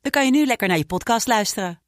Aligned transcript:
dan 0.00 0.10
kan 0.10 0.24
je 0.24 0.30
nu 0.30 0.46
lekker 0.46 0.68
naar 0.68 0.76
je 0.76 0.86
podcast 0.86 1.26
luisteren. 1.26 1.80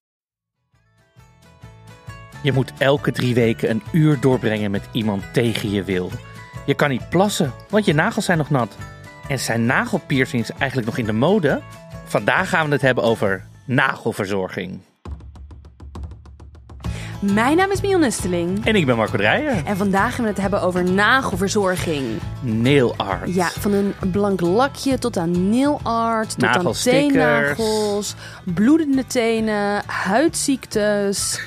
Je 2.42 2.52
moet 2.52 2.72
elke 2.78 3.12
drie 3.12 3.34
weken 3.34 3.70
een 3.70 3.82
uur 3.92 4.20
doorbrengen 4.20 4.70
met 4.70 4.88
iemand 4.92 5.32
tegen 5.32 5.70
je 5.70 5.84
wil. 5.84 6.10
Je 6.66 6.74
kan 6.74 6.90
niet 6.90 7.08
plassen, 7.08 7.52
want 7.68 7.84
je 7.84 7.92
nagels 7.92 8.24
zijn 8.24 8.38
nog 8.38 8.50
nat. 8.50 8.76
En 9.28 9.38
zijn 9.38 9.66
nagelpiercings 9.66 10.50
eigenlijk 10.50 10.86
nog 10.86 10.98
in 10.98 11.06
de 11.06 11.12
mode? 11.12 11.62
Vandaag 12.04 12.48
gaan 12.48 12.66
we 12.66 12.72
het 12.72 12.82
hebben 12.82 13.04
over 13.04 13.46
nagelverzorging. 13.66 14.80
Mijn 17.22 17.56
naam 17.56 17.70
is 17.70 17.80
Mion 17.80 18.00
Nesteling. 18.00 18.66
En 18.66 18.74
ik 18.76 18.86
ben 18.86 18.96
Marco 18.96 19.16
Dreyer, 19.16 19.64
En 19.66 19.76
vandaag 19.76 20.14
gaan 20.14 20.24
we 20.24 20.30
het 20.30 20.40
hebben 20.40 20.62
over 20.62 20.84
nagelverzorging. 20.90 22.04
nail 22.40 22.94
art. 22.96 23.34
Ja, 23.34 23.48
van 23.48 23.72
een 23.72 23.94
blank 24.10 24.40
lakje 24.40 24.98
tot 24.98 25.16
aan 25.16 25.50
nail 25.50 25.80
art, 25.82 26.38
tot 26.38 26.48
aan 26.48 26.72
teennagels, 26.72 28.14
bloedende 28.44 29.06
tenen, 29.06 29.82
huidziektes. 29.86 31.40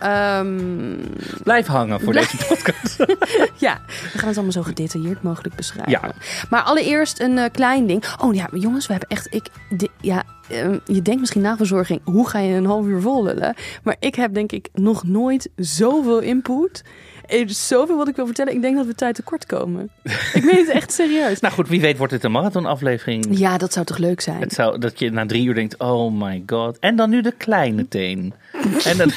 Ehm, 0.00 0.96
Blijf 1.42 1.66
hangen 1.66 2.00
voor 2.00 2.12
deze 2.12 2.36
podcast. 2.48 2.96
ja, 3.66 3.80
we 4.12 4.18
gaan 4.18 4.28
het 4.28 4.36
allemaal 4.36 4.52
zo 4.52 4.62
gedetailleerd 4.62 5.22
mogelijk 5.22 5.54
beschrijven. 5.54 5.90
Ja. 5.92 6.12
Maar 6.50 6.62
allereerst 6.62 7.20
een 7.20 7.38
eh, 7.38 7.50
klein 7.52 7.86
ding. 7.86 8.04
Oh 8.20 8.34
ja, 8.34 8.48
jongens, 8.52 8.86
we 8.86 8.92
hebben 8.92 9.10
echt... 9.10 9.34
Ik, 9.34 9.46
de- 9.68 9.90
ja, 10.00 10.22
ehm, 10.48 10.78
je 10.84 11.02
denkt 11.02 11.20
misschien 11.20 11.42
nagelverzorging, 11.42 12.00
hoe 12.04 12.28
ga 12.28 12.38
je 12.38 12.54
een 12.54 12.66
half 12.66 12.86
uur 12.86 13.00
vol 13.00 13.22
lullen? 13.24 13.54
Maar 13.82 13.96
ik 13.98 14.14
heb 14.14 14.34
denk 14.34 14.52
ik 14.52 14.68
nog 14.72 15.04
nooit 15.04 15.50
zoveel 15.56 16.18
input. 16.20 16.82
Er 17.30 17.48
is 17.48 17.68
zoveel 17.68 17.96
wat 17.96 18.08
ik 18.08 18.16
wil 18.16 18.26
vertellen. 18.26 18.54
Ik 18.54 18.62
denk 18.62 18.76
dat 18.76 18.86
we 18.86 18.94
tijd 18.94 19.14
tekort 19.14 19.46
komen. 19.46 19.90
ik 20.34 20.44
meen 20.44 20.56
het 20.56 20.68
echt 20.68 20.92
serieus. 20.92 21.40
nou 21.40 21.54
goed, 21.54 21.68
wie 21.68 21.80
weet 21.80 21.96
wordt 21.98 22.12
het 22.12 22.24
een 22.24 22.30
marathonaflevering. 22.32 23.26
Ja, 23.38 23.58
dat 23.58 23.72
zou 23.72 23.86
toch 23.86 23.98
leuk 23.98 24.20
zijn? 24.20 24.40
Het 24.40 24.52
zou, 24.52 24.78
dat 24.78 24.98
je 24.98 25.10
na 25.10 25.26
drie 25.26 25.46
uur 25.46 25.54
denkt, 25.54 25.78
oh 25.78 26.12
my 26.12 26.42
god. 26.46 26.78
En 26.78 26.96
dan 26.96 27.10
nu 27.10 27.22
de 27.22 27.32
kleine 27.32 27.88
teen. 27.88 28.34
en 28.90 28.96
dan 28.96 29.10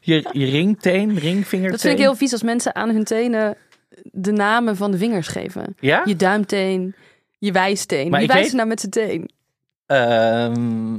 je, 0.00 0.28
je 0.32 0.46
ringteen, 0.46 1.18
ringvingerteen. 1.18 1.70
Dat 1.70 1.80
vind 1.80 1.92
ik 1.94 2.00
heel 2.04 2.14
vies 2.14 2.32
als 2.32 2.42
mensen 2.42 2.74
aan 2.74 2.90
hun 2.90 3.04
tenen 3.04 3.56
de 4.02 4.32
namen 4.32 4.76
van 4.76 4.90
de 4.90 4.98
vingers 4.98 5.28
geven. 5.28 5.76
Ja? 5.80 6.02
Je 6.04 6.16
duimteen, 6.16 6.94
je 7.38 7.52
wijsteen. 7.52 8.10
Maar 8.10 8.18
Wie 8.18 8.28
wijst 8.28 8.44
weet- 8.44 8.52
nou 8.56 8.68
met 8.68 8.80
zijn 8.80 8.92
teen? 8.92 9.30
Ehm, 9.86 10.94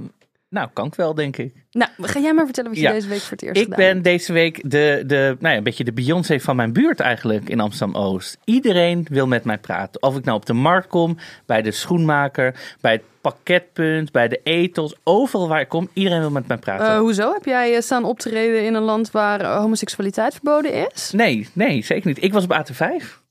nou, 0.53 0.69
kan 0.73 0.85
ik 0.85 0.95
wel, 0.95 1.13
denk 1.13 1.37
ik. 1.37 1.53
Nou, 1.71 1.91
ga 2.01 2.19
jij 2.19 2.33
maar 2.33 2.45
vertellen 2.45 2.69
wat 2.69 2.79
je 2.79 2.85
Ja. 2.85 2.91
deze 2.91 3.07
week 3.07 3.19
voor 3.19 3.31
het 3.31 3.41
eerst 3.41 3.55
Ik 3.57 3.63
gedaan 3.63 3.77
ben 3.79 3.87
hebt. 3.89 4.03
deze 4.03 4.33
week 4.33 4.61
de, 4.71 5.03
de, 5.07 5.35
nou 5.39 5.51
ja, 5.51 5.57
een 5.57 5.63
beetje 5.63 5.83
de 5.83 5.93
Beyoncé 5.93 6.39
van 6.39 6.55
mijn 6.55 6.73
buurt 6.73 6.99
eigenlijk 6.99 7.49
in 7.49 7.59
Amsterdam-Oost. 7.59 8.37
Iedereen 8.43 9.07
wil 9.09 9.27
met 9.27 9.43
mij 9.43 9.57
praten. 9.57 10.01
Of 10.01 10.17
ik 10.17 10.23
nou 10.25 10.37
op 10.37 10.45
de 10.45 10.53
markt 10.53 10.87
kom, 10.87 11.17
bij 11.45 11.61
de 11.61 11.71
schoenmaker, 11.71 12.55
bij 12.81 12.91
het 12.91 13.01
pakketpunt, 13.21 14.11
bij 14.11 14.27
de 14.27 14.39
etels. 14.43 14.95
Overal 15.03 15.47
waar 15.47 15.61
ik 15.61 15.69
kom, 15.69 15.89
iedereen 15.93 16.19
wil 16.19 16.31
met 16.31 16.47
mij 16.47 16.57
praten. 16.57 16.87
Eh, 16.87 16.97
hoezo? 16.97 17.33
Heb 17.33 17.45
jij 17.45 17.75
eh, 17.75 17.81
staan 17.81 18.03
optreden 18.03 18.65
in 18.65 18.73
een 18.73 18.81
land 18.83 19.11
waar 19.11 19.41
eh, 19.41 19.57
homoseksualiteit 19.57 20.33
verboden 20.33 20.89
is? 20.93 21.11
Nee, 21.11 21.47
nee, 21.53 21.83
zeker 21.83 22.07
niet. 22.07 22.23
Ik 22.23 22.33
was 22.33 22.43
op 22.43 22.51
AT5. 22.53 23.21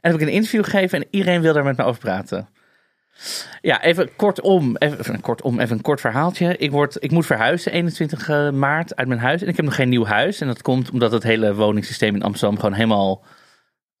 En 0.00 0.10
heb 0.10 0.20
ik 0.20 0.26
een 0.26 0.32
interview 0.32 0.64
gegeven 0.64 0.98
en 0.98 1.06
iedereen 1.10 1.40
wil 1.40 1.52
daar 1.52 1.64
met 1.64 1.76
me 1.76 1.84
over 1.84 2.00
praten. 2.00 2.48
Ja, 3.60 3.82
even 3.82 4.16
kortom, 4.16 4.76
even, 4.76 5.20
kortom, 5.20 5.60
even 5.60 5.76
een 5.76 5.82
kort 5.82 6.00
verhaaltje. 6.00 6.56
Ik, 6.56 6.70
word, 6.70 6.96
ik 6.98 7.10
moet 7.10 7.26
verhuizen 7.26 7.72
21 7.72 8.50
maart 8.52 8.96
uit 8.96 9.08
mijn 9.08 9.20
huis. 9.20 9.42
En 9.42 9.48
ik 9.48 9.56
heb 9.56 9.64
nog 9.64 9.74
geen 9.74 9.88
nieuw 9.88 10.04
huis. 10.04 10.40
En 10.40 10.46
dat 10.46 10.62
komt 10.62 10.90
omdat 10.90 11.12
het 11.12 11.22
hele 11.22 11.54
woningssysteem 11.54 12.14
in 12.14 12.22
Amsterdam 12.22 12.58
gewoon 12.58 12.74
helemaal 12.74 13.24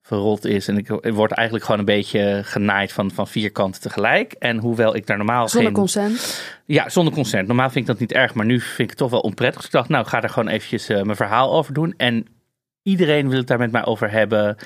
verrot 0.06 0.44
is. 0.44 0.68
En 0.68 0.76
ik, 0.76 0.88
ik 0.88 1.12
word 1.12 1.32
eigenlijk 1.32 1.66
gewoon 1.66 1.80
een 1.80 1.94
beetje 1.94 2.40
genaaid 2.44 2.92
van, 2.92 3.10
van 3.10 3.28
vier 3.28 3.52
kanten 3.52 3.80
tegelijk. 3.80 4.32
En 4.32 4.58
hoewel 4.58 4.96
ik 4.96 5.06
daar 5.06 5.16
normaal 5.16 5.48
Zonder 5.48 5.70
geen... 5.70 5.80
consent. 5.80 6.42
Ja, 6.64 6.88
zonder 6.88 7.14
consent. 7.14 7.46
Normaal 7.46 7.70
vind 7.70 7.88
ik 7.88 7.90
dat 7.90 8.00
niet 8.00 8.12
erg, 8.12 8.34
maar 8.34 8.46
nu 8.46 8.60
vind 8.60 8.78
ik 8.78 8.88
het 8.88 8.98
toch 8.98 9.10
wel 9.10 9.20
onprettig. 9.20 9.56
Dus 9.56 9.66
ik 9.66 9.72
dacht, 9.72 9.88
nou, 9.88 10.02
ik 10.02 10.08
ga 10.08 10.20
daar 10.20 10.30
gewoon 10.30 10.48
eventjes 10.48 10.88
eh, 10.88 11.02
mijn 11.02 11.16
verhaal 11.16 11.52
over 11.52 11.74
doen. 11.74 11.94
En 11.96 12.26
iedereen 12.82 13.28
wil 13.28 13.38
het 13.38 13.46
daar 13.46 13.58
met 13.58 13.72
mij 13.72 13.84
over 13.84 14.10
hebben. 14.10 14.56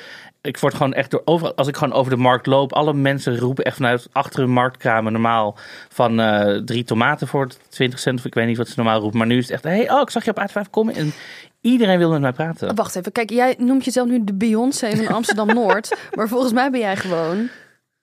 Ik 0.43 0.59
word 0.59 0.75
gewoon 0.75 0.93
echt 0.95 1.11
door 1.11 1.23
over, 1.25 1.55
als 1.55 1.69
ik 1.69 1.77
gewoon 1.77 1.95
over 1.95 2.11
de 2.11 2.17
markt 2.17 2.47
loop, 2.47 2.73
alle 2.73 2.93
mensen 2.95 3.39
roepen 3.39 3.65
echt 3.65 3.77
vanuit 3.77 4.09
achter 4.13 4.41
hun 4.41 4.51
marktkramen 4.51 5.13
normaal 5.13 5.57
van 5.89 6.21
eh, 6.21 6.57
drie 6.65 6.85
tomaten 6.85 7.29
voor 7.29 7.49
20 7.69 7.99
cent. 7.99 8.19
Of 8.19 8.25
ik 8.25 8.35
weet 8.35 8.47
niet 8.47 8.57
wat 8.57 8.69
ze 8.69 8.73
normaal 8.77 9.01
roepen. 9.01 9.19
Maar 9.19 9.27
nu 9.27 9.37
is 9.39 9.43
het 9.45 9.53
echt, 9.53 9.63
hey, 9.65 9.91
oh, 9.91 10.01
ik 10.01 10.11
zag 10.11 10.25
je 10.25 10.31
op 10.31 10.49
A5 10.51 10.71
komen. 10.71 10.95
En 10.95 11.13
iedereen 11.61 11.99
wil 11.99 12.11
met 12.11 12.21
mij 12.21 12.33
praten. 12.33 12.69
Oh, 12.71 12.77
wacht 12.77 12.97
even. 12.97 13.13
Kijk, 13.13 13.31
jij 13.31 13.55
noemt 13.59 13.85
jezelf 13.85 14.09
nu 14.09 14.25
de 14.25 14.35
Beyoncé 14.35 14.97
van 14.97 15.07
Amsterdam-Noord. 15.17 15.97
maar 16.15 16.29
volgens 16.29 16.53
mij 16.53 16.71
ben 16.71 16.81
jij 16.81 16.97
gewoon 16.97 17.49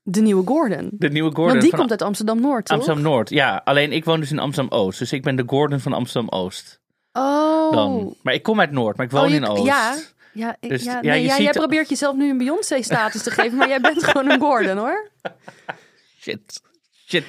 de 0.02 0.22
nieuwe 0.22 0.48
Gordon. 0.48 0.90
De 0.92 1.10
nieuwe 1.10 1.30
Gordon 1.32 1.48
Want 1.48 1.62
die 1.62 1.70
van 1.70 1.80
komt 1.80 1.92
uit 1.92 2.02
Amsterdam-Noord, 2.02 2.66
toch? 2.66 2.78
Amsterdam 2.78 3.04
Noord. 3.04 3.30
Ja, 3.30 3.62
alleen 3.64 3.92
ik 3.92 4.06
woon 4.06 4.20
dus 4.20 4.32
in 4.32 4.40
Amsterdam 4.40 4.80
Oost. 4.80 5.00
Dus 5.00 5.14
ik 5.14 5.24
ben 5.24 5.36
de 5.36 5.44
Gordon 5.48 5.80
van 5.80 5.94
Amsterdam 5.94 6.40
Oost. 6.40 6.80
Oh. 7.14 7.72
Dan. 7.72 8.16
Maar 8.22 8.34
ik 8.34 8.44
kom 8.44 8.60
uit 8.60 8.72
Noord, 8.72 8.98
maar 8.98 9.06
ik 9.06 9.12
woon 9.12 9.24
Oh, 9.24 9.30
je- 9.30 9.36
in 9.36 9.46
Oost. 9.48 9.64
Ja, 9.66 9.96
ja, 10.36 10.56
ik- 10.60 10.70
Dus, 10.70 10.84
ja, 10.84 10.94
ja, 11.02 11.12
nee, 11.12 11.24
ja, 11.24 11.34
ziet 11.36 11.44
jij 11.44 11.52
probeert 11.52 11.90
jezelf 11.90 12.16
nu 12.16 12.30
een 12.30 12.38
Beyoncé-status 12.38 13.24
te 13.24 13.32
geven, 13.32 13.58
maar 13.58 13.68
jij 13.68 13.82
bent 13.82 14.04
gewoon 14.04 14.30
een 14.30 14.40
Gordon, 14.40 14.78
hoor. 14.78 15.10
Shit. 16.22 16.62
Shit. 17.08 17.24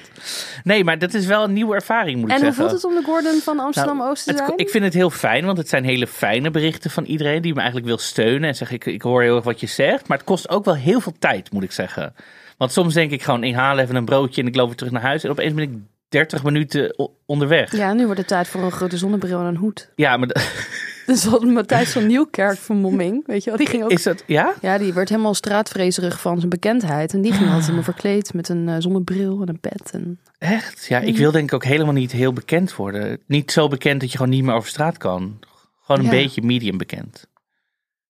Nee, 0.63 0.83
maar 0.83 0.99
dat 0.99 1.13
is 1.13 1.25
wel 1.25 1.43
een 1.43 1.53
nieuwe 1.53 1.75
ervaring, 1.75 2.19
moet 2.19 2.29
ik 2.29 2.35
En 2.35 2.41
hoe 2.43 2.53
zeggen. 2.53 2.69
voelt 2.69 2.81
het 2.83 2.91
om 2.91 2.95
de 2.99 3.03
Gordon 3.03 3.39
van 3.41 3.59
Amsterdam-Oost 3.59 4.23
te 4.23 4.29
Nou, 4.31 4.41
het- 4.43 4.47
zijn? 4.55 4.67
ik 4.67 4.69
vind 4.71 4.83
het 4.83 4.93
heel 4.93 5.09
fijn, 5.09 5.45
want 5.45 5.57
het 5.57 5.69
zijn 5.69 5.83
hele 5.83 6.07
fijne 6.07 6.51
berichten 6.51 6.91
van 6.91 7.03
iedereen 7.03 7.41
die 7.41 7.51
me 7.53 7.57
eigenlijk 7.57 7.87
wil 7.87 7.97
steunen. 7.97 8.49
En 8.49 8.55
zeg 8.55 8.71
ik, 8.71 8.85
ik 8.85 9.01
hoor 9.01 9.21
heel 9.21 9.35
erg 9.35 9.43
wat 9.43 9.59
je 9.59 9.67
zegt. 9.67 10.07
Maar 10.07 10.17
het 10.17 10.25
kost 10.25 10.49
ook 10.49 10.65
wel 10.65 10.75
heel 10.75 11.01
veel 11.01 11.13
tijd, 11.19 11.51
moet 11.51 11.63
ik 11.63 11.71
zeggen. 11.71 12.15
Want 12.57 12.71
soms 12.71 12.93
denk 12.93 13.11
ik 13.11 13.23
gewoon, 13.23 13.43
ik 13.43 13.55
haal 13.55 13.77
even 13.77 13.95
een 13.95 14.05
broodje 14.05 14.41
en 14.41 14.47
ik 14.47 14.55
loop 14.55 14.67
weer 14.67 14.75
terug 14.75 14.91
naar 14.93 15.01
huis. 15.01 15.23
En 15.23 15.29
opeens 15.29 15.53
ben 15.53 15.63
ik 15.63 15.71
30 16.09 16.43
minuten 16.43 16.95
onderweg. 17.25 17.71
Ja, 17.71 17.77
Ja, 17.77 17.93
nu 17.93 18.03
wordt 18.05 18.19
het 18.19 18.27
tijd 18.27 18.47
voor 18.47 18.61
een 18.63 18.71
grote 18.71 18.97
zonnebril 18.97 19.39
en 19.39 19.45
een 19.45 19.55
hoed. 19.55 19.89
maar 19.95 20.19
d- 20.27 20.39
Dus 21.07 21.25
wat 21.25 21.43
Matthijs 21.43 21.91
van 21.91 22.07
Nieuwkerk 22.07 22.57
vermomming, 22.57 23.27
weet 23.27 23.43
je 23.43 23.49
wel, 23.49 23.59
die 23.59 23.67
ging 23.67 23.83
ook... 23.83 23.91
is 23.91 24.03
dat, 24.03 24.23
ja? 24.25 24.53
Ja, 24.61 24.77
die 24.77 24.93
werd 24.93 25.09
helemaal 25.09 25.33
straatvrezerig 25.33 26.21
van 26.21 26.37
zijn 26.37 26.49
bekendheid. 26.49 27.13
En 27.13 27.21
die 27.21 27.31
ging 27.31 27.43
altijd 27.43 27.61
helemaal 27.61 27.83
verkleed 27.83 28.33
met 28.33 28.49
een 28.49 28.69
eh, 28.69 28.75
zonnebril 28.79 29.41
en 29.41 29.49
een 29.49 29.59
pet. 29.59 29.89
En... 29.91 30.19
Echt? 30.37 30.85
Ja, 30.85 30.99
ik 30.99 31.17
wil 31.17 31.31
denk 31.31 31.43
ik 31.47 31.53
ook 31.53 31.65
helemaal 31.65 31.93
niet 31.93 32.11
heel 32.11 32.33
bekend 32.33 32.75
worden. 32.75 33.19
Niet 33.27 33.51
zo 33.51 33.67
bekend 33.67 34.01
dat 34.01 34.11
je 34.11 34.17
gewoon 34.17 34.31
niet 34.33 34.43
meer 34.43 34.53
over 34.55 34.69
straat 34.69 34.97
kan. 34.97 35.39
Gewoon 35.81 35.99
een 36.05 36.11
Ja. 36.11 36.23
beetje 36.23 36.41
medium 36.41 36.77
bekend. 36.77 37.27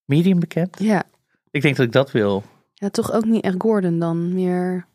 Medium 0.06 0.40
bekend? 0.40 0.75
Ja. 0.80 1.03
Ik 1.52 1.62
denk 1.62 1.75
dat 1.75 1.86
ik 1.86 1.91
dat 1.91 2.12
wil. 2.12 2.44
ja, 2.74 2.90
toch 2.90 3.12
ook 3.13 3.25
niet 3.25 3.44
echt 3.44 3.56
Gordon 3.57 4.00
dan, 4.00 4.34
meer 4.34 4.86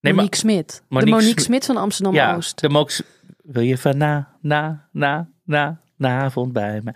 Nee, 0.00 0.12
Monique 0.14 0.36
Smit. 0.38 0.82
De 0.88 0.94
Monique 0.94 1.22
Sm- 1.22 1.38
Smit 1.38 1.64
van 1.66 1.74
Ja, 1.74 1.80
Amsterdam-Oost. 1.80 2.60
de 2.60 2.68
Mox. 2.68 3.02
Wil 3.42 3.62
je 3.62 3.78
van 3.78 3.96
na, 3.96 4.36
na, 4.40 4.88
na, 4.92 5.28
na, 5.44 5.80
na 6.00 6.20
avond 6.20 6.52
bij 6.52 6.80
me? 6.84 6.92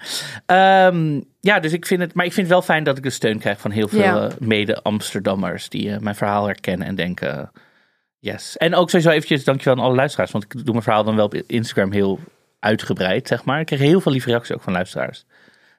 Ehm, 0.47 1.21
ja, 1.41 1.61
dus 1.61 1.73
ik 1.73 1.87
vind 1.87 2.01
het. 2.01 2.15
Maar 2.15 2.25
ik 2.25 2.33
vind 2.33 2.47
het 2.47 2.57
wel 2.57 2.65
fijn 2.65 2.85
dat 2.85 2.97
ik 2.97 3.03
de 3.03 3.11
steun 3.11 3.39
krijg 3.39 3.61
van 3.61 3.71
heel 3.71 3.89
veel 3.89 4.01
Ja. 4.01 4.27
eh, 4.29 4.33
mede-Amsterdammers 4.39 5.69
die 5.69 5.91
eh, 5.91 5.99
mijn 5.99 6.15
verhaal 6.17 6.47
herkennen 6.47 6.87
en 6.87 6.95
denken. 6.95 7.51
Yes. 8.19 8.57
En 8.57 8.75
ook 8.75 8.91
sowieso 8.91 9.11
eventjes 9.11 9.45
dankjewel 9.45 9.79
aan 9.79 9.85
alle 9.85 9.95
luisteraars. 9.95 10.31
Want 10.31 10.45
ik 10.45 10.53
doe 10.53 10.71
mijn 10.73 10.83
verhaal 10.83 11.05
dan 11.05 11.17
wel 11.17 11.25
op 11.25 11.35
Instagram 11.35 11.93
heel 11.93 12.19
uitgebreid, 12.61 13.29
zeg 13.29 13.45
maar. 13.45 13.61
Ik 13.61 13.67
kreeg 13.67 13.79
heel 13.79 14.01
veel 14.01 14.13
lieve 14.13 14.29
reacties 14.29 14.55
ook 14.55 14.63
van 14.63 14.73
luisteraars. 14.73 15.25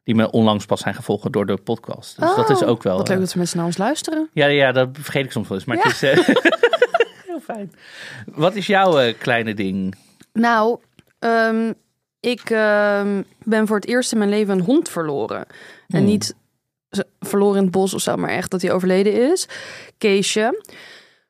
Die 0.04 0.16
me 0.16 0.32
onlangs 0.32 0.66
pas 0.66 0.82
zijn 0.82 0.96
gevolgd 0.96 1.34
door 1.34 1.46
de 1.46 1.58
podcast. 1.58 2.20
Dus 2.20 2.36
dat 2.36 2.50
is 2.50 2.64
ook 2.64 2.84
wel... 2.84 2.92
Oh, 2.94 3.00
Wat 3.00 3.08
leuk 3.08 3.18
eh, 3.18 3.24
dat 3.24 3.32
ze 3.32 3.38
mensen 3.38 3.58
naar 3.58 3.66
ons 3.66 3.78
luisteren. 3.78 4.30
ja, 4.34 4.46
ja, 4.46 4.72
dat 4.72 4.90
vergeet 4.92 5.26
ik 5.26 5.32
soms 5.32 5.48
wel 5.48 5.58
eens. 5.58 5.68
Maar 5.68 5.78
het 5.78 5.86
is 5.86 6.04
eh, 6.04 6.18
heel 7.28 7.40
fijn. 7.40 7.72
Wat 8.26 8.56
is 8.56 8.68
jouw 8.68 9.00
eh, 9.00 9.14
kleine 9.20 9.54
ding? 9.54 9.96
Nou, 10.34 10.80
ehm, 11.20 11.74
ik 12.26 12.50
ehm, 12.50 13.22
ben 13.44 13.68
voor 13.68 13.76
het 13.76 13.88
eerst 13.88 14.12
in 14.12 14.18
mijn 14.18 14.30
leven 14.30 14.54
een 14.58 14.66
hond 14.66 14.90
verloren. 14.90 15.46
En 15.88 15.98
Hmm. 15.98 16.06
niet 16.06 16.36
verloren 17.20 17.58
in 17.58 17.64
het 17.64 17.72
bos 17.72 17.94
of 17.94 18.02
zo, 18.02 18.16
maar 18.16 18.30
echt 18.30 18.52
dat 18.52 18.62
hij 18.62 18.72
overleden 18.72 19.32
is. 19.32 19.48
Keesje. 19.98 20.64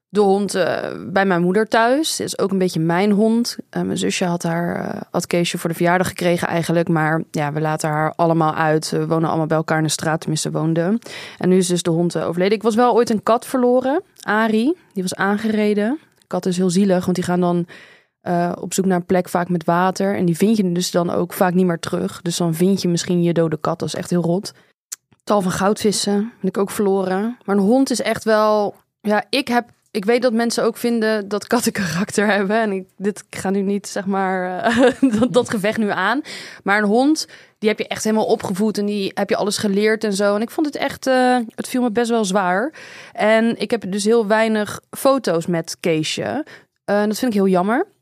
De 0.09 0.19
hond 0.21 0.55
eh, 0.55 0.77
bij 1.07 1.25
mijn 1.25 1.41
moeder 1.41 1.67
thuis. 1.67 2.19
Is 2.19 2.39
ook 2.39 2.51
een 2.51 2.57
beetje 2.57 2.79
mijn 2.79 3.11
hond. 3.11 3.57
Eh, 3.69 3.81
mijn 3.81 3.97
zusje 3.97 4.25
had 4.25 4.43
haar 4.43 4.75
eh, 4.75 5.01
had 5.11 5.27
Keesje 5.27 5.57
voor 5.57 5.69
de 5.69 5.75
verjaardag 5.75 6.07
gekregen 6.07 6.47
eigenlijk. 6.47 6.87
Maar 6.87 7.23
ja, 7.31 7.53
we 7.53 7.61
laten 7.61 7.89
haar 7.89 8.13
allemaal 8.15 8.55
uit. 8.55 8.89
We 8.89 9.07
wonen 9.07 9.29
allemaal 9.29 9.47
bij 9.47 9.57
elkaar 9.57 9.77
in 9.77 9.83
de 9.83 9.89
straat, 9.89 10.19
tenminste 10.19 10.51
woonden. 10.51 10.99
En 11.37 11.49
nu 11.49 11.57
is 11.57 11.67
dus 11.67 11.81
de 11.81 11.89
hond 11.89 12.17
overleden. 12.17 12.57
Ik 12.57 12.63
was 12.63 12.75
wel 12.75 12.93
ooit 12.93 13.09
een 13.09 13.23
kat 13.23 13.45
verloren. 13.45 14.01
Ari, 14.21 14.73
die 14.93 15.03
was 15.03 15.15
aangereden. 15.15 15.99
Kat 16.27 16.45
is 16.45 16.57
heel 16.57 16.69
zielig, 16.69 17.03
want 17.03 17.15
die 17.15 17.25
gaan 17.25 17.39
dan 17.39 17.67
eh, 18.25 18.51
op 18.59 18.73
zoek 18.73 18.85
naar 18.85 18.97
een 18.97 19.05
plek, 19.05 19.29
vaak 19.29 19.49
met 19.49 19.65
water. 19.65 20.15
En 20.15 20.25
die 20.25 20.37
vind 20.37 20.57
je 20.57 20.71
dus 20.71 20.91
dan 20.91 21.09
ook 21.09 21.33
vaak 21.33 21.53
niet 21.53 21.65
meer 21.65 21.79
terug. 21.79 22.21
Dus 22.21 22.37
dan 22.37 22.53
vind 22.53 22.81
je 22.81 22.87
misschien 22.87 23.23
je 23.23 23.33
dode 23.33 23.57
kat. 23.57 23.79
Dat 23.79 23.87
is 23.87 23.95
echt 23.95 24.09
heel 24.09 24.21
rot. 24.21 24.53
Tal 25.23 25.41
van 25.41 25.51
goudvissen 25.51 26.31
ben 26.41 26.49
ik 26.49 26.57
ook 26.57 26.69
verloren. 26.69 27.37
Maar 27.43 27.55
een 27.55 27.61
hond 27.61 27.89
is 27.89 28.01
echt 28.01 28.23
wel... 28.23 28.75
Ja, 29.01 29.23
ik 29.29 29.47
heb... 29.47 29.69
Ik 29.91 30.05
weet 30.05 30.21
dat 30.21 30.33
mensen 30.33 30.63
ook 30.63 30.77
vinden 30.77 31.27
dat 31.27 31.47
katten 31.47 31.71
karakter 31.81 32.27
hebben. 32.27 32.61
En 32.61 32.71
ik, 32.71 32.87
dit, 32.97 33.23
ik 33.29 33.37
ga 33.37 33.49
nu 33.49 33.61
niet, 33.61 33.87
zeg 33.87 34.05
maar, 34.05 34.63
eh, 34.63 35.21
dat, 35.29 35.49
gevecht 35.49 35.77
nu 35.77 35.89
aan. 35.89 36.21
Maar 36.63 36.77
een 36.77 36.89
hond, 36.89 37.27
die 37.59 37.69
heb 37.69 37.79
je 37.79 37.87
echt 37.87 38.03
helemaal 38.03 38.25
opgevoed. 38.25 38.77
En 38.77 38.85
die 38.85 39.11
heb 39.13 39.29
je 39.29 39.35
alles 39.35 39.57
geleerd 39.57 40.03
en 40.03 40.13
zo. 40.13 40.35
En 40.35 40.41
ik 40.41 40.49
vond 40.49 40.65
het 40.67 40.75
echt... 40.75 41.07
eh, 41.07 41.37
het 41.55 41.67
viel 41.67 41.81
me 41.81 41.91
best 41.91 42.09
wel 42.09 42.25
zwaar. 42.25 42.73
En 43.13 43.59
ik 43.59 43.71
heb 43.71 43.91
dus 43.91 44.03
heel 44.03 44.27
weinig 44.27 44.81
foto's 44.89 45.45
met 45.45 45.77
Keesje. 45.79 46.45
Dat 46.85 47.17
vind 47.17 47.23
ik 47.23 47.33
heel 47.33 47.47
jammer. 47.47 47.93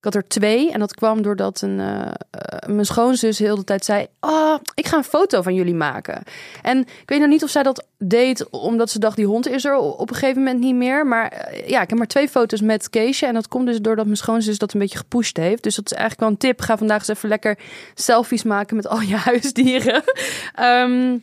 Ik 0.00 0.06
had 0.06 0.14
er 0.14 0.28
twee 0.28 0.72
en 0.72 0.78
dat 0.78 0.94
kwam 0.94 1.22
doordat 1.22 1.60
een, 1.60 1.80
eh, 1.80 2.00
eh, 2.30 2.68
mijn 2.68 2.86
schoonzus 2.86 3.38
heel 3.38 3.56
de 3.56 3.64
tijd 3.64 3.84
zei... 3.84 4.06
Oh, 4.20 4.54
ik 4.74 4.86
ga 4.86 4.96
een 4.96 5.04
foto 5.04 5.42
van 5.42 5.54
jullie 5.54 5.74
maken. 5.74 6.22
En 6.62 6.78
ik 6.78 7.02
weet 7.08 7.20
nog 7.20 7.28
niet 7.28 7.42
of 7.42 7.50
zij 7.50 7.62
dat 7.62 7.84
deed 7.98 8.50
omdat 8.50 8.90
ze 8.90 8.98
dacht... 8.98 9.16
die 9.16 9.26
hond 9.26 9.48
is 9.48 9.64
er 9.64 9.76
op 9.76 10.10
een 10.10 10.16
gegeven 10.16 10.42
moment 10.42 10.60
niet 10.60 10.74
meer. 10.74 11.06
Maar 11.06 11.28
eh, 11.28 11.68
ja, 11.68 11.82
ik 11.82 11.88
heb 11.88 11.98
maar 11.98 12.06
twee 12.06 12.28
foto's 12.28 12.60
met 12.60 12.90
Keesje. 12.90 13.26
En 13.26 13.34
dat 13.34 13.48
komt 13.48 13.66
dus 13.66 13.80
doordat 13.80 14.04
mijn 14.04 14.16
schoonzus 14.16 14.58
dat 14.58 14.72
een 14.72 14.80
beetje 14.80 14.98
gepusht 14.98 15.36
heeft. 15.36 15.62
Dus 15.62 15.74
dat 15.74 15.84
is 15.84 15.92
eigenlijk 15.92 16.20
wel 16.20 16.30
een 16.30 16.36
tip. 16.36 16.60
Ga 16.60 16.78
vandaag 16.78 16.98
eens 16.98 17.08
even 17.08 17.28
lekker 17.28 17.58
selfies 17.94 18.42
maken 18.42 18.76
met 18.76 18.86
al 18.88 19.00
je 19.00 19.16
huisdieren. 19.30 20.02
Ehm, 20.54 21.16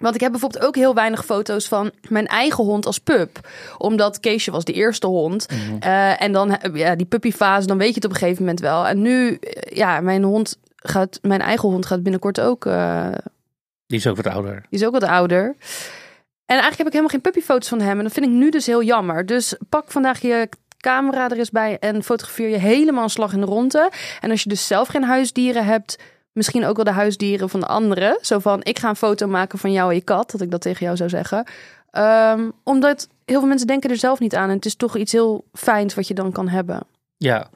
want 0.00 0.14
ik 0.14 0.20
heb 0.20 0.30
bijvoorbeeld 0.30 0.64
ook 0.64 0.74
heel 0.74 0.94
weinig 0.94 1.24
foto's 1.24 1.68
van 1.68 1.90
mijn 2.08 2.26
eigen 2.26 2.64
hond 2.64 2.86
als 2.86 2.98
pup. 2.98 3.48
Omdat 3.78 4.20
Keesje 4.20 4.50
was 4.50 4.64
de 4.64 4.72
eerste 4.72 5.06
hond. 5.06 5.46
Eh, 5.80 6.22
en 6.22 6.32
dan 6.32 6.58
ja, 6.72 6.94
die 6.94 7.06
puppyfase, 7.06 7.66
dan 7.66 7.78
weet 7.78 7.88
je 7.88 7.94
het 7.94 8.04
op 8.04 8.10
een 8.10 8.16
gegeven 8.16 8.42
moment 8.42 8.60
wel. 8.60 8.86
En 8.86 9.02
nu, 9.02 9.34
eh, 9.34 9.76
ja, 9.76 10.00
mijn 10.00 10.22
hond 10.22 10.58
gaat, 10.76 11.18
mijn 11.22 11.40
eigen 11.40 11.68
hond 11.68 11.86
gaat 11.86 12.02
binnenkort 12.02 12.40
ook, 12.40 12.66
eh, 12.66 13.08
Die 13.86 13.98
is 13.98 14.06
ook 14.06 14.16
wat 14.16 14.26
ouder. 14.26 14.54
die 14.70 14.80
is 14.80 14.86
ook 14.86 14.92
wat 14.92 15.04
ouder. 15.04 15.56
En 16.46 16.56
eigenlijk 16.56 16.78
heb 16.78 16.86
ik 16.86 16.92
helemaal 16.92 17.12
geen 17.12 17.20
puppyfoto's 17.20 17.68
van 17.68 17.80
hem. 17.80 17.98
En 17.98 18.04
dat 18.04 18.12
vind 18.12 18.26
ik 18.26 18.32
nu 18.32 18.50
dus 18.50 18.66
heel 18.66 18.82
jammer. 18.82 19.26
Dus 19.26 19.54
pak 19.68 19.90
vandaag 19.90 20.20
je 20.20 20.48
camera 20.76 21.28
er 21.28 21.38
eens 21.38 21.50
bij 21.50 21.78
en 21.78 22.02
fotografeer 22.02 22.48
je 22.48 22.56
helemaal 22.56 23.02
een 23.02 23.10
slag 23.10 23.32
in 23.32 23.40
de 23.40 23.46
ronde. 23.46 23.90
En 24.20 24.30
als 24.30 24.42
je 24.42 24.48
dus 24.48 24.66
zelf 24.66 24.88
geen 24.88 25.04
huisdieren 25.04 25.64
hebt, 25.64 25.98
misschien 26.32 26.64
ook 26.64 26.76
wel 26.76 26.84
de 26.84 26.90
huisdieren 26.90 27.48
van 27.48 27.60
de 27.60 27.66
anderen. 27.66 28.18
Zo 28.20 28.38
van, 28.38 28.60
ik 28.62 28.78
ga 28.78 28.88
een 28.88 28.96
foto 28.96 29.26
maken 29.26 29.58
van 29.58 29.72
jou 29.72 29.88
en 29.88 29.94
je 29.94 30.02
kat, 30.02 30.30
dat 30.30 30.40
ik 30.40 30.50
dat 30.50 30.60
tegen 30.60 30.84
jou 30.84 30.96
zou 30.96 31.08
zeggen. 31.08 31.44
Ehm, 31.90 32.50
omdat 32.64 33.08
heel 33.24 33.38
veel 33.38 33.48
mensen 33.48 33.66
denken 33.66 33.90
er 33.90 33.96
zelf 33.96 34.18
niet 34.20 34.34
aan. 34.34 34.48
En 34.48 34.56
het 34.56 34.64
is 34.66 34.74
toch 34.74 34.96
iets 34.96 35.12
heel 35.12 35.44
fijns 35.52 35.94
wat 35.94 36.08
je 36.08 36.14
dan 36.14 36.32
kan 36.32 36.48
hebben. 36.48 36.80
Ja. 37.16 37.48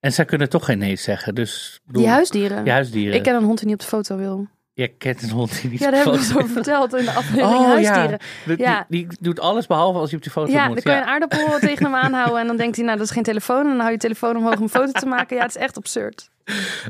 En 0.00 0.12
zij 0.12 0.24
kunnen 0.24 0.48
toch 0.48 0.64
geen 0.64 0.78
nee 0.78 0.96
zeggen. 0.96 1.34
Dus, 1.34 1.80
bedoel, 1.84 2.02
Die 2.02 2.10
huisdieren. 2.10 2.64
je 2.64 2.70
huisdieren. 2.70 3.14
Ik 3.14 3.22
ken 3.22 3.34
een 3.34 3.44
hond 3.44 3.58
die 3.58 3.66
niet 3.66 3.74
op 3.76 3.80
de 3.80 3.86
foto 3.86 4.16
wil. 4.16 4.46
Je 4.76 4.88
kent 4.88 5.22
een 5.22 5.30
hond 5.30 5.60
die 5.60 5.70
niet 5.70 5.78
Ja, 5.80 5.90
daar 5.90 6.02
hebben 6.04 6.20
we 6.20 6.34
over 6.36 6.48
verteld 6.48 6.94
in 6.94 7.04
de 7.04 7.10
aflevering 7.10 7.60
Oh 7.60 7.66
huisdieren. 7.66 8.10
ja. 8.10 8.18
Die, 8.46 8.58
Ja. 8.58 8.86
Die, 8.88 9.06
die 9.06 9.18
doet 9.20 9.40
alles 9.40 9.66
behalve 9.66 9.98
als 9.98 10.08
hij 10.08 10.16
op 10.18 10.22
die 10.24 10.32
foto 10.32 10.52
Ja, 10.52 10.66
moet. 10.66 10.74
dan 10.74 10.82
kan 10.82 10.94
je 10.94 11.00
een 11.00 11.06
aardappel 11.08 11.58
tegen 11.68 11.84
hem 11.84 11.94
aanhouden 11.94 12.40
en 12.40 12.46
dan 12.46 12.56
denkt 12.56 12.76
hij, 12.76 12.84
nou 12.84 12.96
dat 12.98 13.06
is 13.06 13.12
geen 13.12 13.22
telefoon. 13.22 13.60
En 13.60 13.66
dan 13.70 13.78
hou 13.80 13.90
je 13.90 13.98
telefoon 13.98 14.36
omhoog 14.36 14.56
om 14.56 14.62
een 14.62 14.68
foto 14.68 14.92
te 14.92 15.06
maken. 15.06 15.36
Ja, 15.36 15.42
het 15.42 15.56
is 15.56 15.62
echt 15.62 15.76
absurd. 15.76 16.28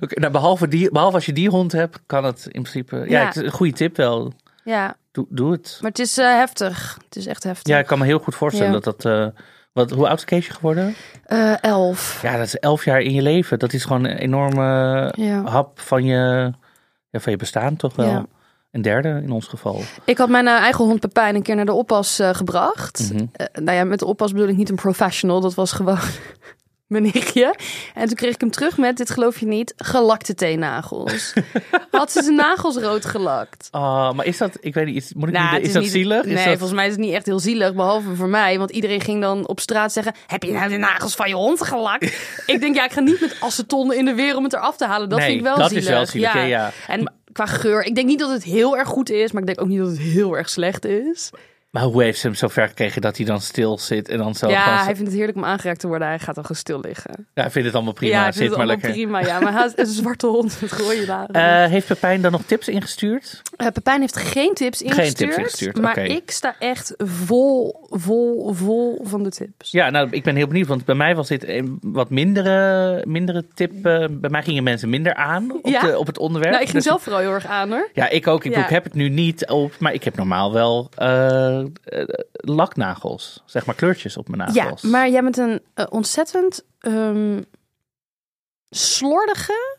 Oké, 0.00 0.20
nou, 0.20 0.32
behalve, 0.32 0.68
die, 0.68 0.90
behalve 0.90 1.14
als 1.14 1.26
je 1.26 1.32
die 1.32 1.48
hond 1.48 1.72
hebt, 1.72 1.98
kan 2.06 2.24
het 2.24 2.44
in 2.44 2.62
principe... 2.62 2.96
Ja, 2.96 3.04
Ja. 3.20 3.26
het 3.26 3.36
is 3.36 3.42
een 3.42 3.50
goede 3.50 3.72
tip 3.72 3.96
wel. 3.96 4.32
Ja, 4.64 4.96
Doe, 5.12 5.26
doe 5.28 5.52
het. 5.52 5.78
maar 5.80 5.90
het 5.90 5.98
is 6.00 6.18
eh, 6.18 6.26
heftig. 6.26 6.98
Het 7.04 7.16
is 7.16 7.26
echt 7.26 7.42
heftig. 7.42 7.72
Ja, 7.72 7.78
ik 7.78 7.86
kan 7.86 7.98
me 7.98 8.04
heel 8.04 8.18
goed 8.18 8.34
voorstellen 8.34 8.72
Ja. 8.72 8.78
dat 8.80 9.02
dat... 9.02 9.12
eh, 9.34 9.40
wat, 9.72 9.90
hoe 9.90 10.08
oud 10.08 10.18
is 10.18 10.24
Keesje 10.24 10.52
geworden? 10.52 10.94
Eh, 11.24 11.62
elf. 11.62 12.18
Ja, 12.22 12.36
dat 12.36 12.46
is 12.46 12.56
elf 12.56 12.84
jaar 12.84 13.00
in 13.00 13.12
je 13.14 13.22
leven. 13.22 13.58
Dat 13.58 13.72
is 13.72 13.84
gewoon 13.84 14.04
een 14.04 14.16
enorme 14.16 15.12
Ja. 15.16 15.42
hap 15.44 15.80
van 15.80 16.04
je, 16.04 16.52
ja, 17.10 17.20
van 17.20 17.32
je 17.32 17.38
bestaan 17.38 17.76
toch 17.76 17.96
wel. 17.96 18.06
Ja. 18.06 18.26
Een 18.70 18.82
derde 18.82 19.20
in 19.22 19.30
ons 19.30 19.46
geval. 19.46 19.80
Ik 20.04 20.18
had 20.18 20.28
mijn 20.28 20.46
eh, 20.46 20.54
eigen 20.54 20.84
hond 20.84 21.00
Pepijn 21.00 21.34
een 21.34 21.42
keer 21.42 21.56
naar 21.56 21.64
de 21.64 21.72
oppas 21.72 22.18
eh, 22.18 22.34
gebracht. 22.34 23.10
Mhm. 23.12 23.26
Eh, 23.32 23.46
nou 23.62 23.76
ja, 23.76 23.84
met 23.84 23.98
de 23.98 24.06
oppas 24.06 24.32
bedoel 24.32 24.48
ik 24.48 24.56
niet 24.56 24.68
een 24.68 24.76
professional. 24.76 25.40
Dat 25.40 25.54
was 25.54 25.72
gewoon 25.72 25.98
mijn 26.86 27.02
nichtje. 27.02 27.54
En 27.94 28.06
toen 28.06 28.16
kreeg 28.16 28.34
ik 28.34 28.40
hem 28.40 28.50
terug 28.50 28.78
met, 28.78 28.96
dit 28.96 29.10
geloof 29.10 29.38
je 29.40 29.46
niet, 29.46 29.74
gelakte 29.76 30.34
teennagels. 30.34 31.32
Had 31.90 32.12
ze 32.12 32.22
zijn 32.22 32.34
nagels 32.34 32.76
rood 32.76 33.04
gelakt. 33.04 33.68
Oh, 33.72 34.12
maar 34.12 34.26
is 34.26 34.38
dat, 34.38 34.56
ik 34.60 34.74
weet 34.74 34.86
niet, 34.86 34.96
is, 34.96 35.12
moet 35.14 35.28
ik 35.28 35.34
Nou, 35.34 35.56
niet, 35.56 35.66
is, 35.66 35.72
dat 35.72 35.82
niet- 35.82 35.90
zielig? 35.90 36.24
Nee, 36.24 36.34
dat, 36.34 36.44
volgens 36.44 36.72
mij 36.72 36.86
is 36.86 36.92
het 36.92 37.00
niet 37.00 37.12
echt 37.12 37.26
heel 37.26 37.38
zielig, 37.38 37.74
behalve 37.74 38.14
voor 38.14 38.28
mij. 38.28 38.58
Want 38.58 38.70
iedereen 38.70 39.00
ging 39.00 39.20
dan 39.20 39.48
op 39.48 39.60
straat 39.60 39.92
zeggen, 39.92 40.14
heb 40.26 40.42
je 40.42 40.52
nou 40.52 40.68
de 40.68 40.76
nagels 40.76 41.14
van 41.14 41.28
je 41.28 41.34
hond 41.34 41.62
gelakt? 41.62 42.04
ik 42.46 42.60
denk, 42.60 42.74
ja, 42.74 42.84
ik 42.84 42.92
ga 42.92 43.00
niet 43.00 43.20
met 43.20 43.36
aceton 43.40 43.92
in 43.92 44.04
de 44.04 44.14
weer 44.14 44.36
om 44.36 44.44
het 44.44 44.52
eraf 44.52 44.76
te 44.76 44.84
halen. 44.86 45.08
Dat 45.08 45.18
nee, 45.18 45.26
vind 45.28 45.38
ik 45.40 45.46
wel 45.46 45.56
dat 45.56 45.68
zielig. 45.68 45.84
is 45.84 45.90
wel 45.90 46.06
zielig. 46.06 46.32
Ja. 46.34 46.42
Ja, 46.44 46.72
En 46.86 47.12
qua 47.32 47.46
geur, 47.46 47.82
ik 47.84 47.94
denk 47.94 48.06
niet 48.06 48.18
dat 48.18 48.30
het 48.30 48.44
heel 48.44 48.76
erg 48.76 48.88
goed 48.88 49.10
is, 49.10 49.32
maar 49.32 49.40
ik 49.40 49.46
denk 49.46 49.60
ook 49.60 49.68
niet 49.68 49.78
dat 49.78 49.88
het 49.88 49.98
heel 49.98 50.36
erg 50.36 50.48
slecht 50.48 50.84
is. 50.84 51.30
Maar 51.76 51.84
hoe 51.84 52.02
heeft 52.02 52.18
ze 52.18 52.26
hem 52.26 52.36
zo 52.36 52.48
ver 52.48 52.68
gekregen 52.68 53.00
dat 53.02 53.16
hij 53.16 53.26
dan 53.26 53.40
stil 53.40 53.78
zit 53.78 54.08
en 54.08 54.18
dan 54.18 54.34
zo 54.34 54.48
ja, 54.48 54.62
gewoon... 54.62 54.76
hij 54.78 54.94
vindt 54.94 55.00
het 55.10 55.12
heerlijk 55.16 55.36
om 55.38 55.44
aangeraakt 55.44 55.80
te 55.80 55.86
worden. 55.86 56.08
Hij 56.08 56.18
gaat 56.18 56.34
dan 56.34 56.44
gewoon 56.44 56.56
stil 56.60 56.80
liggen. 56.80 57.12
Ja, 57.34 57.42
hij 57.42 57.50
vindt 57.50 57.66
het 57.66 57.76
allemaal 57.76 57.92
prima. 57.92 58.12
ja, 58.16 58.22
hij 58.22 58.32
zit 58.32 58.40
vindt 58.40 58.56
het 58.56 58.64
maar 58.66 58.74
allemaal 58.76 58.90
lekker. 58.92 59.20
prima. 59.20 59.34
Ja, 59.34 59.40
maar 59.40 59.52
hij 59.52 59.64
is 59.66 59.72
een 59.76 59.94
zwarte 59.94 60.26
hond 60.26 60.58
met 60.60 60.72
rode 60.72 61.04
dagen. 61.06 61.34
Eh, 61.34 61.70
heeft 61.70 61.86
Pepijn 61.86 62.20
dan 62.20 62.32
nog 62.32 62.42
tips 62.46 62.68
ingestuurd? 62.68 63.42
Eh, 63.56 63.66
Pepijn 63.72 64.00
heeft 64.00 64.16
geen 64.16 64.54
tips 64.54 64.82
ingestuurd. 64.82 65.16
tips 65.16 65.36
ingestuurd, 65.36 65.80
Maar 65.80 65.98
ik 65.98 66.30
sta 66.30 66.54
echt 66.58 66.94
vol, 66.96 67.86
vol, 67.90 68.52
vol 68.54 69.00
van 69.04 69.22
de 69.22 69.30
tips. 69.30 69.70
Ja, 69.70 69.90
nou, 69.90 70.08
ik 70.10 70.22
ben 70.22 70.36
heel 70.36 70.46
benieuwd, 70.46 70.66
want 70.68 70.84
bij 70.84 70.94
mij 70.94 71.14
was 71.14 71.28
dit 71.28 71.48
een 71.48 71.78
wat 71.82 72.10
mindere, 72.10 73.02
mindere 73.06 73.44
tip. 73.54 73.72
eh, 73.86 74.04
bij 74.10 74.30
mij 74.30 74.42
gingen 74.42 74.62
mensen 74.62 74.88
minder 74.88 75.14
aan 75.14 75.52
op, 75.52 75.66
Ja? 75.66 75.80
de, 75.80 75.98
op 75.98 76.06
het 76.06 76.18
onderwerp. 76.18 76.50
Nou, 76.52 76.62
ik 76.64 76.70
ging 76.70 76.82
Dus- 76.82 76.90
zelf 76.92 77.02
vooral 77.02 77.20
heel 77.20 77.32
erg 77.32 77.46
aan 77.46 77.70
hoor. 77.70 77.88
Ja, 77.92 78.08
ik 78.08 78.26
ook. 78.26 78.44
Ik, 78.44 78.54
Ja. 78.54 78.64
heb 78.68 78.84
het 78.84 78.94
nu 78.94 79.08
niet 79.08 79.46
op, 79.46 79.72
maar 79.78 79.92
ik 79.92 80.04
heb 80.04 80.16
normaal 80.16 80.52
wel 80.52 80.90
laknagels. 82.30 83.42
Zeg 83.46 83.66
maar 83.66 83.74
kleurtjes 83.74 84.16
op 84.16 84.28
mijn 84.28 84.52
Ja, 84.52 84.62
nagels. 84.64 84.82
maar 84.82 85.08
jij 85.10 85.22
bent 85.22 85.36
een 85.36 85.60
eh, 85.74 85.86
ontzettend 85.88 86.64
ehm, 86.78 87.40
slordige, 88.70 89.76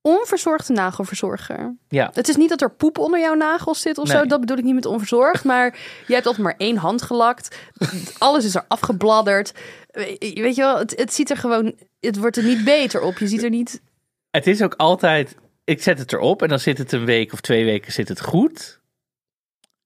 onverzorgde 0.00 0.72
nagelverzorger. 0.72 1.76
Ja. 1.88 2.10
Het 2.12 2.28
is 2.28 2.36
niet 2.36 2.48
dat 2.48 2.60
er 2.62 2.70
poep 2.70 2.98
onder 2.98 3.20
jouw 3.20 3.34
nagels 3.34 3.80
zit 3.80 3.98
of 3.98 4.08
zo. 4.08 4.24
Dat 4.26 4.40
bedoel 4.40 4.56
ik 4.56 4.64
niet 4.64 4.74
met 4.74 4.86
onverzorgd. 4.86 5.44
Maar 5.54 5.78
je 6.06 6.14
hebt 6.14 6.26
altijd 6.26 6.44
maar 6.44 6.54
één 6.58 6.76
hand 6.76 7.02
gelakt. 7.02 7.58
Alles 8.18 8.44
is 8.44 8.54
er 8.54 8.64
afgebladderd. 8.68 9.52
We- 9.90 10.16
Weet 10.34 10.54
je 10.54 10.62
wel, 10.62 10.78
het, 10.78 10.96
het 10.98 11.12
ziet 11.14 11.30
er 11.30 11.36
gewoon... 11.36 11.74
Het 12.00 12.16
wordt 12.18 12.36
er 12.36 12.44
niet 12.44 12.64
beter 12.64 13.00
op. 13.00 13.18
Je 13.18 13.26
ziet 13.26 13.42
er 13.42 13.50
niet... 13.50 13.82
Het 14.30 14.46
is 14.46 14.62
ook 14.62 14.74
altijd, 14.74 15.34
ik 15.64 15.82
zet 15.82 15.98
het 15.98 16.12
erop 16.12 16.42
en 16.42 16.48
dan 16.48 16.58
zit 16.58 16.78
het 16.78 16.92
een 16.92 17.04
week 17.04 17.32
of 17.32 17.40
twee 17.40 17.64
weken 17.64 17.92
zit 17.92 18.08
het 18.08 18.20
goed. 18.20 18.80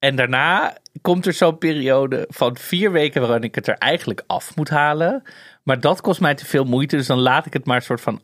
En 0.01 0.17
daarna 0.17 0.77
komt 1.01 1.27
er 1.27 1.33
zo'n 1.33 1.59
periode 1.59 2.25
van 2.29 2.57
vier 2.57 2.93
weken 2.93 3.21
waarin 3.21 3.43
ik 3.43 3.55
het 3.55 3.69
er 3.69 3.75
eigenlijk 3.79 4.23
af 4.27 4.57
moet 4.57 4.69
halen. 4.69 5.23
Maar 5.63 5.81
dat 5.81 6.01
kost 6.01 6.21
mij 6.21 6.35
te 6.35 6.47
veel 6.47 6.65
moeite, 6.65 6.97
dus 6.97 7.07
dan 7.07 7.19
laat 7.19 7.47
ik 7.47 7.53
het 7.53 7.65
maar 7.65 7.77
een 7.77 7.83
soort 7.83 8.01
van 8.01 8.21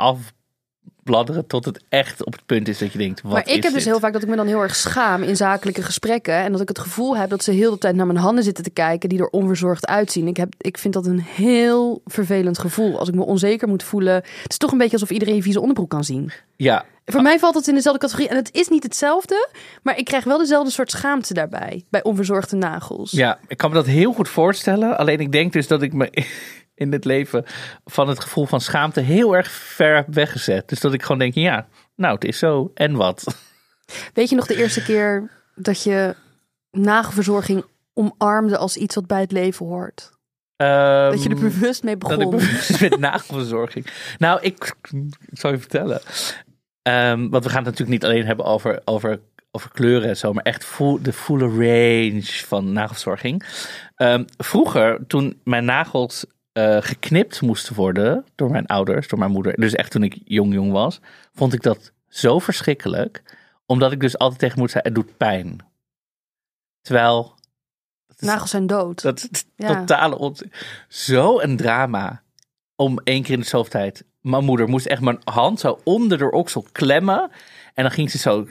afbladderen 1.06 1.46
tot 1.46 1.64
het 1.64 1.84
echt 1.88 2.24
op 2.24 2.32
het 2.32 2.46
punt 2.46 2.68
is 2.68 2.78
dat 2.78 2.92
je 2.92 2.98
denkt, 2.98 3.22
wat 3.22 3.32
maar 3.32 3.48
ik 3.48 3.62
heb 3.62 3.72
dus 3.72 3.84
heel 3.84 4.00
vaak 4.00 4.12
dat 4.12 4.22
ik 4.22 4.28
me 4.28 4.36
dan 4.36 4.46
heel 4.46 4.60
erg 4.60 4.76
schaam 4.76 5.22
in 5.22 5.36
zakelijke 5.36 5.82
gesprekken. 5.82 6.34
En 6.34 6.52
dat 6.52 6.60
ik 6.60 6.68
het 6.68 6.78
gevoel 6.78 7.16
heb 7.16 7.30
dat 7.30 7.44
ze 7.44 7.50
heel 7.50 7.70
de 7.70 7.78
tijd 7.78 7.94
naar 7.94 8.06
mijn 8.06 8.18
handen 8.18 8.44
zitten 8.44 8.64
te 8.64 8.70
kijken 8.70 9.08
die 9.08 9.18
er 9.18 9.28
onverzorgd 9.28 9.86
uitzien. 9.86 10.26
Ik, 10.26 10.36
heb, 10.36 10.54
ik 10.58 10.78
vind 10.78 10.94
dat 10.94 11.06
een 11.06 11.20
heel 11.20 12.02
vervelend 12.04 12.58
gevoel. 12.58 12.98
Als 12.98 13.08
ik 13.08 13.14
me 13.14 13.24
onzeker 13.24 13.68
moet 13.68 13.82
voelen. 13.82 14.14
Het 14.14 14.52
is 14.52 14.56
toch 14.56 14.72
een 14.72 14.78
beetje 14.78 14.92
alsof 14.92 15.10
iedereen 15.10 15.34
je 15.34 15.42
vieze 15.42 15.60
onderbroek 15.60 15.90
kan 15.90 16.04
zien. 16.04 16.32
Ja, 16.56 16.84
Voor 17.04 17.22
mij 17.22 17.38
valt 17.38 17.54
het 17.54 17.68
in 17.68 17.74
dezelfde 17.74 18.00
categorie. 18.00 18.28
En 18.28 18.36
het 18.36 18.54
is 18.54 18.68
niet 18.68 18.82
hetzelfde, 18.82 19.48
maar 19.82 19.98
ik 19.98 20.04
krijg 20.04 20.24
wel 20.24 20.38
dezelfde 20.38 20.70
soort 20.70 20.90
schaamte 20.90 21.34
daarbij. 21.34 21.84
Bij 21.90 22.02
onverzorgde 22.02 22.56
nagels. 22.56 23.10
Ja, 23.10 23.38
ik 23.48 23.56
kan 23.56 23.70
me 23.70 23.76
dat 23.76 23.86
heel 23.86 24.12
goed 24.12 24.28
voorstellen. 24.28 24.98
Alleen 24.98 25.20
ik 25.20 25.32
denk 25.32 25.52
dus 25.52 25.66
dat 25.66 25.82
ik 25.82 25.92
me 25.92 26.24
in 26.76 26.92
het 26.92 27.04
leven 27.04 27.44
van 27.84 28.08
het 28.08 28.20
gevoel 28.20 28.46
van 28.46 28.60
schaamte 28.60 29.00
heel 29.00 29.36
erg 29.36 29.50
ver 29.50 30.04
weggezet. 30.06 30.68
Dus 30.68 30.80
dat 30.80 30.92
ik 30.92 31.02
gewoon 31.02 31.18
denk, 31.18 31.34
ja, 31.34 31.66
nou 31.96 32.14
het 32.14 32.24
is 32.24 32.38
zo. 32.38 32.70
En 32.74 32.94
wat? 32.94 33.36
Weet 34.14 34.28
je 34.30 34.36
nog 34.36 34.46
de 34.46 34.56
eerste 34.56 34.82
keer 34.82 35.30
dat 35.54 35.82
je 35.82 36.14
nagelverzorging 36.70 37.64
omarmde 37.94 38.56
als 38.56 38.76
iets 38.76 38.94
wat 38.94 39.06
bij 39.06 39.20
het 39.20 39.32
leven 39.32 39.66
hoort? 39.66 40.14
Dat 40.56 41.22
je 41.22 41.28
er 41.28 41.34
bewust 41.34 41.82
mee 41.82 41.96
begon. 41.96 42.18
Dat 42.18 42.24
ik 42.24 42.38
bewust 42.38 42.80
met 42.80 42.98
nagelverzorging. 43.10 43.86
Nou, 44.18 44.40
ik, 44.42 44.74
ik 45.26 45.38
zal 45.38 45.50
je 45.50 45.58
vertellen. 45.58 46.00
Ehm, 46.82 47.28
want 47.28 47.44
we 47.44 47.50
gaan 47.50 47.64
het 47.64 47.70
natuurlijk 47.78 48.02
niet 48.02 48.04
alleen 48.04 48.26
hebben 48.26 48.44
over, 48.44 48.80
over, 48.84 49.20
over 49.50 49.70
kleuren 49.70 50.08
en 50.08 50.16
zo, 50.16 50.32
maar 50.32 50.44
echt 50.44 50.64
full, 50.64 50.98
de 51.02 51.12
full 51.12 51.40
range 51.40 52.22
van 52.46 52.72
nagelverzorging. 52.72 53.44
Ehm, 53.94 54.24
vroeger, 54.36 55.06
toen 55.06 55.40
mijn 55.44 55.64
nagels 55.64 56.26
eh, 56.56 56.76
geknipt 56.80 57.40
moesten 57.40 57.74
worden 57.74 58.24
door 58.34 58.50
mijn 58.50 58.66
ouders, 58.66 59.08
door 59.08 59.18
mijn 59.18 59.30
moeder, 59.30 59.54
dus 59.54 59.74
echt 59.74 59.90
toen 59.90 60.02
ik 60.02 60.18
jong 60.24 60.52
jong 60.54 60.72
was, 60.72 61.00
vond 61.34 61.52
ik 61.52 61.62
dat 61.62 61.92
zo 62.08 62.38
verschrikkelijk, 62.38 63.22
omdat 63.66 63.92
ik 63.92 64.00
dus 64.00 64.18
altijd 64.18 64.40
tegen 64.40 64.58
moet 64.58 64.70
zeggen, 64.70 64.92
het 64.92 65.02
doet 65.04 65.16
pijn. 65.16 65.58
Terwijl 66.80 67.34
is- 68.16 68.26
Nagels 68.26 68.50
zijn 68.50 68.66
dood. 68.66 69.02
dat 69.02 69.28
is 69.30 69.44
Ja. 69.56 69.74
totale 69.80 70.18
onzin. 70.18 70.52
Zo 70.88 71.40
een 71.40 71.56
drama 71.56 72.22
om 72.76 72.98
één 73.04 73.22
keer 73.22 73.34
in 73.34 73.40
de 73.40 73.46
zoveel 73.46 73.70
tijd 73.70 74.04
mijn 74.20 74.44
moeder 74.44 74.68
moest 74.68 74.86
echt 74.86 75.00
mijn 75.00 75.18
hand 75.24 75.60
zo 75.60 75.80
onder 75.84 76.18
de 76.18 76.30
oksel 76.30 76.66
klemmen. 76.72 77.30
En 77.74 77.82
dan 77.82 77.90
ging 77.92 78.10
ze 78.10 78.18
zo 78.18 78.46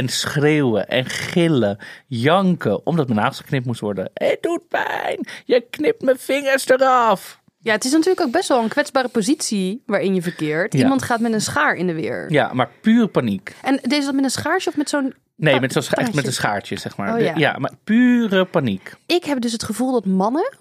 en 0.00 0.08
schreeuwen 0.08 0.88
en 0.88 1.04
gillen, 1.06 1.78
janken, 2.06 2.86
omdat 2.86 3.06
mijn 3.08 3.18
nagels 3.20 3.38
geknipt 3.40 3.66
moest 3.66 3.80
worden. 3.80 4.10
Het 4.14 4.38
doet 4.40 4.68
pijn, 4.68 5.26
je 5.44 5.66
knipt 5.70 6.02
mijn 6.02 6.18
vingers 6.18 6.68
eraf. 6.68 7.38
Ja, 7.62 7.72
het 7.72 7.84
is 7.84 7.92
natuurlijk 7.92 8.20
ook 8.20 8.32
best 8.32 8.48
wel 8.48 8.62
een 8.62 8.68
kwetsbare 8.68 9.08
positie 9.08 9.82
waarin 9.86 10.14
je 10.14 10.22
verkeert. 10.22 10.72
Ja. 10.72 10.78
Iemand 10.78 11.02
gaat 11.02 11.20
met 11.20 11.32
een 11.32 11.40
schaar 11.40 11.74
in 11.74 11.86
de 11.86 11.94
weer. 11.94 12.32
Ja, 12.32 12.52
maar 12.52 12.68
puur 12.80 13.08
paniek. 13.08 13.54
En 13.62 13.78
deze 13.82 14.04
dat 14.06 14.14
met 14.14 14.24
een 14.24 14.30
schaarsje 14.30 14.68
of 14.68 14.76
met 14.76 14.88
zo'n... 14.88 15.14
Nee, 15.36 15.60
met, 15.60 15.72
zo'n 15.72 15.82
scha- 15.82 15.96
echt 15.96 16.14
met 16.14 16.26
een 16.26 16.32
schaartje, 16.32 16.78
zeg 16.78 16.96
maar. 16.96 17.14
Oh, 17.14 17.20
ja. 17.20 17.32
ja, 17.36 17.58
maar 17.58 17.72
pure 17.84 18.44
paniek. 18.44 18.94
Ik 19.06 19.24
heb 19.24 19.40
dus 19.40 19.52
het 19.52 19.62
gevoel 19.62 19.92
dat 19.92 20.06
mannen 20.06 20.58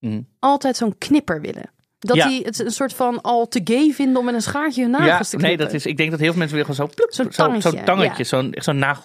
Mm. 0.00 0.28
altijd 0.38 0.76
zo'n 0.76 0.98
knipper 0.98 1.40
willen. 1.40 1.70
Dat 1.98 2.16
Ja. 2.16 2.28
die 2.28 2.42
het 2.44 2.58
een 2.64 2.70
soort 2.70 2.92
van 2.94 3.20
al 3.20 3.48
te 3.48 3.60
gay 3.64 3.90
vinden 3.92 4.16
om 4.16 4.24
met 4.24 4.34
een 4.34 4.42
schaartje 4.42 4.82
hun 4.82 4.90
nagels 4.90 5.08
Ja, 5.10 5.18
te 5.18 5.28
knippen. 5.28 5.48
nee, 5.48 5.56
dat 5.56 5.72
is, 5.72 5.86
ik 5.86 5.96
denk 5.96 6.10
dat 6.10 6.18
heel 6.20 6.28
veel 6.28 6.38
mensen 6.38 6.56
willen 6.58 6.74
gewoon 6.74 6.88
zo, 6.88 6.94
ploep, 6.96 7.12
Zo'n 7.12 7.32
zo, 7.32 7.42
tangetje, 7.44 7.70
zo'n 7.70 7.84
tangetje, 7.84 8.36
ja. 8.38 8.62
zo'n, 8.62 9.04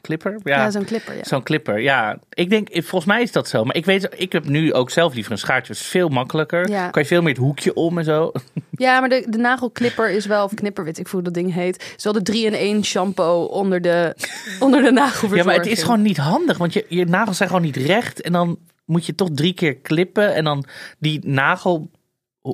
clipper. 0.00 0.40
Ja, 0.44 0.56
Ja, 0.62 0.70
zo'n 0.70 0.84
clipper, 0.84 1.16
ja. 1.16 1.24
zo'n 1.24 1.42
clipper. 1.42 1.80
Ja, 1.80 2.18
ik 2.30 2.50
denk, 2.50 2.68
volgens 2.72 3.04
mij 3.04 3.22
is 3.22 3.32
dat 3.32 3.48
zo. 3.48 3.64
Maar 3.64 3.76
ik 3.76 3.84
weet, 3.84 4.08
ik 4.16 4.32
heb 4.32 4.44
nu 4.48 4.72
ook 4.72 4.90
zelf 4.90 5.14
liever 5.14 5.32
een 5.32 5.38
schaartje. 5.38 5.72
Het 5.72 5.82
is 5.82 5.88
veel 5.88 6.08
makkelijker. 6.08 6.64
Kan 6.90 7.02
je 7.02 7.04
veel 7.08 7.20
meer 7.22 7.32
het 7.32 7.42
hoekje 7.42 7.74
om 7.74 7.98
en 7.98 8.04
zo. 8.04 8.32
Ja, 8.76 9.00
maar 9.00 9.08
de, 9.08 9.26
de 9.28 9.38
nagelklipper 9.38 10.10
is 10.10 10.26
wel, 10.26 10.44
of 10.44 10.54
knipper, 10.54 10.84
weet 10.84 10.98
ik 10.98 11.06
hoe 11.06 11.22
dat 11.22 11.34
ding 11.34 11.52
heet. 11.54 11.92
Is 11.96 12.04
wel 12.04 12.12
de 12.12 12.32
3-in-1 12.32 12.80
shampoo 12.84 13.44
onder 13.44 13.80
de, 13.80 14.16
onder 14.60 14.82
de 14.82 14.90
nagelverzorging. 14.90 15.38
Ja, 15.38 15.44
maar 15.44 15.54
het 15.54 15.66
is 15.78 15.82
gewoon 15.82 16.02
niet 16.02 16.16
handig, 16.16 16.58
want 16.58 16.72
je, 16.72 16.86
je 16.88 17.04
nagels 17.04 17.36
zijn 17.36 17.48
gewoon 17.48 17.64
niet 17.64 17.76
recht. 17.76 18.20
En 18.20 18.32
dan 18.32 18.58
moet 18.84 19.06
je 19.06 19.14
toch 19.14 19.28
drie 19.32 19.52
keer 19.54 19.76
klippen. 19.76 20.34
En 20.34 20.44
dan 20.44 20.64
die 20.98 21.20
nagel, 21.26 21.90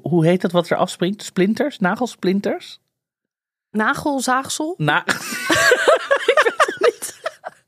hoe- 0.02 0.25
heet 0.26 0.40
dat 0.40 0.52
wat 0.52 0.70
er 0.70 0.76
afspringt? 0.76 1.23
Splinters? 1.23 1.78
Nagelsplinters? 1.78 2.80
Nagelzaagsel? 3.70 4.75
Na 4.78 5.04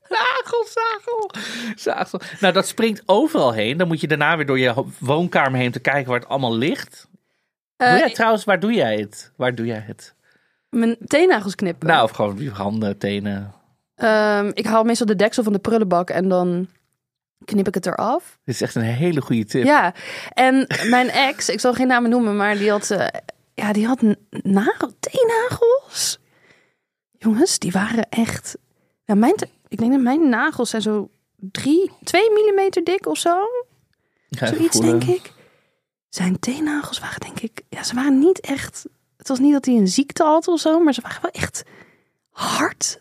Nagelzagel. 0.09 1.29
Zaagsel. 1.75 2.19
Nou, 2.39 2.53
dat 2.53 2.67
springt 2.67 3.03
overal 3.05 3.51
heen. 3.53 3.77
Dan 3.77 3.87
moet 3.87 4.01
je 4.01 4.07
daarna 4.07 4.35
weer 4.35 4.45
door 4.45 4.59
je 4.59 4.83
woonkamer 4.99 5.59
heen 5.59 5.71
te 5.71 5.79
kijken 5.79 6.11
waar 6.11 6.19
het 6.19 6.29
allemaal 6.29 6.55
ligt. 6.55 7.07
doe 7.77 7.87
Eh, 7.87 7.97
jij 7.97 8.13
trouwens, 8.13 8.43
waar 8.43 8.59
doe 8.59 8.73
jij 8.73 8.97
het? 8.99 9.31
Waar 9.35 9.55
doe 9.55 9.65
jij 9.65 9.83
het? 9.87 10.15
Mijn 10.69 10.97
teennagels 11.05 11.55
knippen. 11.55 11.87
Nou, 11.87 12.03
of 12.03 12.11
gewoon 12.11 12.37
je 12.37 12.49
handen, 12.51 12.97
tenen. 12.97 13.53
Ehm, 13.95 14.51
ik 14.53 14.65
haal 14.65 14.83
meestal 14.83 15.07
de 15.07 15.15
deksel 15.15 15.43
van 15.43 15.53
de 15.53 15.59
prullenbak 15.59 16.09
en 16.09 16.29
dan 16.29 16.67
knip 17.45 17.67
ik 17.67 17.73
het 17.73 17.85
eraf. 17.85 18.37
Dit 18.43 18.55
is 18.55 18.61
echt 18.61 18.75
een 18.75 18.81
hele 18.81 19.21
goede 19.21 19.45
tip. 19.45 19.63
Ja, 19.63 19.93
en 20.33 20.67
mijn 20.89 21.09
ex, 21.29 21.49
ik 21.49 21.59
zal 21.59 21.73
geen 21.73 21.87
namen 21.87 22.09
noemen, 22.09 22.35
maar 22.35 22.57
die 22.57 22.69
had, 22.69 22.91
eh, 22.91 23.07
ja, 23.53 23.73
die 23.73 23.87
had 23.87 24.01
nagel, 24.29 24.91
teennagels. 24.99 26.19
Jongens, 27.11 27.59
die 27.59 27.71
waren 27.71 28.09
echt. 28.09 28.57
Ja, 29.05 29.15
mijn, 29.15 29.35
ik 29.67 29.77
denk 29.77 29.91
dat 29.91 30.01
mijn 30.01 30.29
nagels 30.29 30.69
zijn 30.69 30.81
zo 30.81 31.09
drie, 31.35 31.91
twee 32.03 32.31
millimeter 32.31 32.83
dik 32.83 33.05
of 33.05 33.17
zo. 33.17 33.37
Even 34.29 34.47
Zoiets 34.47 34.77
voelen. 34.77 34.99
denk 34.99 35.19
ik. 35.19 35.31
Zijn 36.09 36.39
teennagels 36.39 36.99
waren 36.99 37.19
denk 37.19 37.39
ik, 37.39 37.61
ja, 37.69 37.83
ze 37.83 37.95
waren 37.95 38.19
niet 38.19 38.39
echt. 38.39 38.85
Het 39.17 39.27
was 39.27 39.39
niet 39.39 39.53
dat 39.53 39.65
hij 39.65 39.75
een 39.75 39.87
ziekte 39.87 40.23
had 40.23 40.47
of 40.47 40.59
zo, 40.59 40.79
maar 40.79 40.93
ze 40.93 41.01
waren 41.01 41.21
wel 41.21 41.31
echt 41.31 41.63
hard 42.29 42.99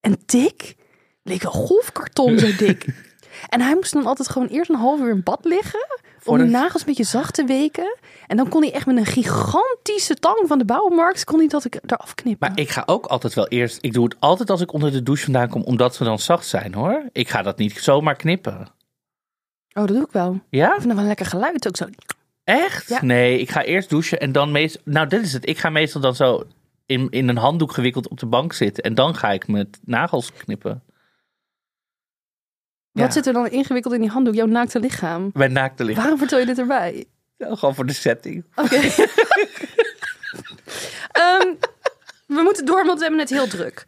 en 0.00 0.16
dik. 0.26 0.74
Leek 1.22 1.42
een 1.42 1.50
golfkarton 1.50 2.38
zo 2.38 2.56
dik. 2.56 2.86
en 3.48 3.60
hij 3.60 3.74
moest 3.74 3.92
dan 3.92 4.06
altijd 4.06 4.28
gewoon 4.28 4.48
eerst 4.48 4.70
een 4.70 4.76
half 4.76 5.00
uur 5.00 5.10
in 5.10 5.22
bad 5.22 5.44
liggen. 5.44 6.00
Om 6.24 6.38
die 6.38 6.46
nagels 6.46 6.80
een 6.80 6.86
beetje 6.86 7.04
zacht 7.04 7.34
te 7.34 7.44
weken. 7.44 7.96
En 8.26 8.36
dan 8.36 8.48
kon 8.48 8.62
hij 8.62 8.72
echt 8.72 8.86
met 8.86 8.96
een 8.96 9.06
gigantische 9.06 10.14
tang 10.14 10.44
van 10.46 10.58
de 10.58 10.64
bouwmarkt... 10.64 11.24
kon 11.24 11.38
hij 11.38 11.48
dat 11.48 11.64
ik 11.64 11.78
eraf 11.86 12.14
knippen. 12.14 12.48
Maar 12.48 12.58
ik 12.58 12.70
ga 12.70 12.82
ook 12.86 13.06
altijd 13.06 13.34
wel 13.34 13.48
eerst. 13.48 13.78
Ik 13.80 13.92
doe 13.92 14.04
het 14.04 14.16
altijd 14.18 14.50
als 14.50 14.60
ik 14.60 14.72
onder 14.72 14.92
de 14.92 15.02
douche 15.02 15.24
vandaan 15.24 15.48
kom, 15.48 15.62
omdat 15.62 15.94
ze 15.94 16.04
dan 16.04 16.18
zacht 16.18 16.46
zijn 16.46 16.74
hoor. 16.74 17.08
Ik 17.12 17.28
ga 17.28 17.42
dat 17.42 17.58
niet 17.58 17.78
zomaar 17.78 18.16
knippen. 18.16 18.68
Oh, 19.72 19.86
dat 19.86 19.88
doe 19.88 20.04
ik 20.04 20.12
wel. 20.12 20.40
Ja? 20.48 20.66
Ik 20.66 20.72
vind 20.72 20.84
dat 20.84 20.92
wel 20.92 21.00
een 21.00 21.06
lekker 21.06 21.26
geluid 21.26 21.68
ook 21.68 21.76
zo. 21.76 21.86
Echt? 22.44 22.88
Ja. 22.88 23.04
Nee, 23.04 23.38
ik 23.38 23.50
ga 23.50 23.62
eerst 23.62 23.90
douchen 23.90 24.20
en 24.20 24.32
dan 24.32 24.52
meestal. 24.52 24.82
Nou, 24.84 25.08
dit 25.08 25.22
is 25.22 25.32
het. 25.32 25.48
Ik 25.48 25.58
ga 25.58 25.70
meestal 25.70 26.00
dan 26.00 26.14
zo 26.14 26.44
in, 26.86 27.10
in 27.10 27.28
een 27.28 27.36
handdoek 27.36 27.72
gewikkeld 27.72 28.08
op 28.08 28.18
de 28.18 28.26
bank 28.26 28.52
zitten. 28.52 28.84
En 28.84 28.94
dan 28.94 29.14
ga 29.14 29.30
ik 29.30 29.48
met 29.48 29.80
nagels 29.84 30.32
knippen. 30.32 30.82
Ja. 32.92 33.02
Wat 33.02 33.12
zit 33.12 33.26
er 33.26 33.32
dan 33.32 33.48
ingewikkeld 33.48 33.94
in 33.94 34.00
die 34.00 34.10
handdoek? 34.10 34.34
Jouw 34.34 34.46
naakte 34.46 34.80
lichaam. 34.80 35.30
Mijn 35.34 35.52
naakte 35.52 35.84
lichaam. 35.84 36.00
Waarom 36.02 36.18
vertel 36.18 36.38
je 36.38 36.46
dit 36.46 36.58
erbij? 36.58 37.04
Gewoon 37.38 37.74
voor 37.74 37.86
de 37.86 37.92
setting. 37.92 38.44
Oké. 38.54 38.80
Ehm, 41.12 41.46
we 42.26 42.40
moeten 42.42 42.64
door, 42.64 42.84
want 42.86 42.98
we 42.98 43.02
hebben 43.04 43.20
het 43.20 43.30
heel 43.30 43.46
druk 43.48 43.84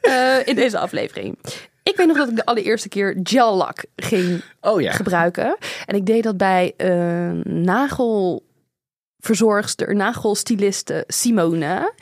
eh, 0.00 0.46
in 0.46 0.54
deze 0.54 0.78
aflevering. 0.78 1.38
Ik 1.82 1.96
weet 1.96 2.06
nog 2.06 2.16
dat 2.16 2.28
ik 2.28 2.36
de 2.36 2.44
allereerste 2.44 2.88
keer 2.88 3.16
gel 3.22 3.56
lak 3.56 3.84
ging 3.96 4.42
Oh 4.60 4.80
ja. 4.80 4.92
gebruiken. 4.92 5.56
En 5.86 5.96
ik 5.96 6.06
deed 6.06 6.22
dat 6.22 6.36
bij 6.36 6.72
een 6.76 7.42
nagelverzorgster, 7.64 9.94
nagelstiliste 9.94 11.04
Simone. 11.06 11.92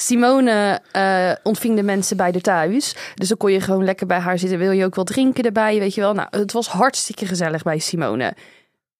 Simone 0.00 0.80
eh, 0.92 1.32
ontving 1.42 1.76
de 1.76 1.82
mensen 1.82 2.16
bij 2.16 2.32
de 2.32 2.40
thuis. 2.40 2.96
Dus 3.14 3.28
dan 3.28 3.36
kon 3.36 3.52
je 3.52 3.60
gewoon 3.60 3.84
lekker 3.84 4.06
bij 4.06 4.18
haar 4.18 4.38
zitten. 4.38 4.58
Wil 4.58 4.70
je 4.70 4.84
ook 4.84 4.94
wel 4.94 5.04
drinken 5.04 5.44
erbij, 5.44 5.78
weet 5.78 5.94
je 5.94 6.00
wel. 6.00 6.12
Nou, 6.14 6.28
het 6.30 6.52
was 6.52 6.68
hartstikke 6.68 7.26
gezellig 7.26 7.62
bij 7.62 7.78
Simone. 7.78 8.34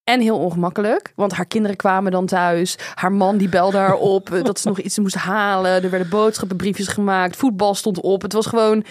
En 0.05 0.21
heel 0.21 0.39
ongemakkelijk, 0.39 1.13
want 1.17 1.33
haar 1.33 1.47
kinderen 1.47 1.77
kwamen 1.77 2.13
dan 2.13 2.27
thuis. 2.27 2.79
Haar 2.95 3.13
man 3.13 3.37
die 3.37 3.49
belde 3.49 3.77
haar 3.77 3.97
op 3.97 4.31
eh, 4.33 4.45
dat 4.45 4.61
ze 4.61 4.69
nog 4.69 4.79
iets 4.79 4.99
moest 4.99 5.15
halen. 5.15 5.83
Er 5.83 5.91
werden 5.91 6.09
boodschappenbriefjes 6.09 6.89
gemaakt. 6.89 7.37
Voetbal 7.37 7.75
stond 7.75 8.01
op. 8.01 8.23
Het 8.23 8.33
was 8.33 8.47
gewoon 8.47 8.85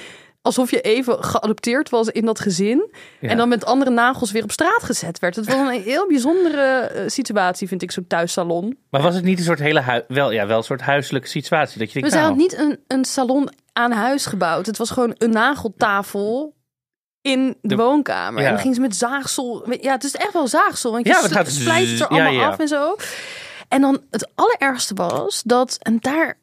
alsof 0.47 0.71
je 0.71 0.81
even 0.81 1.23
geadopteerd 1.23 1.89
was 1.89 2.07
in 2.07 2.25
dat 2.25 2.39
gezin. 2.39 2.89
Ja. 3.19 3.29
En 3.29 3.37
dan 3.37 3.49
met 3.49 3.65
andere 3.65 3.91
nagels 3.91 4.31
weer 4.31 4.43
op 4.43 4.51
straat 4.51 4.83
gezet 4.83 5.19
werd. 5.19 5.35
Het 5.35 5.45
was 5.45 5.55
een 5.55 5.81
heel 5.81 6.07
bijzondere 6.07 6.61
eh, 6.79 7.07
situatie, 7.07 7.67
vind 7.67 7.81
ik, 7.81 7.91
zo'n 7.91 8.07
thuissalon. 8.07 8.77
Maar 8.89 9.01
was 9.01 9.15
het 9.15 9.23
niet 9.23 9.37
een 9.39 9.43
soort 9.45 9.59
hele 9.59 10.05
wel, 10.07 10.31
ja, 10.31 10.47
wel 10.47 10.57
een 10.57 10.63
soort 10.63 10.81
huiselijke 10.81 11.27
situatie? 11.27 11.79
Dat 11.79 11.87
je 11.91 11.93
We 11.93 11.99
denkt, 12.09 12.15
zijn 12.15 12.25
nou, 12.27 12.37
niet 12.37 12.57
een, 12.59 12.79
een 12.97 13.05
salon 13.05 13.49
aan 13.73 13.91
huis 13.91 14.25
gebouwd. 14.25 14.65
Het 14.65 14.77
was 14.77 14.89
gewoon 14.89 15.15
een 15.17 15.31
nageltafel 15.31 16.55
in 17.21 17.57
de, 17.61 17.67
De- 17.67 17.75
woonkamer. 17.75 18.41
ja. 18.41 18.47
En 18.47 18.53
dan 18.53 18.61
ging 18.61 18.75
ze 18.75 18.81
met 18.81 18.95
zaagsel. 18.95 19.73
Ja, 19.81 19.91
het 19.91 20.03
is 20.03 20.15
echt 20.15 20.33
wel 20.33 20.47
zaagsel. 20.47 20.91
Want 20.91 21.07
je 21.07 21.13
Ja, 21.13 21.21
het 21.21 21.31
gaat 21.31 21.51
splijt 21.51 21.89
het 21.89 21.99
er 21.99 22.07
allemaal 22.07 22.31
ja. 22.31 22.47
af 22.47 22.59
en 22.59 22.67
zo. 22.67 22.95
En 23.67 23.81
dan 23.81 24.01
het 24.11 24.29
allerergste 24.35 24.93
was 24.93 25.41
dat, 25.45 25.77
en 25.81 25.97
daar 25.99 26.37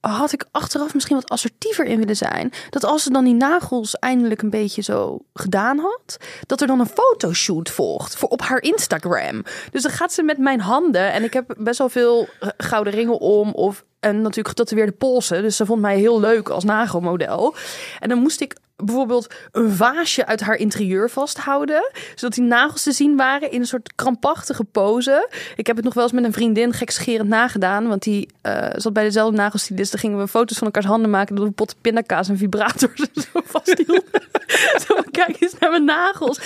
had, 0.00 0.32
ik 0.32 0.44
achteraf 0.50 0.94
misschien 0.94 1.16
wat 1.16 1.28
assertiever 1.28 1.84
in 1.84 1.98
willen 1.98 2.16
zijn. 2.16 2.52
Dat 2.70 2.84
als 2.84 3.02
ze 3.02 3.10
dan 3.10 3.24
die 3.24 3.34
nagels 3.34 3.94
eindelijk 3.94 4.42
een 4.42 4.50
beetje 4.50 4.82
zo 4.82 5.18
gedaan 5.34 5.78
had, 5.78 6.16
dat 6.46 6.60
er 6.60 6.66
dan 6.66 6.80
een 6.80 6.86
fotoshoot 6.86 7.70
volgt 7.70 8.16
voor 8.16 8.28
op 8.28 8.42
haar 8.42 8.62
Instagram. 8.62 9.42
Dus 9.70 9.82
dan 9.82 9.92
gaat 9.92 10.12
ze 10.12 10.22
met 10.22 10.38
mijn 10.38 10.60
handen 10.60 11.12
en 11.12 11.24
ik 11.24 11.32
heb 11.32 11.54
best 11.58 11.78
wel 11.78 11.88
veel 11.88 12.28
eh, 12.40 12.48
gouden 12.56 12.92
ringen 12.92 13.18
om 13.18 13.52
of 13.52 13.84
en 14.00 14.22
natuurlijk 14.22 14.48
getatoeëerde 14.48 14.92
polsen. 14.92 15.42
Dus 15.42 15.56
ze 15.56 15.66
vond 15.66 15.80
mij 15.80 15.98
heel 15.98 16.20
leuk 16.20 16.48
als 16.48 16.64
nagelmodel. 16.64 17.54
En 17.98 18.08
dan 18.08 18.18
moest 18.18 18.40
ik 18.40 18.56
bijvoorbeeld 18.76 19.34
een 19.52 19.70
vaasje 19.70 20.26
uit 20.26 20.40
haar 20.40 20.56
interieur 20.56 21.10
vasthouden. 21.10 21.90
Zodat 22.14 22.34
die 22.34 22.44
nagels 22.44 22.82
te 22.82 22.92
zien 22.92 23.16
waren 23.16 23.50
in 23.50 23.60
een 23.60 23.66
soort 23.66 23.92
krampachtige 23.94 24.64
pose. 24.64 25.30
Ik 25.56 25.66
heb 25.66 25.76
het 25.76 25.84
nog 25.84 25.94
wel 25.94 26.02
eens 26.02 26.12
met 26.12 26.24
een 26.24 26.32
vriendin 26.32 26.72
gekscherend 26.72 27.28
nagedaan. 27.28 27.88
Want 27.88 28.02
die 28.02 28.28
eh, 28.42 28.68
zat 28.74 28.92
bij 28.92 29.02
dezelfde 29.02 29.36
nagelstilist. 29.36 29.90
Dan 29.90 30.00
gingen 30.00 30.18
we 30.18 30.28
foto's 30.28 30.58
van 30.58 30.66
elkaars 30.66 30.86
handen 30.86 31.10
maken. 31.10 31.36
Dat 31.36 31.44
we 31.44 31.50
pot 31.50 31.76
pindakaas 31.80 32.28
en 32.28 32.38
vibrators 32.38 33.00
en 33.00 33.22
zo 33.22 33.40
vasthielden. 33.58 34.04
kijk 35.10 35.36
eens 35.38 35.58
naar 35.58 35.70
mijn 35.70 35.84
nagels. 35.84 36.40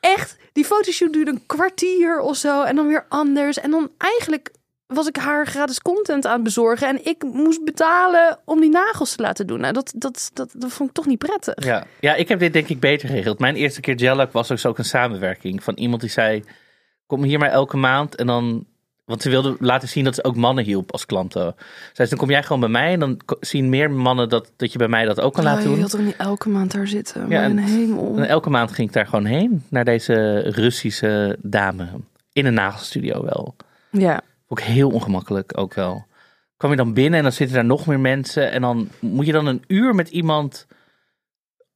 Echt, 0.00 0.36
die 0.52 0.64
fotoshoot 0.64 1.12
duurde 1.12 1.30
een 1.30 1.46
kwartier 1.46 2.20
of 2.20 2.36
zo. 2.36 2.62
En 2.62 2.76
dan 2.76 2.86
weer 2.86 3.06
anders. 3.08 3.60
En 3.60 3.70
dan 3.70 3.90
eigenlijk 3.98 4.50
was 4.94 5.06
ik 5.08 5.16
haar 5.16 5.46
gratis 5.46 5.80
content 5.80 6.26
aan 6.26 6.32
het 6.34 6.42
bezorgen. 6.42 6.88
En 6.88 7.06
ik 7.06 7.22
moest 7.32 7.64
betalen 7.64 8.38
om 8.44 8.60
die 8.60 8.70
nagels 8.70 9.14
te 9.14 9.22
laten 9.22 9.46
doen. 9.46 9.60
Nou, 9.60 9.72
dat, 9.72 9.92
dat, 9.96 10.30
dat, 10.32 10.50
dat 10.56 10.72
vond 10.72 10.88
ik 10.88 10.94
toch 10.94 11.06
niet 11.06 11.18
prettig. 11.18 11.64
Ja. 11.64 11.84
ja, 12.00 12.14
ik 12.14 12.28
heb 12.28 12.38
dit 12.38 12.52
denk 12.52 12.68
ik 12.68 12.80
beter 12.80 13.08
geregeld. 13.08 13.38
Mijn 13.38 13.54
eerste 13.56 13.80
keer 13.80 13.98
Gellak 13.98 14.32
was 14.32 14.48
dus 14.48 14.66
ook 14.66 14.78
een 14.78 14.84
samenwerking 14.84 15.62
van 15.62 15.74
iemand 15.74 16.00
die 16.00 16.10
zei: 16.10 16.44
Kom 17.06 17.22
hier 17.22 17.38
maar 17.38 17.50
elke 17.50 17.76
maand 17.76 18.14
en 18.14 18.26
dan. 18.26 18.66
Want 19.04 19.22
ze 19.22 19.30
wilde 19.30 19.56
laten 19.58 19.88
zien 19.88 20.04
dat 20.04 20.14
ze 20.14 20.24
ook 20.24 20.36
mannen 20.36 20.64
hielp 20.64 20.92
als 20.92 21.06
klanten. 21.06 21.54
Zei 21.92 22.08
ze, 22.08 22.08
dan 22.08 22.18
kom 22.18 22.30
jij 22.30 22.42
gewoon 22.42 22.60
bij 22.60 22.68
mij 22.68 22.92
en 22.92 23.00
dan 23.00 23.20
zien 23.40 23.68
meer 23.68 23.90
mannen 23.90 24.28
dat, 24.28 24.52
dat 24.56 24.72
je 24.72 24.78
bij 24.78 24.88
mij 24.88 25.04
dat 25.04 25.20
ook 25.20 25.32
kan 25.34 25.44
Oh, 25.44 25.50
laten 25.50 25.62
je 25.62 25.68
doen. 25.68 25.78
wilt 25.78 25.90
toch 25.90 26.00
niet 26.00 26.16
elke 26.16 26.48
maand 26.48 26.72
daar 26.72 26.86
zitten? 26.86 27.28
Ja, 27.28 27.42
en- 27.42 27.58
hemel. 27.58 28.16
En 28.16 28.24
elke 28.28 28.50
maand 28.50 28.72
ging 28.72 28.88
ik 28.88 28.94
daar 28.94 29.06
gewoon 29.06 29.24
heen, 29.24 29.64
naar 29.68 29.84
deze 29.84 30.38
Russische 30.38 31.36
dame. 31.40 31.88
In 32.32 32.46
een 32.46 32.54
nagelstudio 32.54 33.24
wel. 33.24 33.56
Ja. 33.90 34.20
Ook 34.52 34.60
heel 34.60 34.90
ongemakkelijk 34.90 35.58
ook 35.58 35.74
wel. 35.74 36.06
Kwam 36.56 36.70
je 36.70 36.76
dan 36.76 36.92
binnen 36.94 37.18
en 37.18 37.22
dan 37.22 37.32
zitten 37.32 37.56
daar 37.56 37.64
nog 37.64 37.86
meer 37.86 38.00
mensen. 38.00 38.50
En 38.50 38.60
dan 38.60 38.88
moet 39.00 39.26
je 39.26 39.32
dan 39.32 39.46
een 39.46 39.64
uur 39.66 39.94
met 39.94 40.08
iemand 40.08 40.66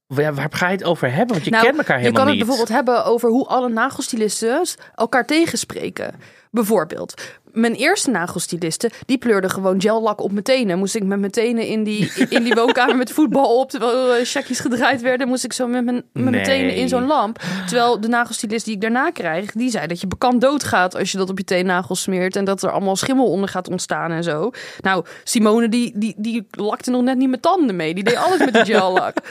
Ja, 0.07 0.33
waar 0.33 0.47
ga 0.51 0.67
je 0.69 0.75
het 0.77 0.83
over 0.83 1.11
hebben? 1.11 1.33
Want 1.33 1.45
je 1.45 1.51
Nou, 1.51 1.63
kent 1.65 1.77
elkaar 1.77 1.95
je 1.97 2.01
helemaal 2.01 2.23
kan 2.25 2.31
het 2.31 2.37
niet. 2.37 2.45
bijvoorbeeld 2.47 2.77
hebben 2.77 3.05
over 3.05 3.29
hoe 3.29 3.47
alle 3.47 3.69
nagelstilisten 3.69 4.65
elkaar 4.95 5.25
tegenspreken. 5.25 6.13
Bijvoorbeeld, 6.51 7.21
mijn 7.57 7.73
eerste 7.73 8.09
nagelstiliste, 8.09 8.91
die 9.05 9.17
pleurde 9.17 9.49
gewoon 9.49 9.81
gellak 9.81 10.21
op 10.21 10.31
mijn 10.31 10.43
tenen. 10.43 10.77
Moest 10.77 10.95
ik 10.95 11.03
met 11.03 11.19
mijn 11.19 11.31
tenen 11.31 11.67
in 11.67 11.83
die, 11.83 12.11
in 12.29 12.43
die 12.43 12.53
woonkamer 12.53 12.95
met 12.95 13.11
voetbal 13.11 13.59
op, 13.59 13.69
terwijl 13.69 14.25
checkjes 14.25 14.59
gedraaid 14.59 15.01
werden, 15.01 15.27
moest 15.27 15.43
ik 15.43 15.53
zo 15.53 15.67
met 15.67 15.85
mijn, 15.85 16.03
met 16.13 16.29
mijn 16.29 16.43
tenen 16.43 16.75
in 16.75 16.89
zo'n 16.89 17.05
lamp. 17.05 17.41
Terwijl 17.65 18.01
de 18.01 18.07
nagelstilist 18.07 18.65
die 18.65 18.75
ik 18.75 18.81
daarna 18.81 19.11
krijg, 19.11 19.51
die 19.51 19.69
zei 19.69 19.87
dat 19.87 20.01
je 20.01 20.07
bekend 20.07 20.41
doodgaat 20.41 20.95
als 20.95 21.11
je 21.11 21.17
dat 21.17 21.29
op 21.29 21.37
je 21.37 21.43
teennagels 21.43 22.01
smeert 22.01 22.35
en 22.35 22.45
dat 22.45 22.63
er 22.63 22.71
allemaal 22.71 22.95
schimmel 22.95 23.25
onder 23.25 23.49
gaat 23.49 23.69
ontstaan 23.69 24.11
en 24.11 24.23
zo. 24.23 24.51
Nou, 24.81 25.05
Simone 25.23 25.69
die, 25.69 25.91
die, 25.95 26.13
die 26.17 26.47
lakte 26.51 26.91
nog 26.91 27.01
net 27.01 27.17
niet 27.17 27.29
met 27.29 27.41
tanden 27.41 27.75
mee. 27.75 27.93
Die 27.93 28.03
deed 28.03 28.15
alles 28.15 28.39
met 28.39 28.53
de 28.53 28.65
gellak. 28.65 29.15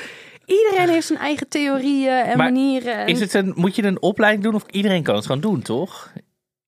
Iedereen 0.46 0.88
heeft 0.88 1.06
zijn 1.06 1.18
eigen 1.18 1.48
theorieën 1.48 2.12
en 2.12 2.36
Maar 2.36 2.52
manieren. 2.52 2.96
En... 2.96 3.06
Is 3.06 3.20
het 3.20 3.34
een, 3.34 3.52
moet 3.56 3.76
je 3.76 3.82
een 3.82 4.02
opleiding 4.02 4.44
doen 4.44 4.54
of 4.54 4.64
iedereen 4.70 5.02
kan 5.02 5.14
het 5.14 5.26
gewoon 5.26 5.40
doen, 5.40 5.62
toch? 5.62 6.12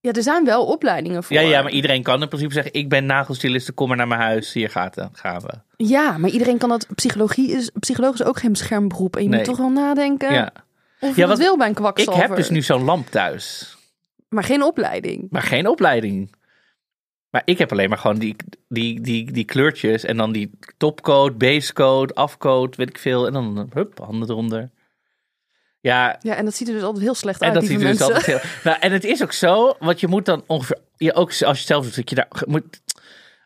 Ja, 0.01 0.13
er 0.13 0.23
zijn 0.23 0.45
wel 0.45 0.65
opleidingen 0.67 1.25
voor. 1.25 1.37
Ja, 1.37 1.43
ja, 1.43 1.63
maar 1.63 1.71
iedereen 1.73 2.03
kan 2.03 2.23
in 2.23 2.29
principe 2.29 2.53
zeggen: 2.53 2.73
Ik 2.73 2.89
ben 2.89 3.07
nagelstiliste, 3.07 3.73
kom 3.73 3.89
maar 3.89 3.97
naar 3.97 4.09
mijn 4.09 4.21
huis. 4.21 4.53
Hier 4.53 4.71
gaat 4.71 4.95
het, 4.95 5.09
gaan 5.13 5.41
we. 5.41 5.85
Ja, 5.85 6.19
maar 6.19 6.31
iedereen 6.31 6.59
kan 6.59 6.69
dat. 6.69 6.87
Psychologie 6.95 7.51
is, 7.51 7.71
psycholoog 7.81 8.15
is 8.15 8.23
ook 8.25 8.39
geen 8.39 8.53
beschermd 8.53 8.89
beroep. 8.89 9.17
En 9.17 9.23
je 9.23 9.29
Nee. 9.29 9.39
moet 9.39 9.49
toch 9.49 9.57
wel 9.57 9.71
nadenken 9.71 10.33
Ja. 10.33 10.53
of 11.01 11.01
Ja, 11.01 11.09
je 11.09 11.15
dat 11.15 11.27
want 11.29 11.39
wil 11.41 11.57
bij 11.57 11.67
een 11.67 11.73
Ik 11.73 11.79
kwakzalver. 11.79 12.27
heb 12.27 12.37
dus 12.37 12.51
nu 12.51 12.63
zo'n 12.63 12.85
lamp 12.85 13.07
thuis, 13.07 13.77
Maar 14.29 14.45
geen 14.45 14.63
opleiding. 14.63 15.27
maar 15.31 15.43
geen 15.43 15.69
opleiding. 15.69 16.37
Maar 17.31 17.43
ik 17.45 17.59
heb 17.59 17.73
alleen 17.73 17.89
maar 17.89 17.99
gewoon 17.99 18.19
die, 18.19 18.37
die, 18.69 19.01
die, 19.01 19.33
die 19.33 19.45
kleurtjes 19.45 20.05
en 20.05 20.17
dan 20.17 20.33
die 20.33 20.51
topcoat, 20.77 21.39
basecoat, 21.39 22.15
afcoat, 22.15 22.77
weet 22.77 22.89
ik 22.89 22.99
veel. 22.99 23.27
En 23.27 23.33
dan 23.33 23.71
hup, 23.75 23.99
handen 23.99 24.31
eronder. 24.31 24.71
Ja, 25.89 26.19
Ja, 26.21 26.35
en 26.35 26.45
dat 26.45 26.55
ziet 26.55 26.69
er 26.69 26.75
dus 26.75 26.83
altijd 26.83 27.05
heel 27.05 27.15
slecht 27.15 27.41
En 27.41 27.47
uit, 27.47 27.55
dat 27.55 27.69
lieve 27.69 27.79
ziet 27.79 27.91
er 27.91 27.97
dus 27.97 28.07
altijd 28.07 28.27
heel... 28.27 28.51
Nou, 28.65 28.77
en 28.81 28.93
het 28.93 29.05
is 29.05 29.23
ook 29.23 29.33
zo, 29.33 29.77
want 29.79 30.01
je 30.01 30.09
moet 30.09 30.25
dan 30.25 30.45
ongeveer... 30.47 30.79
Je 30.97 31.15
ook 31.15 31.29
als 31.29 31.39
je 31.39 31.47
het 31.47 31.59
zelf 31.59 31.85
doet, 31.85 31.97
dat 31.97 32.11
je 32.11 32.15
daar... 32.15 32.29
Moet, 32.47 32.81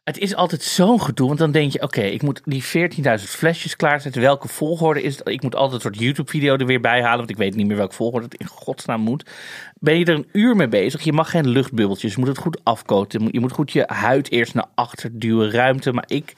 het 0.05 0.19
is 0.19 0.35
altijd 0.35 0.63
zo'n 0.63 1.03
gedoe, 1.03 1.27
want 1.27 1.39
dan 1.39 1.53
denk 1.53 1.73
je... 1.73 1.83
Oké, 1.83 2.01
ik 2.01 2.23
moet 2.23 2.41
die 2.45 2.65
14.000 2.65 2.71
flesjes 3.15 3.77
klaarzetten. 3.77 4.23
Welke 4.23 4.49
volgorde 4.49 5.03
is 5.03 5.19
het? 5.19 5.29
Ik 5.29 5.43
moet 5.43 5.55
altijd 5.55 5.75
een 5.75 5.81
soort 5.81 6.03
YouTube-video 6.03 6.57
er 6.57 6.67
weer 6.67 6.81
bij 6.81 7.03
halen, 7.03 7.19
want 7.19 7.31
ik 7.31 7.37
weet 7.37 7.55
niet 7.55 7.67
meer 7.67 7.77
welke 7.77 7.95
volgorde 7.95 8.25
het 8.25 8.41
in 8.41 8.47
godsnaam 8.47 9.01
moet. 9.01 9.31
Ben 9.75 9.99
je 9.99 10.05
er 10.05 10.15
een 10.15 10.29
uur 10.33 10.57
mee 10.57 10.69
bezig? 10.69 11.03
Je 11.03 11.13
mag 11.13 11.31
geen 11.31 11.49
luchtbubbeltjes, 11.49 12.13
je 12.13 12.19
moet 12.19 12.29
het 12.29 12.39
goed 12.39 12.61
afkoten. 12.63 13.29
Je 13.31 13.41
moet 13.41 13.53
goed 13.53 13.73
je 13.73 13.85
huid 13.87 14.31
eerst 14.31 14.55
naar 14.55 14.67
achter 14.75 15.19
duwen, 15.19 15.51
ruimte. 15.51 15.93
Maar 15.93 16.05
ik... 16.07 16.35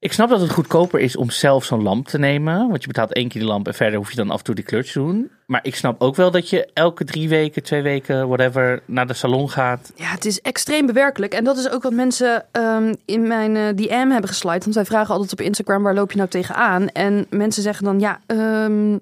Ik 0.00 0.12
snap 0.12 0.28
dat 0.28 0.40
het 0.40 0.50
goedkoper 0.50 1.00
is 1.00 1.16
om 1.16 1.30
zelf 1.30 1.64
zo'n 1.64 1.82
lamp 1.82 2.08
te 2.08 2.18
nemen. 2.18 2.68
Want 2.68 2.80
je 2.80 2.86
betaalt 2.86 3.12
één 3.12 3.28
keer 3.28 3.40
die 3.40 3.50
lamp 3.50 3.66
en 3.66 3.74
verder 3.74 3.98
hoef 3.98 4.10
je 4.10 4.16
dan 4.16 4.30
af 4.30 4.38
en 4.38 4.44
toe 4.44 4.54
die 4.54 4.64
kleurtjes 4.64 4.92
te 4.92 4.98
doen. 4.98 5.30
Maar 5.46 5.60
ik 5.62 5.74
snap 5.74 6.00
ook 6.02 6.16
wel 6.16 6.30
dat 6.30 6.50
je 6.50 6.70
elke 6.72 7.04
drie 7.04 7.28
weken, 7.28 7.62
twee 7.62 7.82
weken, 7.82 8.28
whatever, 8.28 8.82
naar 8.86 9.06
de 9.06 9.14
salon 9.14 9.50
gaat. 9.50 9.92
Ja, 9.94 10.10
het 10.10 10.24
is 10.24 10.40
extreem 10.40 10.86
bewerkelijk. 10.86 11.32
En 11.32 11.44
dat 11.44 11.58
is 11.58 11.70
ook 11.70 11.82
wat 11.82 11.92
mensen 11.92 12.46
ehm, 12.52 12.94
in 13.04 13.26
mijn 13.26 13.56
eh, 13.56 13.68
DM 13.76 14.10
hebben 14.10 14.28
geslide. 14.28 14.58
Want 14.58 14.74
zij 14.74 14.84
vragen 14.84 15.14
altijd 15.14 15.32
op 15.32 15.40
Instagram, 15.40 15.82
waar 15.82 15.94
loop 15.94 16.10
je 16.10 16.16
nou 16.16 16.28
tegenaan? 16.28 16.88
En 16.88 17.26
mensen 17.30 17.62
zeggen 17.62 17.84
dan, 17.84 18.00
ja, 18.00 18.20
ehm, 18.26 18.98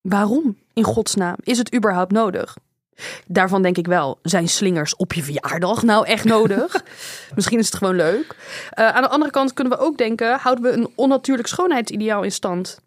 waarom 0.00 0.56
in 0.72 0.84
godsnaam? 0.84 1.36
Is 1.42 1.58
het 1.58 1.74
überhaupt 1.74 2.12
nodig? 2.12 2.56
Daarvan 3.26 3.62
denk 3.62 3.76
ik 3.76 3.86
wel, 3.86 4.18
zijn 4.22 4.48
slingers 4.48 4.96
op 4.96 5.12
je 5.12 5.22
verjaardag 5.22 5.82
nou 5.82 6.06
echt 6.06 6.24
nodig? 6.24 6.84
Misschien 7.34 7.58
is 7.58 7.66
het 7.66 7.76
gewoon 7.76 7.96
leuk. 7.96 8.36
Eh, 8.70 8.88
aan 8.88 9.02
de 9.02 9.08
andere 9.08 9.30
kant 9.30 9.52
kunnen 9.52 9.78
we 9.78 9.84
ook 9.84 9.98
denken, 9.98 10.38
houden 10.38 10.64
we 10.64 10.70
een 10.70 10.92
onnatuurlijk 10.94 11.48
schoonheidsideaal 11.48 12.22
in 12.22 12.32
stand? 12.32 12.80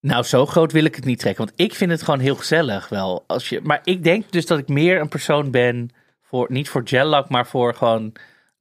Nou, 0.00 0.24
zo 0.24 0.46
groot 0.46 0.72
wil 0.72 0.84
ik 0.84 0.94
het 0.94 1.04
niet 1.04 1.18
trekken. 1.18 1.44
Want 1.44 1.60
ik 1.60 1.74
vind 1.74 1.90
het 1.90 2.02
gewoon 2.02 2.20
heel 2.20 2.36
gezellig 2.36 2.88
wel. 2.88 3.24
Als 3.26 3.48
je, 3.48 3.60
maar 3.62 3.80
ik 3.84 4.04
denk 4.04 4.32
dus 4.32 4.46
dat 4.46 4.58
ik 4.58 4.68
meer 4.68 5.00
een 5.00 5.08
persoon 5.08 5.50
ben 5.50 5.90
voor, 6.22 6.46
niet 6.50 6.68
voor 6.68 6.82
gel 6.84 7.24
maar 7.28 7.46
voor 7.46 7.74
gewoon... 7.74 8.12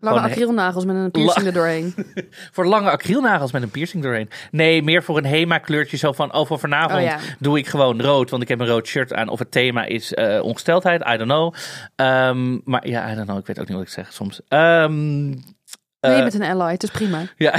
Lange 0.02 0.20
acrylnagels 0.20 0.86
met 0.86 0.96
een 0.96 1.12
piercing 1.12 1.46
er 1.46 1.54
doorheen. 1.54 1.94
Voor 2.54 2.66
lange 2.66 2.90
acrylnagels 2.92 3.52
met 3.52 3.62
een 3.62 3.70
piercing 3.70 4.04
doorheen. 4.04 4.30
Nee, 4.52 4.84
meer 4.84 5.04
voor 5.04 5.18
een 5.18 5.26
HEMA 5.26 5.58
kleurtje. 5.58 5.98
Zo 5.98 6.12
van, 6.12 6.34
oh, 6.34 6.46
voor 6.48 6.60
vanavond 6.60 7.00
Oh 7.00 7.06
ja. 7.06 7.18
doe 7.40 7.58
ik 7.58 7.68
gewoon 7.68 8.02
rood. 8.02 8.30
Want 8.30 8.42
ik 8.44 8.48
heb 8.50 8.60
een 8.60 8.68
rood 8.68 8.88
shirt 8.88 9.14
aan. 9.14 9.30
Of 9.30 9.40
het 9.40 9.52
thema 9.52 9.86
is 9.86 10.14
eh, 10.14 10.44
ongesteldheid. 10.44 11.02
I 11.02 11.18
don't 11.18 11.22
know. 11.32 11.54
Ehm, 11.96 12.58
maar 12.64 12.88
ja, 12.88 13.12
I 13.12 13.16
don't 13.16 13.26
know. 13.28 13.40
Ik 13.40 13.46
weet 13.46 13.60
ook 13.60 13.68
niet 13.68 13.78
wat 13.78 13.86
ik 13.86 13.92
zeg 13.94 14.14
soms. 14.14 14.42
Ehm, 14.48 15.30
Nee, 15.30 16.12
eh, 16.12 16.16
je 16.18 16.22
bent 16.22 16.34
een 16.34 16.44
ally, 16.44 16.72
het 16.72 16.84
is 16.84 16.90
prima. 16.90 17.22
ja. 17.38 17.54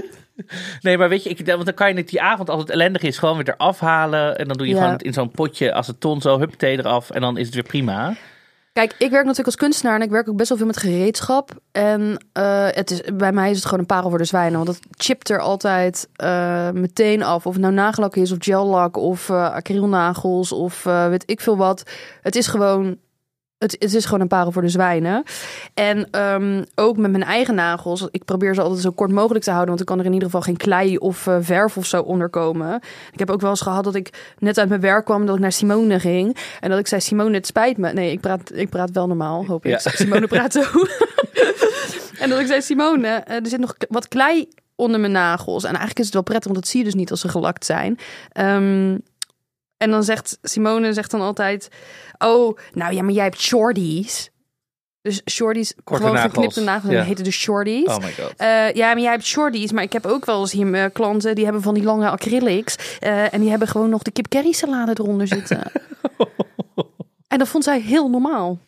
nee, 0.82 0.98
maar 0.98 1.08
weet 1.08 1.22
je, 1.22 1.30
ik, 1.30 1.46
want 1.46 1.64
dan 1.64 1.74
kan 1.74 1.88
je 1.88 1.94
het 1.94 2.08
die 2.08 2.20
avond 2.22 2.50
als 2.50 2.60
het 2.60 2.70
ellendig 2.70 3.02
is 3.02 3.18
gewoon 3.18 3.36
weer 3.36 3.48
eraf 3.56 3.80
halen. 3.80 4.38
En 4.38 4.48
dan 4.48 4.56
doe 4.56 4.66
je 4.66 4.72
Ja. 4.72 4.78
gewoon 4.78 4.92
het 4.94 5.02
in 5.02 5.12
zo'n 5.12 5.30
potje 5.30 5.72
als 5.72 5.86
het 5.86 6.00
ton 6.00 6.20
zo, 6.20 6.38
huppatee 6.38 6.78
eraf. 6.78 7.10
En 7.10 7.20
dan 7.20 7.36
is 7.38 7.46
het 7.46 7.54
weer 7.54 7.62
prima. 7.64 8.14
Kijk, 8.76 8.94
ik 8.98 9.10
werk 9.10 9.22
natuurlijk 9.22 9.46
als 9.46 9.56
kunstenaar 9.56 9.94
en 9.94 10.02
ik 10.02 10.10
werk 10.10 10.28
ook 10.28 10.36
best 10.36 10.48
wel 10.48 10.58
veel 10.58 10.66
met 10.66 10.76
gereedschap. 10.76 11.50
En 11.72 12.26
eh, 12.32 12.66
het 12.70 12.90
is, 12.90 13.00
bij 13.14 13.32
mij 13.32 13.50
is 13.50 13.56
het 13.56 13.64
gewoon 13.64 13.80
een 13.80 13.86
parel 13.86 14.08
voor 14.08 14.18
de 14.18 14.24
zwijnen. 14.24 14.64
Want 14.64 14.68
het 14.68 14.86
chipt 14.90 15.30
er 15.30 15.40
altijd 15.40 16.08
eh, 16.16 16.70
meteen 16.70 17.22
af. 17.22 17.46
Of 17.46 17.52
het 17.52 17.62
nou 17.62 17.74
nagellak 17.74 18.16
is 18.16 18.32
of 18.32 18.38
gellak 18.40 18.96
of 18.96 19.28
eh 19.28 19.52
acrylnagels 19.52 20.52
of 20.52 20.82
weet 20.82 21.22
ik 21.26 21.40
veel 21.40 21.56
wat. 21.56 21.82
Het 22.22 22.36
is 22.36 22.46
gewoon... 22.46 22.98
Het, 23.58 23.76
het 23.78 23.94
is 23.94 24.04
gewoon 24.04 24.20
een 24.20 24.28
parel 24.28 24.52
voor 24.52 24.62
de 24.62 24.68
zwijnen. 24.68 25.22
En 25.74 26.10
ehm, 26.10 26.64
ook 26.74 26.96
met 26.96 27.10
mijn 27.10 27.22
eigen 27.22 27.54
nagels. 27.54 28.08
Ik 28.10 28.24
probeer 28.24 28.54
ze 28.54 28.60
altijd 28.60 28.80
zo 28.80 28.90
kort 28.90 29.10
mogelijk 29.10 29.44
te 29.44 29.50
houden. 29.50 29.74
Want 29.74 29.86
dan 29.86 29.96
kan 29.96 29.98
er 29.98 30.10
in 30.10 30.12
ieder 30.12 30.28
geval 30.28 30.44
geen 30.44 30.56
klei 30.56 30.96
of 30.96 31.26
eh, 31.26 31.36
verf 31.40 31.76
of 31.76 31.86
zo 31.86 32.02
onderkomen. 32.02 32.80
Ik 33.12 33.18
heb 33.18 33.30
ook 33.30 33.40
wel 33.40 33.50
eens 33.50 33.60
gehad 33.60 33.84
dat 33.84 33.94
ik 33.94 34.34
net 34.38 34.58
uit 34.58 34.68
mijn 34.68 34.80
werk 34.80 35.04
kwam. 35.04 35.26
Dat 35.26 35.34
ik 35.34 35.40
naar 35.40 35.52
Simone 35.52 36.00
ging. 36.00 36.36
En 36.60 36.70
dat 36.70 36.78
ik 36.78 36.86
zei, 36.86 37.00
Simone, 37.00 37.34
het 37.34 37.46
spijt 37.46 37.76
me. 37.76 37.92
Nee, 37.92 38.12
ik 38.12 38.20
praat, 38.20 38.52
ik 38.54 38.68
praat 38.68 38.90
wel 38.90 39.06
normaal, 39.06 39.46
hoop 39.46 39.64
ik. 39.64 39.70
Ja. 39.70 39.90
Simone 40.02 40.26
praat 40.26 40.52
zo. 40.52 40.60
en 42.22 42.28
dat 42.28 42.40
ik 42.40 42.46
zei, 42.46 42.62
Simone, 42.62 43.08
eh, 43.08 43.36
er 43.36 43.46
zit 43.46 43.60
nog 43.60 43.74
wat 43.88 44.08
klei 44.08 44.48
onder 44.74 45.00
mijn 45.00 45.12
nagels. 45.12 45.62
En 45.62 45.68
eigenlijk 45.68 45.98
is 45.98 46.04
het 46.04 46.14
wel 46.14 46.22
prettig, 46.22 46.50
want 46.50 46.62
dat 46.62 46.70
zie 46.70 46.78
je 46.78 46.84
dus 46.84 46.94
niet 46.94 47.10
als 47.10 47.20
ze 47.20 47.28
gelakt 47.28 47.64
zijn. 47.64 47.98
Ehm, 48.32 48.96
en 49.76 49.90
dan 49.90 50.04
zegt 50.04 50.38
Simone 50.42 50.92
zegt 50.92 51.10
dan 51.10 51.20
altijd... 51.20 51.68
Oh, 52.18 52.58
nou 52.72 52.94
ja, 52.94 53.02
maar 53.02 53.12
jij 53.12 53.24
hebt 53.24 53.40
shorties. 53.40 54.30
Dus 55.02 55.22
shorties, 55.30 55.74
Korte 55.84 56.02
gewoon 56.02 56.16
nagels. 56.16 56.32
geknipte 56.34 56.60
nagels. 56.60 56.92
Ja. 56.92 56.98
Die 56.98 57.08
heten 57.08 57.24
dus 57.24 57.36
shorties. 57.36 57.86
Oh 57.86 57.98
my 57.98 58.12
god. 58.12 58.32
Eh, 58.36 58.72
ja, 58.72 58.86
maar 58.92 59.00
jij 59.02 59.10
hebt 59.10 59.24
shorties. 59.24 59.72
Maar 59.72 59.82
ik 59.82 59.92
heb 59.92 60.06
ook 60.06 60.24
wel 60.24 60.40
eens 60.40 60.52
hier 60.52 60.74
eh, 60.74 60.84
klanten 60.92 61.34
die 61.34 61.44
hebben 61.44 61.62
van 61.62 61.74
die 61.74 61.82
lange 61.82 62.08
acrylics. 62.10 62.98
eh, 63.00 63.34
en 63.34 63.40
die 63.40 63.50
hebben 63.50 63.68
gewoon 63.68 63.90
nog 63.90 64.02
de 64.02 64.10
kip 64.10 64.28
curry 64.28 64.52
salade 64.52 64.92
eronder 65.00 65.26
zitten. 65.26 65.60
en 67.28 67.38
dat 67.38 67.48
vond 67.48 67.64
zij 67.64 67.80
heel 67.80 68.08
normaal. 68.10 68.58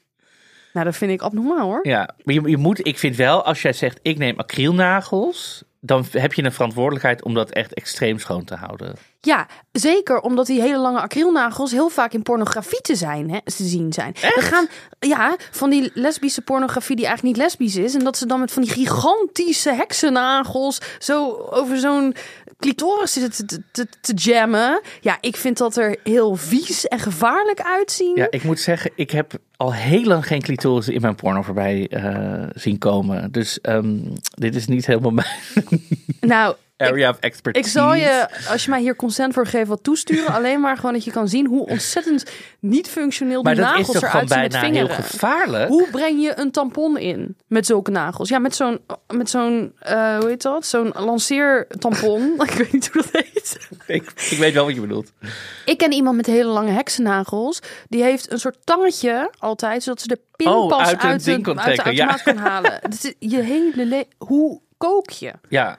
Nou, 0.73 0.87
dat 0.87 0.97
vind 0.97 1.11
ik 1.11 1.21
abnormaal 1.23 1.67
hoor. 1.67 1.81
Ja, 1.89 2.15
maar 2.25 2.35
je, 2.35 2.49
je 2.49 2.57
moet, 2.57 2.87
ik 2.87 2.99
vind 2.99 3.17
wel, 3.17 3.45
als 3.45 3.63
jij 3.63 3.73
zegt 3.73 3.99
ik 4.03 4.19
neem 4.19 4.39
acrylnagels, 4.39 5.63
dan 5.81 6.05
heb 6.11 6.33
je 6.33 6.45
een 6.45 6.53
verantwoordelijkheid 6.53 7.23
om 7.25 7.35
dat 7.35 7.51
echt 7.51 7.75
extreem 7.75 8.19
schoon 8.19 8.45
te 8.45 8.55
houden. 8.55 8.95
Ja, 9.21 9.47
zeker 9.73 10.21
omdat 10.21 10.47
die 10.47 10.61
hele 10.61 10.79
lange 10.79 11.01
acrylnagels 11.01 11.71
heel 11.71 11.89
vaak 11.89 12.13
in 12.13 12.23
pornografie 12.23 12.81
te, 12.81 12.95
zijn, 12.95 13.31
hè, 13.31 13.39
te 13.45 13.65
zien 13.65 13.93
zijn. 13.93 14.15
Er 14.15 14.43
gaan, 14.43 14.67
ja, 14.99 15.37
van 15.51 15.71
die 15.71 15.91
lesbische 15.95 16.43
pornografie 16.43 16.97
die 16.97 17.07
eigenlijk 17.07 17.37
niet 17.37 17.47
lesbisch 17.47 17.77
is. 17.77 17.95
En 17.95 18.05
dat 18.05 18.17
ze 18.17 18.27
dan 18.27 18.41
met 18.41 18.53
van 18.53 18.63
die 18.63 18.73
gigantische 18.73 19.73
heksennagels 19.73 20.81
zo 20.99 21.49
over 21.51 21.79
zo'n 21.79 22.15
clitoris 22.59 23.13
zitten 23.13 23.47
te, 23.47 23.63
te, 23.73 23.87
te 24.01 24.15
jammen. 24.15 24.81
Ja, 25.01 25.19
ik 25.21 25.37
vind 25.37 25.59
dat 25.59 25.77
er 25.77 25.97
heel 26.03 26.37
vies 26.37 26.87
en 26.87 26.99
gevaarlijk 26.99 27.61
uitzien. 27.61 28.13
Ja, 28.15 28.27
ik 28.31 28.43
moet 28.43 28.61
zeggen, 28.61 28.91
ik 28.95 29.11
heb 29.11 29.33
al 29.57 29.75
heel 29.75 30.05
lang 30.05 30.27
geen 30.27 30.43
clitoris 30.43 30.89
in 30.89 31.01
mijn 31.01 31.15
porno 31.15 31.43
voorbij 31.43 31.89
eh, 31.89 32.49
zien 32.55 32.79
komen. 32.79 33.33
Dus 33.33 33.61
ehm, 33.61 33.99
dit 34.35 34.55
is 34.55 34.67
niet 34.67 34.87
helemaal 34.87 35.11
mijn 35.11 35.27
Nou, 36.21 36.57
area 36.79 37.11
of 37.11 37.19
expertise. 37.19 37.65
Ik 37.67 37.71
zal 37.73 37.95
je, 37.95 38.29
als 38.51 38.65
je 38.65 38.71
mij 38.71 38.81
hier 38.81 38.97
consent 38.97 39.35
voor 39.35 39.47
geeft, 39.47 39.69
wat 39.69 39.83
toesturen. 39.83 40.35
Alleen 40.35 40.61
maar 40.61 40.77
gewoon 40.77 40.93
dat 40.93 41.05
je 41.05 41.11
kan 41.11 41.29
zien 41.29 41.47
hoe 41.47 41.67
ontzettend 41.67 42.25
niet 42.61 42.89
functioneel 42.89 43.43
die 43.43 43.55
Maar 43.55 43.55
dat 43.55 43.65
is 43.65 43.71
nagels 43.87 43.93
toch 44.01 44.11
eruit 44.11 44.31
zien 44.31 44.39
bijna 44.41 44.61
heel 44.61 44.73
vingeren. 44.87 45.05
gevaarlijk? 45.05 45.69
Hoe 45.69 45.89
breng 45.91 46.23
je 46.23 46.33
een 46.39 46.51
tampon 46.51 46.99
in 46.99 47.37
met 47.47 47.67
zulke 47.67 47.91
nagels? 47.91 48.29
Ja, 48.29 48.39
met 48.39 48.55
zo'n, 48.57 48.81
met 49.15 49.31
zo'n, 49.31 49.73
eh, 49.79 50.17
hoe 50.19 50.29
heet 50.29 50.43
dat? 50.43 50.67
Zo'n 50.67 50.93
lanceertampon. 50.97 52.35
ik 52.47 52.51
weet 52.51 52.73
niet 52.73 52.89
hoe 52.93 53.03
dat 53.03 53.23
heet. 53.23 53.69
Ik, 53.87 54.13
ik 54.31 54.39
weet 54.39 54.55
wel 54.55 54.65
wat 54.65 54.75
je 54.75 54.81
bedoelt. 54.81 55.13
Ik 55.65 55.79
ken 55.79 55.93
iemand 55.93 56.17
met 56.17 56.27
hele 56.27 56.51
lange 56.51 56.71
heksennagels. 56.71 57.61
Die 57.89 58.03
heeft 58.03 58.33
een 58.33 58.39
soort 58.41 58.57
tangetje 58.65 59.31
altijd, 59.39 59.83
zodat 59.83 60.01
ze 60.01 60.09
de 60.09 60.21
pinpas 60.37 60.73
Oh, 60.73 60.79
uit 60.87 61.01
uit, 61.01 61.25
de, 61.25 61.55
uit 61.57 61.97
ja. 61.97 62.07
kan 62.25 62.37
halen. 62.37 62.79
Dat 62.91 63.15
je 63.19 63.41
hele 63.43 63.87
le- 63.87 64.05
hoe 64.19 64.61
kook 64.77 65.11
je? 65.11 65.33
Ja. 65.49 65.79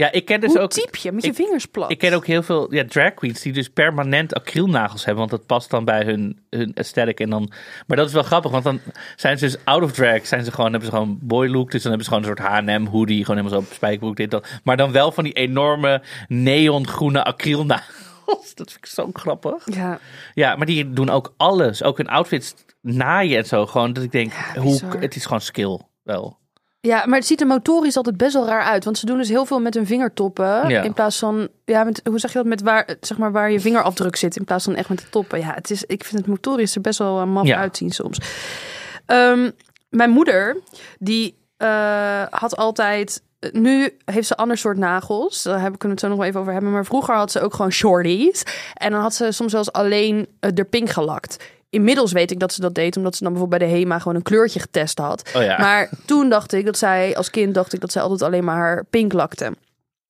Ja, 0.00 0.12
ik 0.12 0.24
ken 0.24 0.40
dus 0.40 0.52
Hoe 0.52 0.60
ook... 0.60 0.70
typ 0.70 0.96
je 0.96 1.12
met 1.12 1.22
je 1.24 1.30
ik- 1.30 1.36
vingers 1.36 1.66
plat? 1.66 1.90
Ik 1.90 1.98
ken 1.98 2.12
ook 2.12 2.26
heel 2.26 2.42
veel 2.42 2.74
ja, 2.74 2.84
drag 2.84 3.14
queens 3.14 3.40
die 3.40 3.52
dus 3.52 3.68
permanent 3.68 4.34
acrylnagels 4.34 5.04
hebben. 5.04 5.28
Want 5.28 5.30
dat 5.30 5.46
past 5.46 5.70
dan 5.70 5.84
bij 5.84 6.04
hun, 6.04 6.40
hun 6.50 6.72
aesthetic. 6.74 7.20
En 7.20 7.30
dan, 7.30 7.50
maar 7.86 7.96
dat 7.96 8.06
is 8.06 8.12
wel 8.12 8.22
grappig, 8.22 8.50
want 8.50 8.64
dan 8.64 8.80
zijn 9.16 9.38
ze 9.38 9.44
dus 9.44 9.56
out 9.64 9.82
of 9.82 9.92
drag. 9.92 10.26
Zijn 10.26 10.44
ze 10.44 10.50
gewoon, 10.52 10.70
hebben 10.70 10.90
ze 10.90 10.96
gewoon 10.96 11.18
boy 11.20 11.48
look. 11.48 11.70
Dus 11.70 11.82
dan 11.82 11.90
hebben 11.92 12.08
ze 12.08 12.14
gewoon 12.14 12.30
een 12.30 12.36
soort 12.36 12.66
H&M 12.66 12.86
hoodie. 12.86 13.24
Gewoon 13.24 13.36
helemaal 13.40 13.60
zo 13.60 13.66
op 13.68 13.74
spijkerbroek, 13.74 14.16
dit, 14.16 14.30
dat. 14.30 14.46
Maar 14.64 14.76
dan 14.76 14.92
wel 14.92 15.12
van 15.12 15.24
die 15.24 15.32
enorme 15.32 16.02
neongroene 16.28 17.24
acrylnagels. 17.24 18.06
Dat 18.54 18.70
vind 18.72 18.84
ik 18.84 18.86
zo 18.86 19.10
grappig. 19.12 19.74
Ja, 19.74 19.98
Ja, 20.34 20.56
maar 20.56 20.66
die 20.66 20.90
doen 20.92 21.10
ook 21.10 21.34
alles. 21.36 21.82
Ook 21.82 21.96
hun 21.96 22.08
outfits 22.08 22.54
naaien 22.82 23.38
en 23.38 23.46
zo. 23.46 23.66
Gewoon 23.66 23.92
dat 23.92 24.04
ik 24.04 24.12
denk, 24.12 24.32
Ja, 24.54 24.60
hoe, 24.60 24.80
het 24.98 25.16
is 25.16 25.24
gewoon 25.24 25.40
skill 25.40 25.80
wel. 26.02 26.38
Ja, 26.80 27.06
maar 27.06 27.18
het 27.18 27.26
ziet 27.26 27.40
er 27.40 27.46
motorisch 27.46 27.96
altijd 27.96 28.16
best 28.16 28.32
wel 28.34 28.46
raar 28.46 28.62
uit. 28.62 28.84
Want 28.84 28.98
ze 28.98 29.06
doen 29.06 29.18
dus 29.18 29.28
heel 29.28 29.44
veel 29.44 29.60
met 29.60 29.74
hun 29.74 29.86
vingertoppen. 29.86 30.68
Ja. 30.68 30.82
In 30.82 30.92
plaats 30.92 31.18
van, 31.18 31.48
ja, 31.64 31.84
met, 31.84 32.00
hoe 32.08 32.18
zeg 32.18 32.32
je 32.32 32.38
dat? 32.38 32.46
Met 32.46 32.62
waar, 32.62 32.88
zeg 33.00 33.18
maar, 33.18 33.32
waar 33.32 33.50
je 33.50 33.60
vingerafdruk 33.60 34.16
zit. 34.16 34.36
In 34.36 34.44
plaats 34.44 34.64
van 34.64 34.74
echt 34.74 34.88
met 34.88 34.98
de 34.98 35.08
toppen. 35.10 35.38
Ja, 35.38 35.54
het 35.54 35.70
is, 35.70 35.84
ik 35.84 36.04
vind 36.04 36.18
het 36.18 36.26
motorisch 36.26 36.74
er 36.74 36.80
best 36.80 36.98
wel 36.98 37.20
eh, 37.20 37.26
maf 37.26 37.46
Ja. 37.46 37.56
uitzien 37.58 37.90
soms. 37.90 38.18
Ehm, 39.06 39.50
mijn 39.88 40.10
moeder, 40.10 40.56
die 40.98 41.36
eh, 41.56 42.22
had 42.30 42.56
altijd. 42.56 43.22
Nu 43.52 43.96
heeft 44.04 44.26
ze 44.26 44.36
ander 44.36 44.58
soort 44.58 44.76
nagels. 44.76 45.42
Daar 45.42 45.60
kunnen 45.60 45.78
we 45.80 45.88
het 45.88 46.00
zo 46.00 46.08
nog 46.08 46.16
wel 46.18 46.26
even 46.26 46.40
over 46.40 46.52
hebben. 46.52 46.72
Maar 46.72 46.84
vroeger 46.84 47.14
had 47.14 47.30
ze 47.32 47.40
ook 47.40 47.54
gewoon 47.54 47.72
shorties. 47.72 48.42
En 48.74 48.90
dan 48.90 49.00
had 49.00 49.14
ze 49.14 49.32
soms 49.32 49.50
zelfs 49.52 49.72
alleen 49.72 50.16
uh, 50.40 50.50
de 50.54 50.64
pink 50.64 50.90
gelakt. 50.90 51.36
Inmiddels 51.70 52.12
weet 52.12 52.30
ik 52.30 52.38
dat 52.38 52.52
ze 52.52 52.60
dat 52.60 52.74
deed, 52.74 52.96
omdat 52.96 53.16
ze 53.16 53.22
dan 53.22 53.32
bijvoorbeeld 53.32 53.60
bij 53.60 53.70
de 53.70 53.76
HEMA 53.76 53.98
gewoon 53.98 54.16
een 54.16 54.22
kleurtje 54.22 54.60
getest 54.60 54.98
had. 54.98 55.30
Oh 55.36 55.42
ja. 55.42 55.58
Maar 55.58 55.90
toen 56.04 56.28
dacht 56.28 56.52
ik 56.52 56.66
dat 56.66 56.78
zij, 56.78 57.16
als 57.16 57.30
kind 57.30 57.54
dacht 57.54 57.72
ik 57.72 57.80
dat 57.80 57.92
zij 57.92 58.02
altijd 58.02 58.22
alleen 58.22 58.44
maar 58.44 58.56
haar 58.56 58.84
pink 58.84 59.12
lakte. 59.12 59.52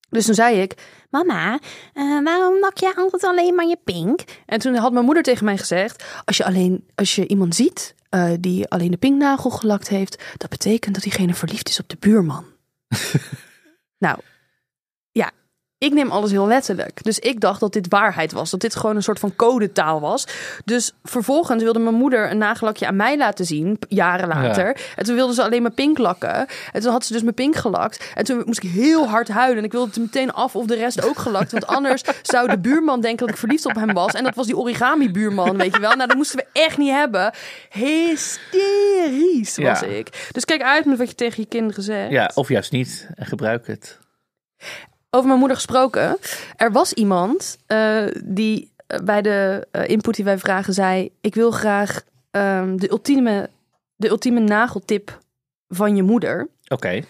Dus 0.09 0.25
toen 0.25 0.33
zei 0.35 0.61
ik, 0.61 0.73
mama, 1.09 1.59
eh, 1.93 2.23
waarom 2.23 2.59
lak 2.59 2.77
jij 2.77 2.93
altijd 2.95 3.23
alleen 3.23 3.55
maar 3.55 3.67
je 3.67 3.77
pink? 3.83 4.23
En 4.45 4.59
toen 4.59 4.75
had 4.75 4.91
mijn 4.91 5.05
moeder 5.05 5.23
tegen 5.23 5.45
mij 5.45 5.57
gezegd, 5.57 6.03
als 6.25 6.37
je, 6.37 6.45
alleen, 6.45 6.87
als 6.95 7.15
je 7.15 7.27
iemand 7.27 7.55
ziet 7.55 7.95
eh, 8.09 8.31
die 8.39 8.67
alleen 8.67 8.91
de 8.91 8.97
pinknagel 8.97 9.49
gelakt 9.49 9.89
heeft, 9.89 10.23
dat 10.37 10.49
betekent 10.49 10.93
dat 10.93 11.03
diegene 11.03 11.33
verliefd 11.33 11.69
is 11.69 11.79
op 11.79 11.89
de 11.89 11.97
buurman. 11.99 12.45
nou, 13.97 14.19
ik 15.79 15.93
neem 15.93 16.11
alles 16.11 16.31
heel 16.31 16.47
letterlijk. 16.47 17.03
Dus 17.03 17.19
ik 17.19 17.39
dacht 17.39 17.59
dat 17.59 17.73
dit 17.73 17.85
waarheid 17.89 18.31
was. 18.31 18.49
Dat 18.49 18.59
dit 18.59 18.75
gewoon 18.75 18.95
een 18.95 19.03
soort 19.03 19.19
van 19.19 19.35
codetaal 19.35 19.99
was. 20.01 20.27
Dus 20.65 20.91
vervolgens 21.03 21.63
wilde 21.63 21.79
mijn 21.79 21.95
moeder 21.95 22.31
een 22.31 22.37
nagellakje 22.37 22.87
aan 22.87 22.95
mij 22.95 23.17
laten 23.17 23.45
zien. 23.45 23.79
Jaren 23.87 24.27
later. 24.27 24.81
En 24.95 25.03
toen 25.05 25.15
wilde 25.15 25.33
ze 25.33 25.43
alleen 25.43 25.61
maar 25.61 25.71
pink 25.71 25.97
lakken. 25.97 26.47
En 26.71 26.81
toen 26.81 26.91
had 26.91 27.05
ze 27.05 27.13
dus 27.13 27.21
mijn 27.21 27.33
pink 27.33 27.55
gelakt. 27.55 28.11
En 28.15 28.23
toen 28.23 28.41
moest 28.45 28.63
ik 28.63 28.69
heel 28.69 29.07
hard 29.07 29.27
huilen. 29.27 29.57
En 29.57 29.63
ik 29.63 29.71
wilde 29.71 29.87
het 29.87 29.97
meteen 29.99 30.33
af 30.33 30.55
of 30.55 30.65
de 30.65 30.75
rest 30.75 31.03
ook 31.05 31.17
gelakt. 31.19 31.51
Want 31.51 31.67
anders 31.67 32.03
zou 32.21 32.47
de 32.49 32.59
buurman 32.59 33.01
denken 33.01 33.25
dat 33.25 33.29
ik 33.35 33.39
verliefd 33.39 33.65
op 33.65 33.75
hem 33.75 33.93
was. 33.93 34.13
En 34.13 34.23
dat 34.23 34.35
was 34.35 34.45
die 34.45 34.57
origami 34.57 35.11
buurman, 35.11 35.57
weet 35.57 35.73
je 35.73 35.79
wel. 35.81 35.95
Nou, 35.95 36.07
dat 36.07 36.17
moesten 36.17 36.37
we 36.37 36.45
echt 36.53 36.77
niet 36.77 36.91
hebben. 36.91 37.33
Hysterisch 37.69 39.57
was 39.57 39.79
Ja. 39.79 39.83
ik. 39.85 40.27
Dus 40.31 40.45
kijk 40.45 40.61
uit 40.61 40.85
met 40.85 40.97
wat 40.97 41.09
je 41.09 41.15
tegen 41.15 41.41
je 41.41 41.47
kinderen 41.47 41.83
zegt. 41.83 42.11
Ja, 42.11 42.31
of 42.33 42.49
juist 42.49 42.71
niet. 42.71 43.07
En 43.15 43.25
gebruik 43.25 43.67
het. 43.67 43.99
Over 45.11 45.27
mijn 45.27 45.39
moeder 45.39 45.57
gesproken. 45.57 46.17
Er 46.55 46.71
was 46.71 46.93
iemand 46.93 47.57
eh, 47.65 48.03
die 48.23 48.71
eh, 48.87 48.99
bij 48.99 49.21
de 49.21 49.67
eh, 49.71 49.87
input 49.87 50.15
die 50.15 50.25
wij 50.25 50.37
vragen 50.37 50.73
zei... 50.73 51.11
ik 51.21 51.35
wil 51.35 51.51
graag 51.51 52.01
ehm, 52.31 52.77
de, 52.77 52.91
ultieme, 52.91 53.49
de 53.95 54.09
ultieme 54.09 54.39
nageltip 54.39 55.19
van 55.67 55.95
je 55.95 56.03
moeder. 56.03 56.47
Oké. 56.67 57.03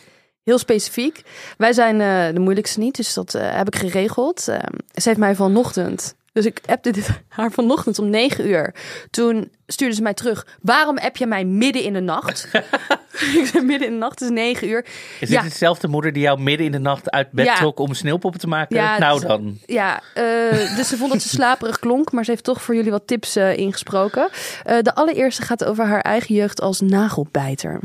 Heel 0.44 0.58
specifiek. 0.58 1.22
Wij 1.58 1.74
zijn 1.74 1.98
de 2.34 2.40
moeilijkste 2.40 2.80
niet, 2.80 2.96
dus 2.96 3.14
dat 3.14 3.32
heb 3.32 3.68
ik 3.68 3.76
geregeld. 3.76 4.48
Ehm, 4.48 4.74
ze 4.94 5.08
heeft 5.08 5.20
mij 5.20 5.36
vanochtend... 5.36 6.18
Dus 6.34 6.46
ik 6.46 6.62
appte 6.66 6.92
dit 6.92 7.10
haar 7.28 7.52
vanochtend 7.52 8.00
om 8.00 8.10
9 8.10 8.48
uur. 8.48 8.74
Toen 9.10 9.52
stuurde 9.68 9.96
ze 9.96 10.02
mij 10.02 10.14
terug. 10.14 10.48
Waarom 10.62 10.98
app 10.98 11.18
je 11.18 11.26
mij 11.26 11.46
midden 11.46 11.84
in 11.84 11.94
de 11.94 12.00
nacht? 12.00 12.48
ik 13.42 13.46
zei 13.46 13.64
midden 13.66 13.88
in 13.88 13.94
de 13.94 14.00
nacht, 14.00 14.20
het 14.20 14.30
is 14.30 14.36
9 14.36 14.70
uur. 14.70 14.86
Is 15.20 15.30
Ja. 15.30 15.42
dit 15.42 15.52
dezelfde 15.52 15.88
moeder 15.88 16.14
die 16.14 16.22
jou 16.24 16.40
midden 16.42 16.66
in 16.66 16.72
de 16.72 16.80
nacht 16.80 17.12
uit 17.12 17.32
bed 17.32 17.46
Ja. 17.46 17.56
trok 17.56 17.80
om 17.80 17.94
sneeuwpoppen 17.94 18.40
te 18.40 18.48
maken? 18.48 18.76
Ja, 18.76 18.98
nou 18.98 19.20
dan. 19.26 19.58
Ja, 19.66 20.02
eh, 20.14 20.76
dus 20.76 20.88
ze 20.88 20.98
vond 20.98 21.12
dat 21.12 21.22
ze 21.22 21.30
slaperig 21.30 21.80
klonk, 21.80 22.12
maar 22.12 22.24
ze 22.26 22.32
heeft 22.32 22.44
toch 22.44 22.62
voor 22.62 22.76
jullie 22.76 22.92
wat 22.92 23.08
tips 23.08 23.36
eh, 23.36 23.58
ingesproken. 23.58 24.30
Eh, 24.64 24.78
de 24.82 24.96
allereerste 24.96 25.42
gaat 25.42 25.64
over 25.66 25.86
haar 25.86 26.02
eigen 26.02 26.36
jeugd 26.36 26.62
als 26.62 26.82
nagelbijter. 26.82 27.80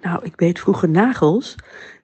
Nou, 0.00 0.24
ik 0.24 0.36
beet 0.36 0.58
vroeger 0.60 0.88
nagels. 0.88 1.54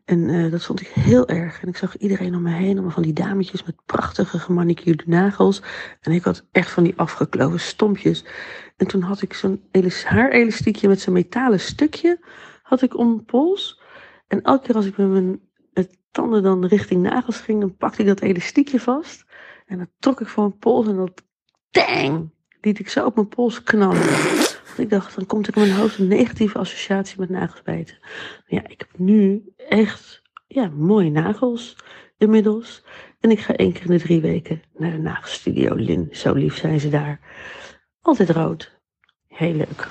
En 0.07 0.31
eh, 0.31 0.51
dat 0.51 0.65
vond 0.65 0.81
ik 0.81 0.87
heel 0.87 1.29
erg. 1.29 1.63
En 1.63 1.69
ik 1.69 1.77
zag 1.77 1.97
iedereen 1.97 2.35
om 2.35 2.43
me 2.43 2.51
heen, 2.51 2.73
allemaal 2.73 2.91
van 2.91 3.03
die 3.03 3.13
dametjes 3.13 3.65
met 3.65 3.85
prachtige 3.87 4.39
gemanicuurde 4.39 5.05
nagels. 5.07 5.63
En 6.01 6.13
ik 6.13 6.25
had 6.25 6.47
echt 6.53 6.71
van 6.71 6.85
die 6.85 6.97
afgekloven 6.97 7.61
stompjes. 7.61 8.25
En 8.77 8.87
toen 8.87 9.03
had 9.03 9.23
ik 9.23 9.33
zo'n 9.33 9.63
elas- 9.71 10.05
haarelastiekje 10.05 10.89
met 10.89 11.01
zo'n 11.01 11.13
metalen 11.13 11.61
stukje 11.61 12.19
had 12.63 12.83
ik 12.83 12.97
om 12.97 13.09
mijn 13.09 13.25
pols. 13.25 13.81
En 14.29 14.43
elke 14.43 14.67
keer 14.67 14.75
als 14.75 14.87
ik 14.87 14.97
met 14.97 15.09
mijn 15.09 15.41
tanden 16.17 16.43
dan 16.43 16.67
richting 16.67 17.03
nagels 17.03 17.41
ging, 17.41 17.61
dan 17.61 17.77
pakte 17.77 18.01
ik 18.01 18.07
dat 18.07 18.21
elastiekje 18.21 18.81
vast. 18.81 19.25
En 19.67 19.77
dan 19.77 19.89
trok 19.99 20.21
ik 20.21 20.29
voor 20.29 20.45
mijn 20.47 20.59
pols 20.59 20.87
en 20.87 20.97
dat 20.97 21.23
tang, 21.71 22.31
liet 22.61 22.79
ik 22.79 22.89
zo 22.89 23.05
op 23.05 23.15
mijn 23.15 23.29
pols 23.29 23.63
knallen. 23.63 24.46
Ik 24.77 24.91
dacht, 24.91 25.15
dan 25.17 25.27
komt 25.27 25.47
er 25.47 25.57
in 25.57 25.63
mijn 25.63 25.75
hoofd 25.75 25.99
een 25.99 26.09
negatieve 26.09 26.59
associatie 26.59 27.21
met 27.21 27.29
nagels 27.29 27.63
bijten. 27.63 27.97
Maar 28.01 28.45
ja, 28.47 28.69
ik 28.69 28.79
heb 28.79 28.89
nu 28.97 29.53
echt 29.69 30.23
ja, 30.47 30.69
mooie 30.69 31.11
nagels 31.11 31.77
inmiddels. 32.19 32.83
En 33.21 33.31
ik 33.31 33.41
ga 33.41 33.55
één 33.55 33.73
keer 33.73 33.85
in 33.85 33.97
de 33.97 34.03
drie 34.03 34.21
weken 34.21 34.63
naar 34.77 34.91
de 34.91 34.99
nagelstudio 34.99 35.75
Lin. 35.75 36.09
Zo 36.13 36.33
lief 36.33 36.57
zijn 36.57 36.81
ze 36.81 36.89
daar. 36.89 37.21
Altijd 38.01 38.31
rood. 38.31 38.79
Heel 39.29 39.55
leuk. 39.55 39.89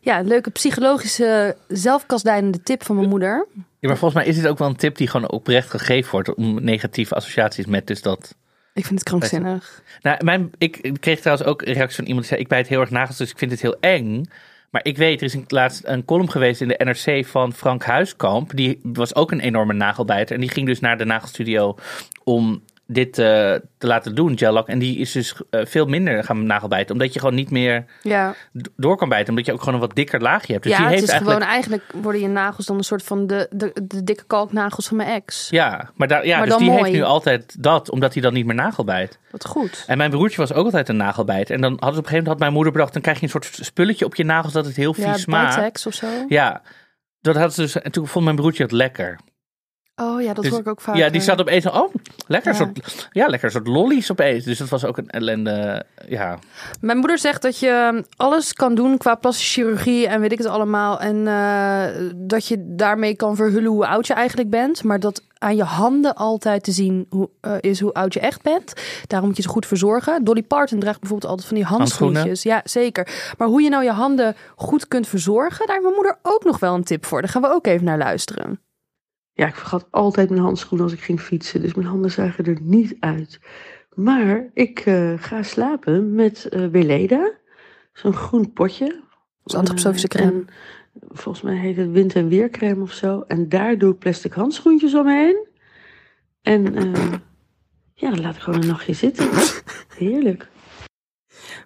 Ja, 0.00 0.18
een 0.18 0.26
leuke 0.26 0.50
psychologische 0.50 1.56
zelfkastdijdende 1.68 2.62
tip 2.62 2.84
van 2.84 2.96
mijn 2.96 3.08
moeder. 3.08 3.46
Ja, 3.54 3.88
maar 3.88 3.98
volgens 3.98 4.14
mij 4.22 4.32
is 4.32 4.36
dit 4.36 4.48
ook 4.48 4.58
wel 4.58 4.68
een 4.68 4.76
tip 4.76 4.96
die 4.96 5.08
gewoon 5.08 5.30
oprecht 5.30 5.70
gegeven 5.70 6.10
wordt 6.10 6.34
om 6.34 6.64
negatieve 6.64 7.14
associaties 7.14 7.66
met 7.66 7.86
dus 7.86 8.02
dat. 8.02 8.36
Ik 8.74 8.86
vind 8.86 8.98
het 8.98 9.08
krankzinnig. 9.08 9.82
Nou, 10.02 10.24
mijn, 10.24 10.50
ik 10.58 10.96
kreeg 11.00 11.20
trouwens 11.20 11.48
ook 11.48 11.62
een 11.62 11.72
reactie 11.72 11.96
van 11.96 12.04
iemand 12.04 12.20
die 12.20 12.28
zei: 12.28 12.40
Ik 12.40 12.48
bijt 12.48 12.68
heel 12.68 12.80
erg 12.80 12.90
nagels, 12.90 13.16
dus 13.16 13.30
ik 13.30 13.38
vind 13.38 13.50
het 13.50 13.60
heel 13.60 13.76
eng. 13.80 14.24
Maar 14.70 14.84
ik 14.84 14.96
weet, 14.96 15.20
er 15.20 15.26
is 15.26 15.34
een, 15.34 15.44
laatst 15.48 15.80
een 15.84 16.04
column 16.04 16.30
geweest 16.30 16.60
in 16.60 16.68
de 16.68 16.80
NRC 16.84 17.26
van 17.26 17.52
Frank 17.52 17.84
Huiskamp. 17.84 18.56
Die 18.56 18.80
was 18.82 19.14
ook 19.14 19.30
een 19.30 19.40
enorme 19.40 19.72
nagelbijter. 19.72 20.34
En 20.34 20.40
die 20.40 20.50
ging 20.50 20.66
dus 20.66 20.80
naar 20.80 20.98
de 20.98 21.04
nagelstudio 21.04 21.76
om 22.24 22.62
dit 22.92 23.18
eh, 23.18 23.24
te 23.78 23.86
laten 23.86 24.14
doen, 24.14 24.38
gel 24.38 24.66
En 24.66 24.78
die 24.78 24.98
is 24.98 25.12
dus 25.12 25.34
eh, 25.50 25.60
veel 25.64 25.86
minder 25.86 26.24
gaan 26.24 26.46
nagelbijten. 26.46 26.92
Omdat 26.92 27.12
je 27.12 27.18
gewoon 27.18 27.34
niet 27.34 27.50
meer 27.50 27.84
Ja, 28.02 28.34
door 28.76 28.96
kan 28.96 29.08
bijten. 29.08 29.28
Omdat 29.28 29.46
je 29.46 29.52
ook 29.52 29.58
gewoon 29.58 29.74
een 29.74 29.80
wat 29.80 29.94
dikker 29.94 30.20
laagje 30.20 30.52
hebt. 30.52 30.64
Dus 30.64 30.72
ja 30.72 30.78
die 30.78 30.86
het 30.86 30.94
heeft 30.94 31.08
is 31.08 31.10
eigenlijk... 31.10 31.40
gewoon 31.40 31.54
eigenlijk 31.54 31.92
worden 32.02 32.20
je 32.20 32.28
nagels 32.28 32.66
dan 32.66 32.76
een 32.76 32.84
soort 32.84 33.02
van 33.02 33.26
de, 33.26 33.46
de, 33.50 33.72
de 33.82 34.04
dikke 34.04 34.24
kalknagels 34.24 34.88
van 34.88 34.96
mijn 34.96 35.08
ex. 35.08 35.48
Ja, 35.50 35.90
maar, 35.94 36.08
daar, 36.08 36.26
ja 36.26 36.38
Maar 36.38 36.46
dus 36.46 36.56
die 36.56 36.66
mooi. 36.70 36.82
heeft 36.82 36.94
nu 36.94 37.02
altijd 37.02 37.62
dat, 37.62 37.90
omdat 37.90 38.12
hij 38.12 38.22
dan 38.22 38.32
niet 38.32 38.46
meer 38.46 38.54
nagelbijt. 38.54 39.18
Wat 39.30 39.46
goed. 39.46 39.84
En 39.86 39.98
mijn 39.98 40.10
broertje 40.10 40.36
was 40.36 40.52
ook 40.52 40.64
altijd 40.64 40.88
een 40.88 40.96
nagelbijter. 40.96 41.54
En 41.54 41.60
dan 41.60 41.70
had 41.70 41.80
het 41.80 41.88
op 41.88 41.88
een 41.88 41.94
gegeven 41.94 42.16
moment 42.16 42.28
had 42.32 42.38
mijn 42.38 42.52
moeder 42.52 42.72
bedacht, 42.72 42.92
dan 42.92 43.02
krijg 43.02 43.16
je 43.18 43.24
een 43.24 43.30
soort 43.30 43.48
spulletje 43.60 44.04
op 44.04 44.14
je 44.14 44.24
nagels 44.24 44.52
dat 44.52 44.66
het 44.66 44.76
heel 44.76 44.94
vies 44.94 45.04
Ja, 45.04 45.16
smaakt. 45.16 45.54
Bitex 45.54 45.86
of 45.86 45.94
zo. 45.94 46.06
Ja, 46.28 46.62
dat 47.20 47.36
had 47.36 47.54
ze 47.54 47.60
dus. 47.60 47.80
En 47.80 47.92
toen 47.92 48.06
vond 48.06 48.24
mijn 48.24 48.36
broertje 48.36 48.62
het 48.62 48.72
lekker. 48.72 49.18
Oh 49.96 50.22
ja, 50.22 50.32
dat 50.34 50.42
Dus- 50.44 50.52
hoor 50.52 50.60
ik 50.60 50.68
ook 50.68 50.80
vaak. 50.80 50.96
Ja, 50.96 51.08
die 51.08 51.20
zat 51.20 51.40
opeens, 51.40 51.66
oh, 51.66 51.94
lekker, 52.26 52.52
Ja. 52.52 52.58
soort, 52.58 53.08
ja, 53.12 53.26
lekker 53.26 53.50
soort 53.50 53.66
lollies 53.66 54.10
opeens. 54.10 54.44
Dus 54.44 54.58
dat 54.58 54.68
was 54.68 54.84
ook 54.84 54.96
een 54.96 55.08
ellende, 55.10 55.84
ja. 56.08 56.38
Mijn 56.80 56.98
moeder 56.98 57.18
zegt 57.18 57.42
dat 57.42 57.58
je 57.58 58.04
alles 58.16 58.52
kan 58.52 58.74
doen 58.74 58.98
qua 58.98 59.14
plastische 59.14 59.60
chirurgie 59.60 60.06
en 60.06 60.20
weet 60.20 60.32
ik 60.32 60.38
het 60.38 60.46
allemaal. 60.46 61.00
En 61.00 61.26
eh, 61.26 62.10
dat 62.16 62.46
je 62.46 62.56
daarmee 62.76 63.16
kan 63.16 63.36
verhullen 63.36 63.70
hoe 63.70 63.86
oud 63.86 64.06
je 64.06 64.14
eigenlijk 64.14 64.50
bent. 64.50 64.84
Maar 64.84 65.00
dat 65.00 65.22
aan 65.38 65.56
je 65.56 65.62
handen 65.64 66.14
altijd 66.14 66.64
te 66.64 66.72
zien 66.72 67.06
hoe, 67.08 67.28
eh, 67.40 67.54
is 67.60 67.80
hoe 67.80 67.92
oud 67.92 68.14
je 68.14 68.20
echt 68.20 68.42
bent. 68.42 68.72
Daarom 69.06 69.28
moet 69.28 69.36
je 69.36 69.42
ze 69.42 69.48
goed 69.48 69.66
verzorgen. 69.66 70.24
Dolly 70.24 70.42
Parton 70.42 70.78
draagt 70.78 71.00
bijvoorbeeld 71.00 71.30
altijd 71.30 71.48
van 71.48 71.56
die 71.56 71.66
handschoentjes. 71.66 72.42
Ja, 72.42 72.60
zeker. 72.64 73.32
Maar 73.38 73.48
hoe 73.48 73.62
je 73.62 73.68
nou 73.68 73.84
je 73.84 73.90
handen 73.92 74.36
goed 74.56 74.88
kunt 74.88 75.08
verzorgen, 75.08 75.66
daar 75.66 75.76
heeft 75.76 75.82
mijn 75.88 75.94
moeder 75.94 76.18
ook 76.22 76.44
nog 76.44 76.58
wel 76.58 76.74
een 76.74 76.84
tip 76.84 77.06
voor. 77.06 77.20
Daar 77.20 77.30
gaan 77.30 77.42
we 77.42 77.52
ook 77.52 77.66
even 77.66 77.84
naar 77.84 77.98
luisteren. 77.98 78.60
Ja, 79.34 79.46
ik 79.46 79.54
vergat 79.54 79.86
altijd 79.90 80.30
mijn 80.30 80.42
handschoenen 80.42 80.86
als 80.86 80.94
ik 80.96 81.00
ging 81.02 81.20
fietsen. 81.20 81.60
Dus 81.60 81.74
mijn 81.74 81.88
handen 81.88 82.10
zagen 82.10 82.44
er 82.44 82.58
niet 82.60 82.96
uit. 83.00 83.40
Maar 83.94 84.50
ik 84.54 84.78
eh, 84.80 85.12
ga 85.16 85.42
slapen 85.42 86.14
met 86.14 86.46
Weleda. 86.70 87.32
Zo'n 87.92 88.12
groen 88.14 88.52
potje. 88.52 89.00
is 89.44 89.54
antroposofische 89.54 90.08
Eh, 90.08 90.16
crème. 90.20 90.32
en 90.38 90.48
volgens 91.08 91.44
mij 91.44 91.56
heet 91.56 91.76
het 91.76 91.90
wind- 91.90 92.14
en 92.14 92.28
weercrème 92.28 92.82
of 92.82 92.92
zo. 92.92 93.20
En 93.26 93.48
daar 93.48 93.78
doe 93.78 93.92
ik 93.92 93.98
plastic 93.98 94.32
handschoentjes 94.32 94.94
omheen. 94.94 95.46
En 96.42 96.62
ja, 98.02 98.10
dan 98.10 98.20
laat 98.20 98.36
ik 98.36 98.42
gewoon 98.42 98.60
een 98.62 98.68
nachtje 98.68 98.92
zitten. 98.94 99.28
Heerlijk. 99.98 100.48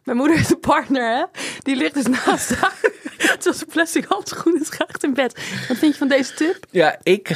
Mijn 0.05 0.17
moeder 0.19 0.37
heeft 0.37 0.51
een 0.51 0.61
partner, 0.61 1.17
hè? 1.17 1.25
Die 1.59 1.77
ligt 1.77 1.95
dus 1.95 2.07
naast 2.07 2.55
haar. 2.55 2.81
Terwijl 3.39 3.55
ze 3.55 3.67
plastic 3.67 4.05
handschoenen 4.05 4.63
draagt 4.63 5.05
in 5.05 5.15
bed. 5.15 5.33
Wat 5.69 5.77
vind 5.77 5.93
je 5.93 5.99
van 5.99 6.09
deze 6.09 6.35
tip? 6.35 6.67
Ja, 6.71 6.99
ik, 7.03 7.29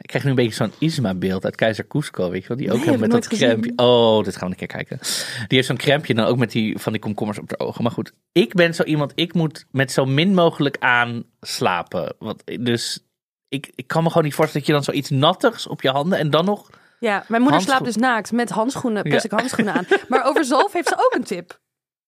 ik 0.00 0.06
krijg 0.06 0.24
nu 0.24 0.30
een 0.30 0.36
beetje 0.36 0.54
zo'n 0.54 0.72
Isma-beeld 0.78 1.44
uit 1.44 1.54
Keizer 1.56 1.86
Cusco, 1.86 2.30
weet 2.30 2.42
je 2.42 2.48
wel? 2.48 2.56
Die 2.56 2.72
ook 2.72 2.84
Nee, 2.84 2.98
met 2.98 3.10
dat 3.10 3.28
crempje. 3.28 3.72
Oh, 3.76 4.24
dit 4.24 4.36
gaan 4.36 4.48
we 4.48 4.52
een 4.52 4.66
keer 4.66 4.76
kijken. 4.76 4.98
Die 5.36 5.46
heeft 5.48 5.66
zo'n 5.66 5.76
crempje 5.76 6.14
dan 6.14 6.26
ook 6.26 6.36
met 6.38 6.50
die 6.50 6.78
van 6.78 6.92
die 6.92 7.00
komkommers 7.00 7.38
op 7.38 7.48
de 7.48 7.58
ogen. 7.58 7.82
Maar 7.82 7.92
goed, 7.92 8.12
ik 8.32 8.54
ben 8.54 8.74
zo 8.74 8.82
iemand, 8.82 9.12
ik 9.14 9.34
moet 9.34 9.64
met 9.70 9.92
zo 9.92 10.04
min 10.04 10.34
mogelijk 10.34 10.76
aan 10.78 11.24
slapen. 11.40 12.14
Want, 12.18 12.42
dus 12.60 13.04
ik, 13.48 13.70
ik 13.74 13.86
kan 13.86 14.02
me 14.02 14.08
gewoon 14.08 14.24
niet 14.24 14.34
voorstellen 14.34 14.66
dat 14.66 14.76
je 14.76 14.82
dan 14.84 14.94
zoiets 14.94 15.10
nattigs 15.10 15.66
op 15.66 15.82
je 15.82 15.90
handen 15.90 16.18
en 16.18 16.30
dan 16.30 16.44
nog... 16.44 16.70
Ja, 17.00 17.12
mijn 17.28 17.42
moeder 17.42 17.50
Handschoen- 17.50 17.76
slaapt 17.76 17.84
dus 17.84 17.96
naakt 17.96 18.32
met 18.32 18.50
handschoenen, 18.50 19.02
plastic 19.02 19.30
Ja. 19.30 19.36
handschoenen 19.38 19.74
aan. 19.74 19.86
Maar 20.08 20.24
over 20.24 20.44
zalf 20.44 20.72
heeft 20.72 20.88
ze 20.88 20.94
ook 20.94 21.14
een 21.14 21.24
tip. 21.24 21.58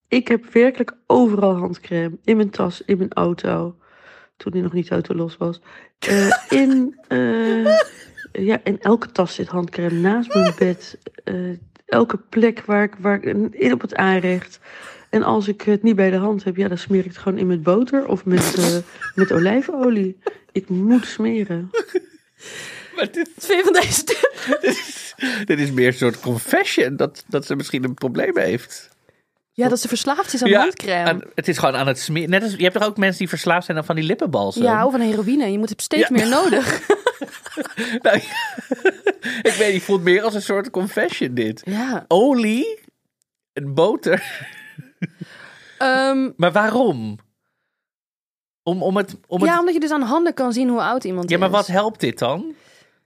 Ik 0.08 0.28
heb 0.28 0.52
werkelijk 0.52 0.92
overal 1.06 1.56
handcrème. 1.56 2.18
In 2.24 2.36
mijn 2.36 2.50
tas, 2.50 2.82
in 2.86 2.98
mijn 2.98 3.12
auto. 3.12 3.76
Toen 4.36 4.52
die 4.52 4.62
nog 4.62 4.72
niet 4.72 4.90
autolos 4.90 5.36
was. 5.36 5.60
Eh, 5.98 6.30
in, 6.62 6.98
eh, 7.08 7.78
ja, 8.32 8.60
in 8.64 8.80
elke 8.80 9.12
tas 9.12 9.34
zit 9.34 9.48
handcrème. 9.48 10.00
Naast 10.00 10.34
mijn 10.34 10.54
bed. 10.58 10.98
eh, 11.24 11.34
elke 11.86 12.16
plek 12.16 12.60
waar 12.64 12.82
ik, 12.82 12.94
waar 12.98 13.22
ik 13.22 13.52
in 13.52 13.72
op 13.72 13.80
het 13.80 13.94
aanrecht. 13.94 14.60
En 15.10 15.22
als 15.22 15.48
ik 15.48 15.62
het 15.62 15.82
niet 15.82 15.96
bij 15.96 16.10
de 16.10 16.16
hand 16.16 16.44
heb, 16.44 16.56
ja, 16.56 16.68
dan 16.68 16.78
smeer 16.78 16.98
ik 16.98 17.04
het 17.04 17.18
gewoon 17.18 17.38
in 17.38 17.46
met 17.46 17.62
boter 17.62 18.06
of 18.06 18.24
met, 18.24 18.54
eh, 18.54 18.76
met 19.14 19.32
olijfolie. 19.32 20.18
Ik 20.52 20.68
moet 20.68 21.06
smeren. 21.06 21.70
Maar 22.96 23.12
dit, 23.12 23.30
je 23.36 23.60
van 23.64 23.72
deze 23.72 24.04
dit 25.50 25.58
is 25.58 25.70
meer 25.70 25.86
een 25.86 25.92
soort 25.92 26.20
confession 26.20 26.96
dat, 26.96 27.24
dat 27.28 27.46
ze 27.46 27.56
misschien 27.56 27.84
een 27.84 27.94
probleem 27.94 28.38
heeft. 28.38 28.88
Ja, 29.58 29.68
dat 29.68 29.80
ze 29.80 29.88
verslaafd 29.88 30.32
is 30.34 30.42
aan 30.42 30.52
handcrème. 30.52 31.08
aan- 31.08 31.22
het 31.34 31.48
is 31.48 31.58
gewoon 31.58 31.76
aan 31.76 31.86
het 31.86 31.98
smeren. 31.98 32.30
Net 32.30 32.42
als, 32.42 32.52
je 32.52 32.62
hebt 32.62 32.74
toch 32.74 32.84
ook 32.86 32.96
mensen 32.96 33.18
die 33.18 33.28
verslaafd 33.28 33.66
zijn 33.66 33.78
aan 33.78 33.84
van 33.84 33.94
die 33.96 34.04
lippenbalsen? 34.04 34.62
Ja, 34.62 34.86
of 34.86 34.94
aan 34.94 35.00
heroïne. 35.00 35.46
Je 35.52 35.58
moet 35.58 35.68
het 35.68 35.82
steeds 35.82 36.08
Ja. 36.08 36.14
meer 36.16 36.28
nodig. 36.28 36.66
Nou, 38.02 38.16
ik 39.48 39.54
weet 39.58 39.66
niet, 39.66 39.76
ik 39.76 39.82
voel 39.82 39.96
het 39.96 40.04
meer 40.04 40.22
als 40.22 40.34
een 40.34 40.42
soort 40.42 40.70
confession 40.70 41.34
dit. 41.34 41.62
Ja. 41.64 42.04
Olie 42.08 42.80
en 43.52 43.74
boter. 43.74 44.46
Ehm, 45.78 46.30
Maar 46.36 46.52
waarom? 46.52 47.18
Om, 48.62 48.82
om 48.82 48.96
het, 48.96 49.16
om 49.26 49.40
het... 49.40 49.50
ja, 49.50 49.58
omdat 49.58 49.74
je 49.74 49.80
dus 49.80 49.90
aan 49.90 50.02
handen 50.02 50.34
kan 50.34 50.52
zien 50.52 50.68
hoe 50.68 50.80
oud 50.82 51.04
iemand 51.04 51.28
Ja, 51.28 51.34
is. 51.34 51.40
maar 51.40 51.50
wat 51.50 51.66
helpt 51.66 52.00
dit 52.00 52.18
dan? 52.18 52.54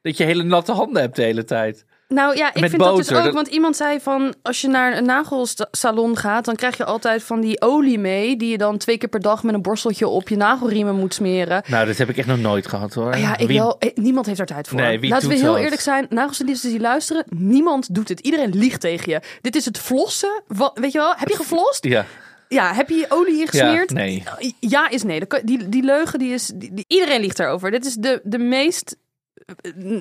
Dat 0.03 0.17
je 0.17 0.25
hele 0.25 0.43
natte 0.43 0.73
handen 0.73 1.03
hebt 1.03 1.17
de 1.17 1.23
hele 1.23 1.45
tijd. 1.45 1.85
Nou 2.14 2.37
ja, 2.37 2.48
ik 2.55 2.61
Met 2.61 2.70
vind 2.70 2.83
dat 2.83 2.96
dus 2.96 3.12
ook. 3.12 3.25
dat- 3.25 3.35
Want 3.35 3.46
iemand 3.48 3.77
zei 3.77 4.01
van, 4.01 4.35
als 4.42 4.61
je 4.61 4.68
naar 4.68 4.96
een 4.96 5.05
nagelsalon 5.05 6.16
gaat, 6.16 6.44
dan 6.44 6.57
krijg 6.57 6.77
je 6.77 6.85
altijd 6.85 7.22
van 7.22 7.40
die 7.40 7.61
olie 7.61 7.98
mee, 7.98 8.37
die 8.37 8.51
je 8.51 8.59
dan 8.59 8.79
twee 8.79 8.98
keer 8.98 9.09
per 9.09 9.20
dag 9.20 9.42
met 9.42 9.55
een 9.55 9.62
borsteltje 9.62 10.09
op 10.09 10.29
je 10.29 10.37
nagelriemen 10.37 10.94
moet 10.94 11.14
smeren. 11.14 11.62
Nou, 11.66 11.87
dat 11.87 11.96
heb 11.96 12.09
ik 12.09 12.16
echt 12.16 12.27
nog 12.27 12.38
nooit 12.38 12.66
gehad 12.66 12.94
hoor. 12.94 13.16
Ja, 13.16 13.37
ik 13.38 13.46
Wie- 13.46 13.59
wel. 13.59 13.79
eh, 13.79 13.90
Niemand 13.94 14.27
heeft 14.27 14.38
daar 14.38 14.46
tijd 14.46 14.68
voor. 14.68 14.81
Nee, 14.81 15.09
Laten 15.09 15.29
we 15.29 15.35
heel 15.35 15.53
dat? 15.53 15.62
eerlijk 15.62 15.81
zijn. 15.81 16.07
Nagelstylisten 16.09 16.70
die 16.70 16.81
luisteren, 16.81 17.25
niemand 17.29 17.94
doet 17.94 18.09
het. 18.09 18.20
Iedereen 18.20 18.51
liegt 18.55 18.81
tegen 18.81 19.12
je. 19.12 19.20
Dit 19.40 19.57
is 19.57 19.64
het 19.64 19.79
flossen. 19.79 20.42
Wa- 20.46 20.70
weet 20.75 20.92
je 20.92 20.98
wel? 20.98 21.12
Heb 21.16 21.29
je 21.29 21.37
geflost? 21.37 21.85
Ja, 21.92 22.05
Ja. 22.48 22.75
Heb 22.75 22.88
je 22.88 23.07
olie 23.09 23.40
ingesmeerd? 23.40 23.90
ja, 23.90 23.96
nee. 23.96 24.25
Ja 24.61 24.88
is 24.90 25.03
nee. 25.03 25.22
Die, 25.44 25.68
die 25.68 25.83
leugen, 25.83 26.18
die 26.18 26.33
is, 26.33 26.46
die, 26.55 26.75
die- 26.75 26.85
iedereen 26.88 27.20
liegt 27.20 27.37
daarover. 27.37 27.70
Dit 27.70 27.85
is 27.87 27.94
de, 27.94 28.20
de 28.25 28.38
meest, 28.38 28.96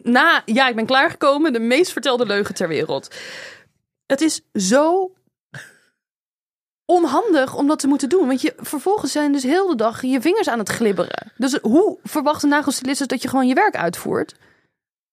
na, 0.04 0.42
ja, 0.46 0.68
ik 0.68 0.76
ben 0.76 0.86
klaargekomen, 0.86 1.54
de 1.54 1.60
meest 1.60 1.92
vertelde 1.92 2.26
leugen 2.26 2.56
ter 2.56 2.68
wereld. 2.68 3.16
Het 4.06 4.22
is 4.22 4.42
zo 4.54 5.14
onhandig 6.86 7.56
om 7.56 7.68
dat 7.68 7.80
te 7.80 7.88
moeten 7.88 8.10
doen. 8.10 8.28
Want 8.28 8.42
je, 8.42 8.54
vervolgens 8.58 9.12
zijn 9.12 9.32
dus 9.32 9.44
heel 9.44 9.68
de 9.68 9.76
dag 9.76 10.02
je 10.02 10.22
vingers 10.22 10.50
aan 10.50 10.60
het 10.60 10.70
glibberen. 10.70 11.32
Dus 11.38 11.58
hoe 11.62 12.00
verwacht 12.04 12.44
een 12.44 12.50
nagelstylist 12.50 13.10
dat 13.10 13.22
je 13.22 13.28
gewoon 13.28 13.48
je 13.48 13.54
werk 13.54 13.76
uitvoert? 13.76 14.36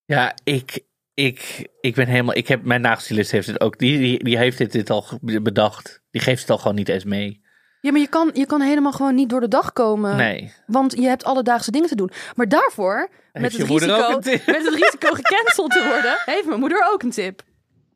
Ja, 0.04 0.34
ik, 0.44 0.84
ik, 1.14 1.68
ik 1.80 1.94
ben 1.94 2.06
helemaal... 2.06 2.36
Ik 2.36 2.48
heb, 2.48 2.62
mijn 2.62 2.80
nagelstylist 2.80 3.30
heeft 3.30 3.46
het 3.46 3.60
ook... 3.60 3.78
Die, 3.78 3.98
die, 3.98 4.24
die 4.24 4.38
heeft 4.38 4.58
dit, 4.58 4.72
dit 4.72 4.90
al 4.90 5.04
bedacht. 5.20 6.02
Die 6.10 6.20
geeft 6.20 6.40
het 6.40 6.50
al 6.50 6.58
gewoon 6.58 6.74
niet 6.74 6.88
eens 6.88 7.04
mee. 7.04 7.46
Ja, 7.80 7.90
maar 7.90 8.00
je 8.00 8.08
kan, 8.08 8.30
je 8.34 8.46
kan 8.46 8.60
helemaal 8.60 8.92
gewoon 8.92 9.14
niet 9.14 9.28
door 9.30 9.40
de 9.40 9.48
dag 9.48 9.72
komen. 9.72 10.16
Nee. 10.16 10.52
Want 10.66 10.92
je 10.92 11.06
hebt 11.06 11.24
alledaagse 11.24 11.70
dingen 11.70 11.88
te 11.88 11.94
doen. 11.96 12.10
Maar 12.34 12.48
daarvoor, 12.48 13.08
met 13.32 13.42
het, 13.52 13.62
risico, 13.68 13.94
ook 13.94 14.14
een 14.14 14.20
tip? 14.20 14.46
met 14.46 14.64
het 14.64 14.74
risico 14.74 15.08
gecanceld 15.12 15.70
te 15.70 15.84
worden, 15.92 16.16
heeft 16.24 16.46
mijn 16.46 16.60
moeder 16.60 16.88
ook 16.92 17.02
een 17.02 17.10
tip. 17.10 17.42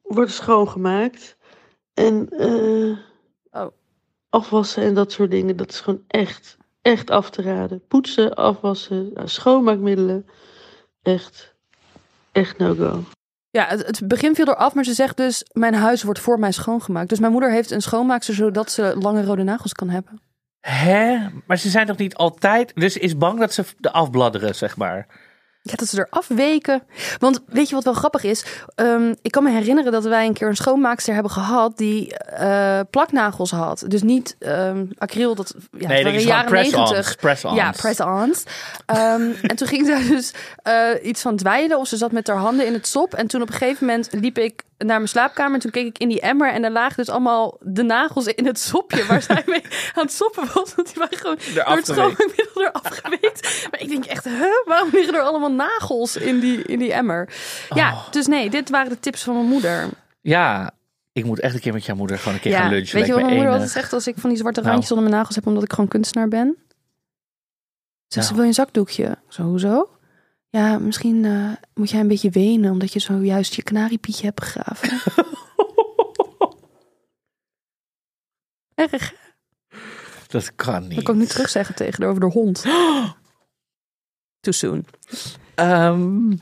Wordt 0.03 0.33
schoongemaakt. 0.33 1.37
En 1.95 2.29
eh, 2.29 2.99
Oh. 3.62 3.73
afwassen 4.31 4.83
en 4.83 4.95
dat 4.95 5.12
soort 5.12 5.31
dingen. 5.31 5.57
Dat 5.57 5.71
is 5.71 5.81
gewoon 5.81 6.03
echt, 6.09 6.57
echt 6.83 7.11
af 7.11 7.31
te 7.31 7.42
raden. 7.42 7.87
Poetsen, 7.88 8.35
afwassen, 8.35 9.11
nou, 9.14 9.29
schoonmaakmiddelen. 9.29 10.27
Echt, 11.03 11.55
echt 12.33 12.59
no-go. 12.59 13.03
Ja, 13.52 13.66
het, 13.68 14.00
begin 14.04 14.34
viel 14.34 14.48
eraf, 14.48 14.74
maar 14.74 14.84
ze 14.84 14.94
zegt 14.94 15.16
dus: 15.16 15.44
Mijn 15.52 15.74
huis 15.74 16.02
wordt 16.02 16.20
voor 16.20 16.38
mij 16.38 16.52
schoongemaakt. 16.52 17.08
Dus 17.08 17.18
mijn 17.18 17.32
moeder 17.32 17.50
heeft 17.50 17.70
een 17.70 17.82
schoonmaakster 17.82 18.34
zodat 18.34 18.70
ze 18.72 18.96
lange 18.98 19.24
rode 19.24 19.42
nagels 19.42 19.72
kan 19.72 19.88
hebben. 19.88 20.20
Hè? 20.60 21.18
Maar 21.46 21.58
ze 21.58 21.68
zijn 21.68 21.86
toch 21.86 21.96
niet 21.96 22.14
altijd... 22.14 22.72
Dus 22.74 22.96
is 22.96 23.16
bang 23.16 23.38
dat 23.38 23.52
ze 23.52 23.64
de 23.78 23.92
afbladderen, 23.92 24.54
zeg 24.54 24.76
maar. 24.76 25.06
Ja, 25.64 25.75
dat 25.75 25.88
ze 25.88 25.98
er 25.98 26.07
afweken. 26.11 26.83
Want 27.18 27.40
weet 27.46 27.68
je 27.68 27.75
wat 27.75 27.85
wel 27.85 27.92
grappig 27.92 28.25
is? 28.25 28.44
Ehm, 28.75 29.14
ik 29.22 29.31
kan 29.31 29.42
me 29.42 29.51
herinneren 29.51 29.92
dat 29.92 30.05
wij 30.05 30.27
een 30.27 30.33
keer 30.33 30.48
een 30.48 30.57
schoonmaakster 30.57 31.14
hebben 31.14 31.33
gehad 31.33 31.79
die 31.79 32.16
eh, 32.16 32.81
plaknagels 32.90 33.51
had. 33.51 33.85
Dus 33.87 34.03
niet 34.03 34.37
ehm 34.38 34.85
acryl, 34.98 35.35
dat 35.35 35.55
ja, 35.79 35.88
nee, 35.88 36.05
dat 36.05 36.12
is 36.12 36.25
jaren 36.25 36.51
press-ons. 36.51 36.90
90. 36.90 37.16
Press-ons. 37.16 37.57
Ja, 37.57 37.70
press-ons. 37.70 38.42
Ehm, 38.87 39.31
en 39.42 39.57
toen 39.57 39.68
ging 39.68 39.87
zij 39.87 40.07
dus 40.14 40.33
eh, 40.62 40.88
iets 41.03 41.22
van 41.22 41.37
dweilen 41.37 41.79
of 41.79 41.87
ze 41.87 41.96
zat 41.96 42.12
met 42.12 42.27
haar 42.27 42.37
handen 42.37 42.66
in 42.66 42.72
het 42.72 42.87
sop. 42.87 43.14
En 43.14 43.27
toen 43.27 43.42
op 43.42 43.48
een 43.48 43.55
gegeven 43.55 43.87
moment 43.87 44.09
liep 44.12 44.38
ik 44.38 44.62
naar 44.85 44.97
mijn 44.97 45.09
slaapkamer. 45.09 45.55
En 45.55 45.61
toen 45.61 45.71
keek 45.71 45.87
ik 45.87 45.99
in 45.99 46.09
die 46.09 46.21
emmer 46.21 46.53
en 46.53 46.62
daar 46.62 46.71
lagen 46.71 46.97
dus 46.97 47.09
allemaal 47.09 47.57
de 47.61 47.83
nagels 47.83 48.27
in 48.27 48.47
het 48.47 48.59
sopje 48.59 49.07
waar 49.07 49.23
zij 49.33 49.42
mee 49.47 49.62
aan 49.95 50.03
het 50.05 50.12
soppen 50.12 50.49
was. 50.55 50.75
Want 50.75 50.88
die 50.88 50.97
waren 50.99 51.18
gewoon 51.18 51.38
door 51.55 51.77
het 51.77 51.87
schoonmaakmiddel 51.87 52.62
eraf 52.62 52.83
geweekt. 53.03 53.68
Maar 53.71 53.81
ik 53.81 53.88
denk 53.88 54.05
echt, 54.05 54.25
huh? 54.25 54.42
waarom 54.64 54.88
liggen 54.92 55.14
er 55.14 55.21
allemaal 55.21 55.53
nagels 55.53 56.16
in 56.16 56.40
die, 56.40 56.62
in 56.62 56.79
die 56.79 56.92
emmer? 56.92 57.29
Ja, 57.75 57.92
Oh. 57.92 58.11
dus 58.11 58.27
nee, 58.27 58.51
dit 58.51 58.71
waren 58.71 58.90
de 58.90 59.01
tips 59.01 59.23
van 59.23 59.35
mijn 59.35 59.47
moeder. 59.47 59.88
Ja, 60.21 60.71
ik 61.12 61.25
moet 61.25 61.40
echt 61.40 61.55
een 61.55 61.61
keer 61.61 61.73
met 61.73 61.85
jouw 61.85 61.97
moeder 61.97 62.18
gewoon 62.18 62.35
een 62.35 62.40
keer 62.40 62.53
ja, 62.53 62.59
gaan 62.61 62.71
lunchen. 62.71 62.97
weet 62.99 63.07
je 63.07 63.12
wat 63.12 63.23
mijn 63.23 63.35
moeder 63.35 63.53
altijd 63.53 63.71
zegt 63.71 63.92
als 63.92 64.07
ik 64.07 64.14
van 64.18 64.31
die 64.31 64.38
zwarte 64.38 64.61
Nou. 64.61 64.71
randjes 64.73 64.92
onder 64.92 65.07
mijn 65.09 65.18
nagels 65.21 65.37
heb 65.37 65.47
omdat 65.47 65.62
ik 65.62 65.73
gewoon 65.73 65.88
kunstenaar 65.88 66.29
ben? 66.29 66.57
Zegt 68.09 68.27
ze, 68.27 68.33
Nou. 68.33 68.35
wil 68.35 68.42
je 68.42 68.49
een 68.49 68.55
zakdoekje? 68.55 69.16
Zo, 69.29 69.42
hoezo? 69.42 69.88
Ja, 70.52 70.78
misschien 70.78 71.24
eh, 71.24 71.52
moet 71.74 71.90
jij 71.90 72.00
een 72.00 72.08
beetje 72.08 72.30
wenen 72.30 72.70
omdat 72.70 72.92
je 72.92 72.98
zojuist 72.98 73.54
je 73.54 73.62
kanariepietje 73.62 74.24
hebt 74.24 74.38
begraven. 74.38 75.00
Erg. 78.90 79.14
Dat 80.28 80.54
kan 80.54 80.82
niet. 80.82 80.94
Dat 80.94 81.04
kan 81.04 81.14
ik 81.14 81.20
niet 81.20 81.30
terugzeggen 81.30 81.74
tegen 81.74 82.00
haar 82.02 82.10
over 82.10 82.20
de 82.20 82.30
hond. 82.30 82.62
Too 84.40 84.52
soon. 84.52 84.86
Ehm, 85.54 86.36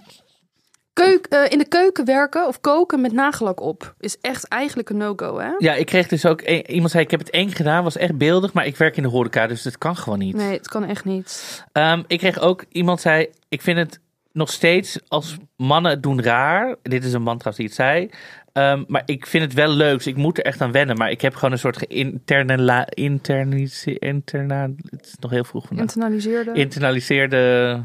Keuk, 0.92 1.26
eh, 1.26 1.44
in 1.48 1.58
de 1.58 1.68
keuken 1.68 2.04
werken 2.04 2.46
of 2.46 2.60
koken 2.60 3.00
met 3.00 3.12
nagellak 3.12 3.60
op 3.60 3.94
is 3.98 4.18
echt 4.20 4.48
eigenlijk 4.48 4.90
een 4.90 4.96
no-go, 4.96 5.38
hè? 5.38 5.50
ja, 5.58 5.74
ik 5.74 5.86
kreeg 5.86 6.08
dus 6.08 6.26
ook... 6.26 6.40
iemand 6.42 6.90
zei, 6.90 7.04
ik 7.04 7.10
heb 7.10 7.20
het 7.20 7.30
één 7.30 7.50
gedaan, 7.50 7.84
was 7.84 7.96
echt 7.96 8.16
beeldig. 8.16 8.52
Maar 8.52 8.66
ik 8.66 8.76
werk 8.76 8.96
in 8.96 9.02
de 9.02 9.08
horeca, 9.08 9.46
dus 9.46 9.62
dat 9.62 9.78
kan 9.78 9.96
gewoon 9.96 10.18
niet. 10.18 10.36
Nee, 10.36 10.56
het 10.56 10.68
kan 10.68 10.84
echt 10.84 11.04
niet. 11.04 11.64
Ehm, 11.72 12.02
ik 12.06 12.18
kreeg 12.18 12.38
ook... 12.38 12.64
Iemand 12.68 13.00
zei, 13.00 13.28
ik 13.48 13.62
vind 13.62 13.78
het 13.78 14.00
nog 14.32 14.50
steeds 14.50 14.98
als 15.08 15.36
mannen 15.56 15.90
het 15.90 16.02
doen 16.02 16.22
raar. 16.22 16.76
Dit 16.82 17.04
is 17.04 17.12
een 17.12 17.22
man 17.22 17.38
trouwens 17.38 17.56
die 17.56 17.66
het 17.66 17.74
zei. 17.74 18.10
Ehm, 18.52 18.84
maar 18.86 19.02
ik 19.04 19.26
vind 19.26 19.44
het 19.44 19.54
wel 19.54 19.70
leuk, 19.70 19.96
dus 19.96 20.06
ik 20.06 20.16
moet 20.16 20.38
er 20.38 20.44
echt 20.44 20.60
aan 20.60 20.72
wennen. 20.72 20.96
Maar 20.96 21.10
ik 21.10 21.20
heb 21.20 21.34
gewoon 21.34 21.52
een 21.52 21.58
soort 21.58 21.78
geïnterne... 21.78 22.86
Internise, 22.94 23.98
interna, 23.98 24.70
het 24.84 25.06
is 25.06 25.16
nog 25.20 25.30
heel 25.30 25.44
vroeg 25.44 25.66
vandaag. 25.66 25.86
Internaliseerde 25.86 26.52
Internaliseerde... 26.52 27.84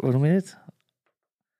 Hoe 0.00 0.12
noem 0.12 0.24
je 0.24 0.32
dit? 0.32 0.58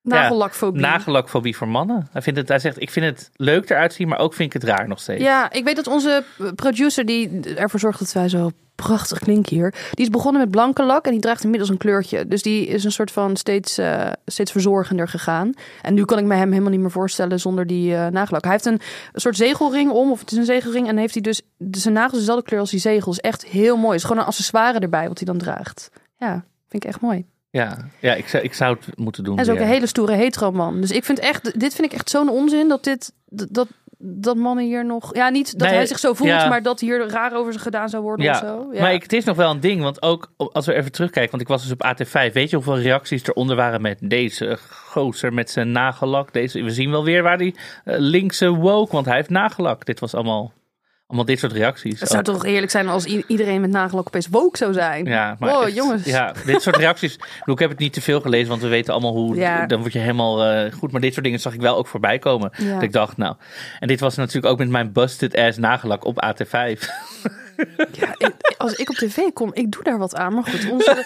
Nagellakfobie. 0.08 0.80
Nagellakfobie 0.80 1.56
voor 1.56 1.68
mannen. 1.68 2.08
Hij, 2.12 2.22
vindt 2.22 2.38
het, 2.38 2.48
hij 2.48 2.58
zegt, 2.58 2.82
ik 2.82 2.90
vind 2.90 3.06
het 3.06 3.30
leuk 3.36 3.70
eruit 3.70 3.92
zien, 3.92 4.08
maar 4.08 4.18
ook 4.18 4.34
vind 4.34 4.54
ik 4.54 4.60
het 4.60 4.70
raar 4.70 4.88
nog 4.88 5.00
steeds. 5.00 5.22
Ja, 5.22 5.52
ik 5.52 5.64
weet 5.64 5.76
dat 5.76 5.86
onze 5.86 6.24
producer 6.54 7.04
die 7.04 7.54
ervoor 7.54 7.80
zorgt 7.80 7.98
dat 7.98 8.12
wij 8.12 8.28
zo 8.28 8.50
prachtig 8.84 9.18
klinken 9.18 9.56
hier, 9.56 9.74
die 9.90 10.04
is 10.04 10.10
begonnen 10.10 10.40
met 10.40 10.50
blanke 10.50 10.82
lak 10.82 11.04
en 11.04 11.10
die 11.10 11.20
draagt 11.20 11.42
inmiddels 11.42 11.70
een 11.70 11.76
kleurtje. 11.76 12.26
Dus 12.26 12.42
die 12.42 12.66
is 12.66 12.84
een 12.84 12.92
soort 12.92 13.10
van 13.10 13.36
steeds, 13.36 13.78
eh, 13.78 14.10
steeds 14.26 14.52
verzorgender 14.52 15.08
gegaan. 15.08 15.52
En 15.82 15.94
nu 15.94 16.04
kan 16.04 16.18
ik 16.18 16.24
me 16.24 16.34
hem 16.34 16.50
helemaal 16.50 16.70
niet 16.70 16.80
meer 16.80 16.90
voorstellen 16.90 17.40
zonder 17.40 17.66
die 17.66 17.94
eh 17.94 18.06
nagellak. 18.06 18.42
Hij 18.42 18.52
heeft 18.52 18.64
een, 18.64 18.80
soort 19.12 19.36
zegelring 19.36 19.90
om, 19.90 20.10
of 20.10 20.20
het 20.20 20.32
is 20.32 20.38
een 20.38 20.44
zegelring, 20.44 20.88
en 20.88 20.96
heeft 20.96 21.14
hij 21.14 21.22
dus 21.22 21.42
zijn 21.70 21.94
nagels 21.94 22.18
dezelfde 22.18 22.44
kleur 22.44 22.60
als 22.60 22.70
die 22.70 22.80
zegels. 22.80 23.20
Echt 23.20 23.46
heel 23.46 23.76
mooi. 23.76 23.88
Het 23.88 23.96
is 23.96 24.04
gewoon 24.04 24.22
een 24.22 24.28
accessoire 24.28 24.78
erbij 24.78 25.08
wat 25.08 25.18
hij 25.18 25.26
dan 25.26 25.38
draagt. 25.38 25.90
Ja, 26.16 26.44
vind 26.68 26.84
ik 26.84 26.90
echt 26.90 27.00
mooi. 27.00 27.26
Ja, 27.58 27.76
ja 27.98 28.14
ik, 28.14 28.28
zou, 28.28 28.42
ik 28.42 28.54
zou 28.54 28.76
het 28.76 28.98
moeten 28.98 29.24
doen. 29.24 29.34
Hij 29.34 29.44
is 29.44 29.50
ook 29.50 29.56
weer. 29.56 29.66
een 29.66 29.72
hele 29.72 29.86
stoere 29.86 30.12
hetero 30.12 30.52
man. 30.52 30.80
Dus 30.80 30.90
ik 30.90 31.04
vind 31.04 31.18
echt, 31.18 31.60
dit 31.60 31.74
vind 31.74 31.92
ik 31.92 31.98
echt 31.98 32.10
zo'n 32.10 32.28
onzin 32.28 32.68
dat 32.68 32.84
dit, 32.84 33.12
dat, 33.26 33.68
dat 33.98 34.36
mannen 34.36 34.64
hier 34.64 34.84
nog... 34.84 35.14
Ja, 35.14 35.28
niet 35.28 35.58
dat 35.58 35.68
Nee, 35.68 35.76
hij 35.76 35.86
zich 35.86 35.98
zo 35.98 36.14
voelt, 36.14 36.30
ja. 36.30 36.48
maar 36.48 36.62
dat 36.62 36.80
hier 36.80 37.08
raar 37.08 37.34
over 37.34 37.52
zich 37.52 37.62
gedaan 37.62 37.88
zou 37.88 38.02
worden 38.02 38.30
of 38.30 38.40
Ja, 38.40 38.46
zo. 38.46 38.68
Ja. 38.72 38.80
maar 38.80 38.92
ik, 38.92 39.02
het 39.02 39.12
is 39.12 39.24
nog 39.24 39.36
wel 39.36 39.50
een 39.50 39.60
ding. 39.60 39.82
Want 39.82 40.02
ook 40.02 40.32
als 40.36 40.66
we 40.66 40.74
even 40.74 40.92
terugkijken. 40.92 41.30
Want 41.30 41.42
ik 41.42 41.48
was 41.48 41.62
dus 41.62 41.72
op 41.72 41.84
AT5. 41.86 42.32
Weet 42.32 42.50
je 42.50 42.56
hoeveel 42.56 42.78
reacties 42.78 43.26
eronder 43.26 43.56
waren 43.56 43.80
met 43.80 43.98
deze 44.02 44.58
gozer 44.70 45.32
met 45.32 45.50
zijn 45.50 45.72
nagellak? 45.72 46.32
Deze, 46.32 46.62
we 46.62 46.70
zien 46.70 46.90
wel 46.90 47.04
weer 47.04 47.22
waar 47.22 47.38
die 47.38 47.54
eh, 47.84 47.94
linkse 47.98 48.48
woke. 48.48 48.92
Want 48.92 49.06
hij 49.06 49.16
heeft 49.16 49.30
nagellak. 49.30 49.86
Dit 49.86 50.00
was 50.00 50.14
allemaal, 50.14 50.52
allemaal 51.08 51.26
dit 51.26 51.38
soort 51.38 51.52
reacties. 51.52 52.00
Het 52.00 52.08
zou 52.08 52.18
Ook. 52.18 52.34
toch 52.34 52.44
eerlijk 52.44 52.70
zijn 52.70 52.88
als 52.88 53.04
iedereen 53.04 53.60
met 53.60 53.70
nagellak 53.70 54.06
opeens 54.06 54.26
woke 54.30 54.56
zou 54.56 54.72
zijn. 54.72 55.04
Ja, 55.04 55.36
maar 55.38 55.56
oh, 55.56 55.64
echt, 55.64 55.74
jongens. 55.74 56.04
Ja, 56.04 56.32
dit 56.44 56.62
soort 56.62 56.76
reacties. 56.76 57.18
Ik 57.44 57.58
heb 57.58 57.70
het 57.70 57.78
niet 57.78 57.92
te 57.92 58.00
veel 58.00 58.20
gelezen, 58.20 58.48
want 58.48 58.62
we 58.62 58.68
weten 58.68 58.92
allemaal 58.92 59.12
hoe. 59.12 59.36
Ja. 59.36 59.66
Dan 59.66 59.80
word 59.80 59.92
je 59.92 59.98
helemaal 59.98 60.44
eh, 60.44 60.72
goed. 60.72 60.92
Maar 60.92 61.00
dit 61.00 61.12
soort 61.12 61.24
dingen 61.24 61.40
zag 61.40 61.54
ik 61.54 61.60
wel 61.60 61.76
ook 61.76 61.86
voorbij 61.86 62.18
komen. 62.18 62.50
Ja. 62.56 62.74
Dat 62.74 62.82
ik 62.82 62.92
dacht, 62.92 63.16
nou. 63.16 63.34
En 63.78 63.88
dit 63.88 64.00
was 64.00 64.16
natuurlijk 64.16 64.52
ook 64.52 64.58
met 64.58 64.68
mijn 64.68 64.92
busted 64.92 65.36
ass 65.36 65.58
nagellak 65.58 66.04
op 66.04 66.24
AT5. 66.24 66.78
Ja, 67.92 68.14
ik- 68.18 68.54
als 68.58 68.74
ik 68.74 68.90
op 68.90 68.94
tv 68.96 69.32
kom, 69.32 69.50
ik 69.54 69.70
doe 69.70 69.82
daar 69.82 69.98
wat 69.98 70.14
aan. 70.16 70.34
Maar 70.34 70.44
goed, 70.44 70.70
onze, 70.70 71.04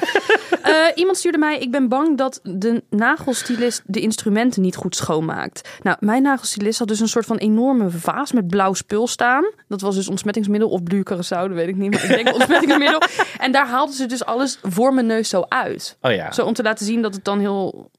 Eh, 0.62 0.72
iemand 0.94 1.16
stuurde 1.16 1.38
mij, 1.38 1.58
ik 1.58 1.70
ben 1.70 1.88
bang 1.88 2.18
dat 2.18 2.40
de 2.42 2.82
nagelstylist 2.90 3.82
de 3.86 4.00
instrumenten 4.00 4.62
niet 4.62 4.76
goed 4.76 4.96
schoonmaakt. 4.96 5.68
Nou, 5.82 5.96
mijn 6.00 6.22
nagelstylist 6.22 6.78
had 6.78 6.88
dus 6.88 7.00
een 7.00 7.08
soort 7.08 7.26
van 7.26 7.36
enorme 7.36 7.90
vaas 7.90 8.32
met 8.32 8.46
blauw 8.48 8.72
spul 8.72 9.06
staan. 9.06 9.44
Dat 9.68 9.80
was 9.80 9.94
dus 9.94 10.08
ontsmettingsmiddel 10.08 10.68
of 10.68 10.80
dat 10.80 11.48
weet 11.48 11.68
ik 11.68 11.76
niet. 11.76 11.90
Maar 11.90 12.02
ik 12.04 12.08
denk 12.24 12.32
ontsmettingsmiddel. 12.34 13.00
En 13.38 13.52
daar 13.52 13.66
haalden 13.68 13.94
ze 13.94 14.06
dus 14.06 14.24
alles 14.24 14.58
voor 14.62 14.94
mijn 14.94 15.06
neus 15.06 15.28
zo 15.28 15.44
uit. 15.48 15.96
Oh 16.00 16.12
ja. 16.12 16.32
Zo 16.32 16.44
om 16.44 16.52
te 16.52 16.62
laten 16.62 16.86
zien 16.86 17.02
dat 17.02 17.14
het 17.14 17.24
dan 17.24 17.38
heel 17.38 17.90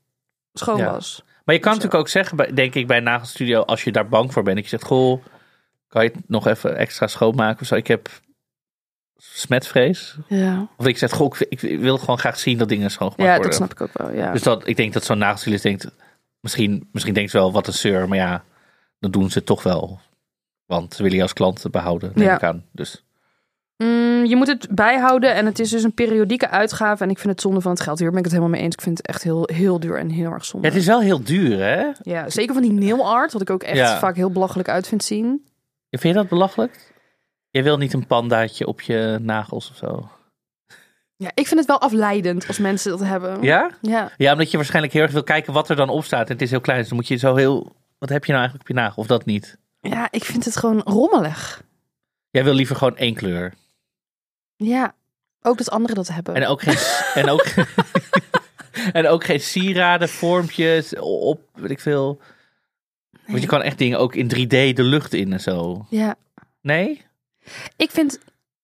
schoon 0.54 0.78
Ja. 0.78 0.92
was. 0.92 1.24
Maar 1.46 1.56
je 1.56 1.62
kan 1.62 1.72
natuurlijk 1.74 2.00
ook 2.00 2.10
zeggen, 2.10 2.56
denk 2.56 2.76
ik, 2.76 2.88
bij 2.88 2.98
een 2.98 3.04
nagelstudio, 3.04 3.62
als 3.62 3.84
je 3.84 3.92
daar 3.92 4.08
bang 4.08 4.34
voor 4.34 4.44
bent, 4.44 4.56
dat 4.56 4.64
je 4.66 4.72
zegt, 4.72 4.84
goh, 4.84 5.24
kan 5.88 6.04
je 6.04 6.10
het 6.14 6.30
nog 6.30 6.48
even 6.48 6.78
extra 6.78 7.08
schoonmaken 7.08 7.62
of 7.62 7.68
zo? 7.68 7.76
Ik 7.76 7.88
heb 7.88 8.10
smetvrees. 9.34 10.18
Ja, 10.28 10.68
Of 10.78 10.88
ik 10.88 10.98
zeg, 10.98 11.12
goh, 11.12 11.32
ik, 11.50 11.62
ik 11.62 11.80
wil 11.80 11.98
gewoon 11.98 12.20
graag 12.20 12.40
zien 12.40 12.58
dat 12.58 12.70
dingen 12.70 12.92
schoongemaakt 12.92 13.30
ja 13.30 13.36
worden. 13.38 13.60
dat 13.60 13.70
snap 13.70 13.72
ik 13.72 13.82
ook 13.82 14.08
wel. 14.08 14.18
Ja. 14.18 14.32
Dus 14.32 14.44
dat, 14.44 14.68
ik 14.68 14.76
denk 14.76 14.94
dat 14.94 15.04
zo'n 15.04 15.18
nagelstylist 15.18 15.64
denkt, 15.64 15.88
misschien, 16.40 16.90
misschien 16.92 17.14
denkt 17.14 17.32
ze 17.32 17.38
wel, 17.38 17.52
wat 17.52 17.68
een 17.68 17.74
zeur, 17.74 18.08
maar 18.08 18.18
ja, 18.18 18.44
dan 19.00 19.12
doen 19.12 19.30
ze 19.30 19.38
het 19.38 19.48
toch 19.48 19.64
wel. 19.64 20.00
Want 20.66 20.94
ze 20.94 21.02
willen 21.02 21.18
je 21.18 21.24
als 21.24 21.34
klant 21.34 21.66
behouden, 21.72 22.12
neem 22.16 22.28
Ja. 22.28 22.36
ik 22.36 22.44
aan. 22.44 22.66
Dus 22.72 23.06
Mm, 23.78 24.26
je 24.26 24.36
moet 24.36 24.48
het 24.48 24.68
bijhouden 24.72 25.34
en 25.36 25.46
het 25.46 25.60
is 25.60 25.70
dus 25.70 25.84
een 25.84 25.94
periodieke 25.94 26.50
uitgave. 26.50 27.04
En 27.04 27.10
ik 27.10 27.18
vind 27.20 27.30
het 27.32 27.42
zonde 27.42 27.62
van 27.62 27.72
het 27.72 27.80
geld. 27.82 28.00
Hier 28.00 28.10
ben 28.10 28.18
ik 28.18 28.24
het 28.24 28.34
helemaal 28.34 28.54
mee 28.56 28.64
eens. 28.64 28.76
Ik 28.76 28.82
vind 28.82 28.98
het 28.98 29.08
echt 29.08 29.24
heel, 29.24 29.50
heel 29.54 29.80
duur 29.80 29.98
en 29.98 30.10
heel 30.10 30.32
erg 30.32 30.46
zonde. 30.46 30.68
ja, 30.68 30.74
het 30.74 30.82
is 30.82 30.88
wel 30.88 31.02
heel 31.02 31.24
duur, 31.24 31.58
hè? 31.60 31.88
Ja, 32.02 32.30
zeker 32.30 32.54
van 32.54 32.64
die 32.64 32.72
nail 32.72 33.10
art, 33.14 33.34
wat 33.34 33.42
ik 33.42 33.50
ook 33.50 33.64
echt 33.64 33.78
Ja. 33.78 34.00
vaak 34.00 34.16
heel 34.16 34.32
belachelijk 34.32 34.70
uit 34.70 34.88
vind 34.88 35.04
zien. 35.04 35.46
Vind 35.90 36.04
je 36.04 36.14
dat 36.14 36.28
belachelijk? 36.30 36.93
Je 37.54 37.64
wil 37.64 37.78
niet 37.78 37.94
een 37.94 38.08
pandaatje 38.08 38.68
op 38.68 38.82
je 38.82 39.18
nagels 39.22 39.70
of 39.70 39.78
zo? 39.78 40.10
Ja, 41.16 41.32
ik 41.34 41.48
vind 41.48 41.60
het 41.60 41.68
wel 41.68 41.82
afleidend 41.82 42.48
als 42.48 42.58
mensen 42.58 42.92
dat 42.92 43.00
hebben. 43.00 43.42
Ja? 43.42 43.72
Ja. 43.82 44.12
Ja, 44.18 44.32
omdat 44.32 44.52
je 44.52 44.58
waarschijnlijk 44.58 44.94
heel 44.94 45.02
erg 45.02 45.12
wil 45.12 45.24
kijken 45.24 45.54
wat 45.54 45.70
er 45.70 45.76
dan 45.76 45.90
op 45.90 46.04
staat. 46.04 46.28
En 46.28 46.34
het 46.34 46.42
is 46.42 46.50
heel 46.50 46.62
klein, 46.62 46.80
dus 46.80 46.88
dan 46.88 46.98
moet 46.98 47.08
je 47.08 47.16
zo 47.16 47.36
heel... 47.36 47.76
Wat 47.98 48.10
heb 48.10 48.26
je 48.26 48.32
nou 48.32 48.44
eigenlijk 48.44 48.70
op 48.70 48.76
je 48.76 48.82
nagel? 48.82 49.02
Of 49.02 49.08
dat 49.08 49.26
niet? 49.26 49.58
Ja, 49.80 50.08
ik 50.12 50.24
vind 50.24 50.46
het 50.46 50.58
gewoon 50.58 50.82
rommelig. 50.82 51.64
Jij 52.30 52.44
wil 52.44 52.54
liever 52.54 52.76
gewoon 52.76 52.98
één 52.98 53.14
kleur. 53.14 53.54
Ja, 54.56 54.96
ook 55.42 55.58
dat 55.58 55.70
anderen 55.70 55.96
dat 55.96 56.08
hebben. 56.08 56.36
En 56.36 56.48
ook 56.48 56.62
geen... 56.62 56.78
en, 57.24 57.30
ook, 57.30 57.46
en 59.00 59.08
ook 59.08 59.24
geen 59.24 59.42
sieraden, 59.42 60.10
vormpjes, 60.10 60.96
op, 61.00 61.42
weet 61.54 61.72
ik 61.72 61.80
veel. 61.80 62.20
Want 63.28 63.42
je 63.42 63.48
kan 63.48 63.62
echt 63.62 63.78
dingen 63.78 64.00
ook 64.00 64.16
in 64.16 64.32
3D 64.36 64.76
de 64.76 64.84
lucht 64.84 65.14
in 65.14 65.34
en 65.34 65.42
zo. 65.42 65.86
Ja, 65.90 66.16
Nee? 66.62 67.02
Ik 67.76 67.92
vind 67.92 68.20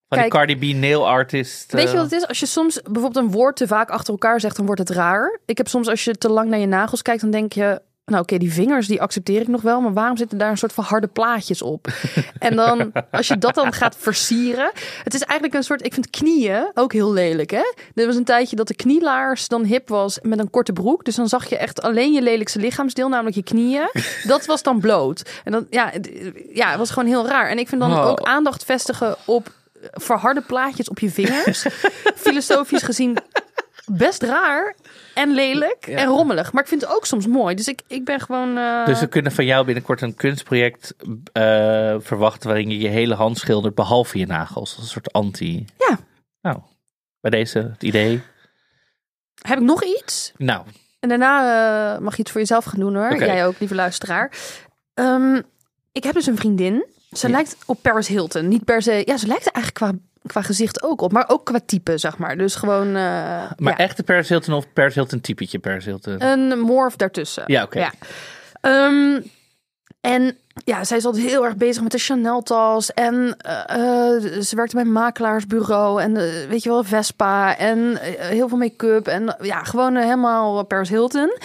Van 0.09 0.17
Kijk. 0.17 0.31
die 0.31 0.39
Cardi 0.39 0.73
B 0.73 0.75
nail 0.75 1.07
artist. 1.07 1.71
Weet 1.71 1.83
je 1.83 1.89
eh, 1.89 1.95
wat 1.95 2.11
het 2.11 2.21
is? 2.21 2.27
Als 2.27 2.39
je 2.39 2.45
soms 2.45 2.81
bijvoorbeeld 2.81 3.25
een 3.25 3.31
woord 3.31 3.55
te 3.55 3.67
vaak 3.67 3.89
achter 3.89 4.13
elkaar 4.13 4.39
zegt, 4.39 4.55
dan 4.55 4.65
wordt 4.65 4.81
het 4.81 4.89
raar. 4.89 5.39
Ik 5.45 5.57
heb 5.57 5.67
soms 5.67 5.87
als 5.87 6.03
je 6.03 6.17
te 6.17 6.29
lang 6.29 6.49
naar 6.49 6.59
je 6.59 6.65
nagels 6.65 7.01
kijkt, 7.01 7.21
dan 7.21 7.31
denk 7.31 7.53
je... 7.53 7.81
Nou 8.09 8.21
oké, 8.21 8.37
die 8.37 8.53
vingers 8.53 8.87
die 8.87 9.01
accepteer 9.01 9.41
ik 9.41 9.47
nog 9.47 9.61
wel, 9.61 9.81
maar 9.81 9.93
waarom 9.93 10.17
zitten 10.17 10.37
daar 10.37 10.51
een 10.51 10.57
soort 10.57 10.73
van 10.73 10.83
harde 10.83 11.07
plaatjes 11.07 11.61
op? 11.61 11.87
En 12.39 12.55
dan, 12.55 12.91
als 13.11 13.27
je 13.27 13.37
dat 13.37 13.55
dan 13.55 13.73
gaat 13.73 13.95
versieren, 13.99 14.71
het 15.03 15.13
is 15.13 15.21
eigenlijk 15.21 15.53
een 15.53 15.63
soort, 15.63 15.85
ik 15.85 15.93
vind 15.93 16.09
knieën 16.09 16.71
ook 16.73 16.93
heel 16.93 17.13
lelijk 17.13 17.51
hè. 17.51 17.73
Er 17.95 18.05
was 18.05 18.15
een 18.15 18.23
tijdje 18.23 18.55
dat 18.55 18.67
de 18.67 18.75
knielaars 18.75 19.47
dan 19.47 19.63
hip 19.63 19.89
was 19.89 20.19
met 20.21 20.39
een 20.39 20.49
korte 20.49 20.73
broek, 20.73 21.05
dus 21.05 21.15
dan 21.15 21.27
zag 21.27 21.49
je 21.49 21.57
echt 21.57 21.81
alleen 21.81 22.11
je 22.13 22.21
lelijkste 22.21 22.59
lichaamsdeel, 22.59 23.09
namelijk 23.09 23.35
je 23.35 23.43
knieën. 23.43 23.89
Dat 24.27 24.45
was 24.45 24.63
dan 24.63 24.79
bloot. 24.79 25.29
En 25.43 25.51
dan, 25.51 25.67
ja, 25.69 25.89
het- 25.91 26.09
ja, 26.53 26.69
het 26.69 26.77
was 26.77 26.89
gewoon 26.89 27.07
heel 27.09 27.27
raar. 27.27 27.49
En 27.49 27.59
ik 27.59 27.67
vind 27.67 27.81
dan 27.81 27.91
Oh. 27.91 28.05
ook 28.07 28.19
aandacht 28.21 28.63
vestigen 28.63 29.15
op 29.25 29.51
verharde 29.91 30.41
plaatjes 30.41 30.89
op 30.89 30.99
je 30.99 31.09
vingers. 31.09 31.65
Filosofisch 32.15 32.83
gezien 32.83 33.17
best 33.91 34.23
raar 34.23 34.75
en 35.13 35.31
lelijk 35.33 35.85
Ja. 35.87 35.97
en 35.97 36.07
rommelig. 36.07 36.51
Maar 36.53 36.63
ik 36.63 36.69
vind 36.69 36.81
het 36.81 36.91
ook 36.91 37.05
soms 37.05 37.27
mooi. 37.27 37.55
Dus 37.55 37.67
ik, 37.67 37.81
ik 37.87 38.05
ben 38.05 38.19
gewoon... 38.19 38.57
eh, 38.57 38.85
Dus 38.85 38.99
we 38.99 39.07
kunnen 39.07 39.31
van 39.31 39.45
jou 39.45 39.65
binnenkort 39.65 40.01
een 40.01 40.15
kunstproject 40.15 40.95
eh, 41.33 41.95
verwachten 41.99 42.47
waarin 42.49 42.69
je 42.69 42.77
je 42.79 42.87
hele 42.87 43.15
hand 43.15 43.37
schildert, 43.37 43.75
behalve 43.75 44.17
je 44.19 44.25
nagels. 44.25 44.75
Als 44.75 44.83
een 44.83 44.89
soort 44.91 45.11
anti. 45.13 45.65
Ja. 45.77 45.99
Nou, 46.41 46.57
bij 47.21 47.31
deze 47.31 47.59
het 47.59 47.83
idee. 47.83 48.21
Heb 49.41 49.57
ik 49.57 49.63
nog 49.63 49.83
iets? 49.83 50.31
Nou, 50.37 50.65
En 50.99 51.09
daarna 51.09 51.93
eh, 51.93 51.99
mag 51.99 52.15
je 52.15 52.21
iets 52.21 52.31
voor 52.31 52.41
jezelf 52.41 52.65
gaan 52.65 52.79
doen 52.79 52.95
hoor. 52.95 53.17
Jij 53.17 53.45
ook, 53.45 53.59
lieve 53.59 53.75
luisteraar. 53.75 54.31
Ehm, 54.93 55.41
ik 55.91 56.03
heb 56.03 56.13
dus 56.13 56.25
een 56.25 56.37
vriendin. 56.37 56.85
Ze 57.11 57.27
Ja. 57.27 57.33
lijkt 57.33 57.57
op 57.65 57.81
Paris 57.81 58.07
Hilton. 58.07 58.47
Niet 58.47 58.63
per 58.65 58.81
se... 58.81 59.01
Ja, 59.05 59.17
ze 59.17 59.27
lijkt 59.27 59.45
er 59.45 59.51
eigenlijk 59.51 59.75
qua, 59.75 60.05
qua 60.25 60.41
gezicht 60.41 60.83
ook 60.83 61.01
op. 61.01 61.11
Maar 61.11 61.25
ook 61.27 61.45
qua 61.45 61.59
type, 61.65 61.97
zeg 61.97 62.17
maar. 62.17 62.37
Dus 62.37 62.55
gewoon... 62.55 62.87
eh, 62.87 62.93
maar 62.93 63.53
ja, 63.57 63.77
echte 63.77 64.03
Paris 64.03 64.29
Hilton 64.29 64.53
of 64.53 64.73
Paris 64.73 64.95
Hilton 64.95 65.21
typetje 65.21 65.59
Paris 65.59 65.85
Hilton? 65.85 66.23
een 66.23 66.59
morf 66.59 66.95
daartussen. 66.95 67.43
ja, 67.45 67.63
oké. 67.63 67.79
Ja. 67.79 67.91
Ehm, 68.61 69.21
en 70.01 70.37
ja, 70.65 70.83
zij 70.83 70.97
is 70.97 71.05
altijd 71.05 71.25
heel 71.25 71.45
erg 71.45 71.55
bezig 71.55 71.83
met 71.83 71.91
de 71.91 71.97
Chanel-tas. 71.97 72.93
En 72.93 73.35
eh, 73.37 74.15
eh, 74.15 74.41
ze 74.41 74.55
werkte 74.55 74.75
bij 74.75 74.85
een 74.85 74.91
makelaarsbureau. 74.91 76.01
En 76.01 76.13
weet 76.49 76.63
je 76.63 76.69
wel, 76.69 76.83
Vespa. 76.83 77.57
En 77.57 77.97
heel 78.17 78.47
veel 78.47 78.57
make-up. 78.57 79.07
En 79.07 79.35
ja, 79.41 79.63
gewoon 79.63 79.95
helemaal 79.95 80.63
Paris 80.63 80.89
Hilton. 80.89 81.37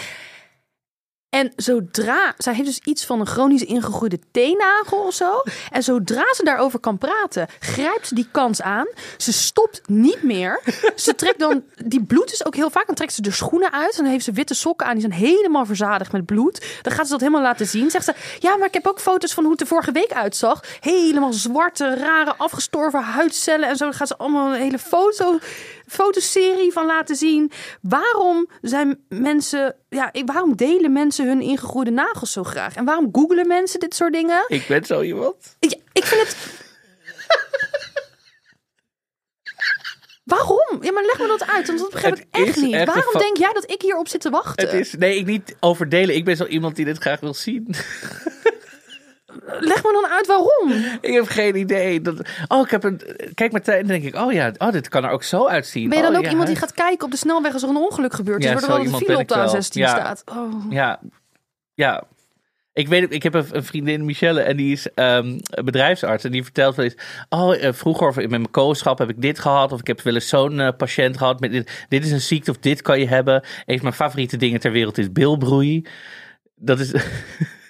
En 1.35 1.53
zodra, 1.57 2.35
zij 2.39 2.55
heeft 2.55 2.67
dus 2.67 2.79
iets 2.79 3.07
van 3.07 3.21
een 3.21 3.27
chronisch 3.27 3.65
ingegroeide 3.65 4.19
teennagel 4.31 4.99
of 4.99 5.15
zo. 5.15 5.43
En 5.71 5.83
zodra 5.83 6.35
ze 6.35 6.45
daarover 6.45 6.79
kan 6.79 6.99
praten, 6.99 7.47
grijpt 7.59 8.07
ze 8.07 8.15
die 8.15 8.29
kans 8.31 8.63
aan. 8.63 8.87
Ze 9.17 9.33
stopt 9.33 9.89
niet 9.89 10.23
meer. 10.23 10.61
Ze 10.97 11.15
trekt 11.15 11.39
dan, 11.39 11.65
die 11.85 12.05
bloed 12.05 12.33
is 12.33 12.47
ook 12.47 12.55
heel 12.55 12.71
vaak, 12.71 12.87
dan 12.87 12.95
trekt 12.95 13.13
ze 13.13 13.23
de 13.23 13.31
schoenen 13.31 13.73
uit. 13.73 13.97
En 13.97 14.03
dan 14.03 14.13
heeft 14.13 14.25
ze 14.25 14.33
witte 14.33 14.55
sokken 14.55 14.87
aan, 14.87 14.93
die 14.93 15.09
zijn 15.09 15.21
helemaal 15.21 15.67
verzadigd 15.67 16.13
met 16.13 16.27
bloed. 16.27 16.67
Dan 16.83 16.93
gaat 16.93 17.05
ze 17.07 17.13
dat 17.13 17.21
helemaal 17.21 17.43
laten 17.43 17.67
zien. 17.67 17.91
Zegt 17.91 18.05
ze, 18.05 18.15
ja, 18.39 18.57
maar 18.57 18.69
ik 18.69 18.75
heb 18.75 18.87
ook 18.87 19.01
foto's 19.01 19.35
van 19.35 19.43
hoe 19.43 19.53
het 19.53 19.61
er 19.61 19.67
vorige 19.67 19.93
week 19.93 20.13
uitzag. 20.13 20.63
Helemaal 20.81 21.33
zwarte, 21.33 21.97
rare, 21.97 22.35
afgestorven 22.37 23.03
huidcellen 23.03 23.69
en 23.69 23.77
zo. 23.77 23.85
Dan 23.85 23.95
gaat 23.95 24.09
ze 24.09 24.17
allemaal 24.17 24.55
een 24.55 24.61
hele 24.61 24.79
foto, 24.79 25.39
fotoserie 25.87 26.73
van 26.73 26.87
laten 26.87 27.17
zien. 27.17 27.51
Waarom 27.81 28.49
zijn 28.61 29.05
mensen, 29.09 29.77
ja, 29.89 30.13
waarom 30.25 30.57
delen 30.57 30.93
mensen 30.93 31.27
hun 31.27 31.41
ingegroeide 31.41 31.91
nagels 31.91 32.33
zo 32.33 32.45
graag? 32.45 32.75
En 32.75 32.85
waarom 32.85 33.09
googelen 33.13 33.47
mensen 33.47 33.81
dit 33.81 33.95
soort 33.95 34.13
dingen? 34.13 34.45
Ik 34.49 34.67
ben 34.69 34.85
zo 34.85 35.03
iemand. 35.03 35.57
Ik, 35.61 35.81
ik 35.93 36.05
vind 36.05 36.21
het. 36.21 36.63
Waarom? 40.25 40.79
Ja, 40.81 40.93
maar 40.93 41.03
leg 41.03 41.19
me 41.19 41.27
dat 41.27 41.47
uit, 41.47 41.67
want 41.67 41.79
dat 41.79 41.91
begrijp 41.91 42.15
Het 42.15 42.27
ik 42.33 42.47
echt 42.47 42.57
niet. 42.57 42.75
echt 42.75 42.87
Waarom 42.87 43.19
denk 43.19 43.37
jij 43.37 43.53
dat 43.53 43.71
ik 43.71 43.83
hierop 43.83 44.09
zit 44.09 44.21
te 44.21 44.31
wachten? 44.31 44.67
Het 44.69 44.81
is, 44.81 44.95
nee, 44.95 45.19
ik 45.19 45.27
niet 45.27 45.57
overdelen. 45.61 46.15
Ik 46.15 46.25
ben 46.25 46.37
zo 46.37 46.47
iemand 46.47 46.77
die 46.77 46.85
dit 46.85 46.99
graag 46.99 47.21
wil 47.21 47.35
zien. 47.35 47.75
Leg 49.61 49.83
me 49.83 49.93
dan 49.93 50.07
uit 50.11 50.27
waarom. 50.27 50.71
ik 51.01 51.15
heb 51.15 51.27
geen 51.27 51.57
idee. 51.57 52.01
Dat, 52.01 52.29
oh, 52.49 52.61
ik 52.65 52.71
heb 52.71 52.85
een. 52.85 53.01
Kijk 53.35 53.53
maar 53.53 53.65
dan 53.65 53.83
denk 53.83 54.05
ik, 54.05 54.15
oh 54.15 54.33
ja, 54.33 54.53
oh, 54.59 54.73
dit 54.73 54.89
kan 54.89 55.05
er 55.05 55.11
ook 55.11 55.23
zo 55.23 55.47
uitzien. 55.47 55.89
Ben 55.89 55.99
je 55.99 56.05
dan 56.05 56.13
Oh, 56.13 56.19
ook 56.19 56.25
ja, 56.25 56.31
iemand 56.31 56.49
die 56.49 56.57
gaat 56.57 56.73
kijken 56.73 57.05
op 57.05 57.11
de 57.11 57.17
snelweg 57.17 57.53
als 57.53 57.63
er 57.63 57.69
een 57.69 57.77
ongeluk 57.77 58.15
gebeurt? 58.15 58.43
Ja, 58.43 58.55
is, 58.55 58.55
waardoor 58.55 58.71
zo 58.71 58.75
er 58.75 58.81
een 58.81 58.87
iemand 58.87 59.05
file 59.05 59.19
op 59.19 59.29
de 59.29 59.35
ik 59.35 59.41
wel. 59.41 59.63
A16 59.63 59.69
Ja. 59.73 59.89
staat. 59.89 60.23
Oh. 60.27 60.73
Ja, 60.73 61.01
ja. 61.75 62.05
Ik 62.73 62.89
weet, 62.89 63.13
ik 63.13 63.23
heb 63.23 63.35
een, 63.35 63.47
een 63.51 63.65
vriendin, 63.65 64.05
Michelle, 64.05 64.41
en 64.41 64.57
die 64.57 64.73
is 64.73 64.93
ehm, 64.95 65.39
bedrijfsarts. 65.65 66.25
En 66.25 66.31
die 66.33 66.43
vertelt 66.43 66.77
wel 66.77 66.85
eens, 66.85 66.97
oh, 67.29 67.65
eh, 67.65 67.73
vroeger 67.73 68.09
of 68.09 68.17
met 68.17 68.31
mijn 68.31 68.51
co-schap 68.51 68.99
heb 68.99 69.09
ik 69.09 69.23
dit 69.23 69.39
gehad. 69.39 69.73
Of 69.73 69.81
ik 69.81 69.87
heb 69.87 70.01
wel 70.01 70.15
eens 70.15 70.29
zo'n 70.29 70.61
eh, 70.61 70.69
patiënt 70.77 71.17
gehad. 71.17 71.41
Met 71.41 71.51
dit, 71.51 71.85
dit 71.89 72.05
is 72.05 72.11
een 72.11 72.21
ziekte 72.21 72.51
of 72.51 72.57
dit 72.57 72.83
kan 72.83 73.01
je 73.01 73.07
hebben. 73.09 73.35
Een 73.35 73.75
van 73.75 73.83
mijn 73.83 73.95
favoriete 73.95 74.37
dingen 74.37 74.61
ter 74.61 74.73
wereld 74.73 74.99
is 74.99 75.13
bilbroei. 75.13 75.87
Dat 76.57 76.81
is 76.81 76.93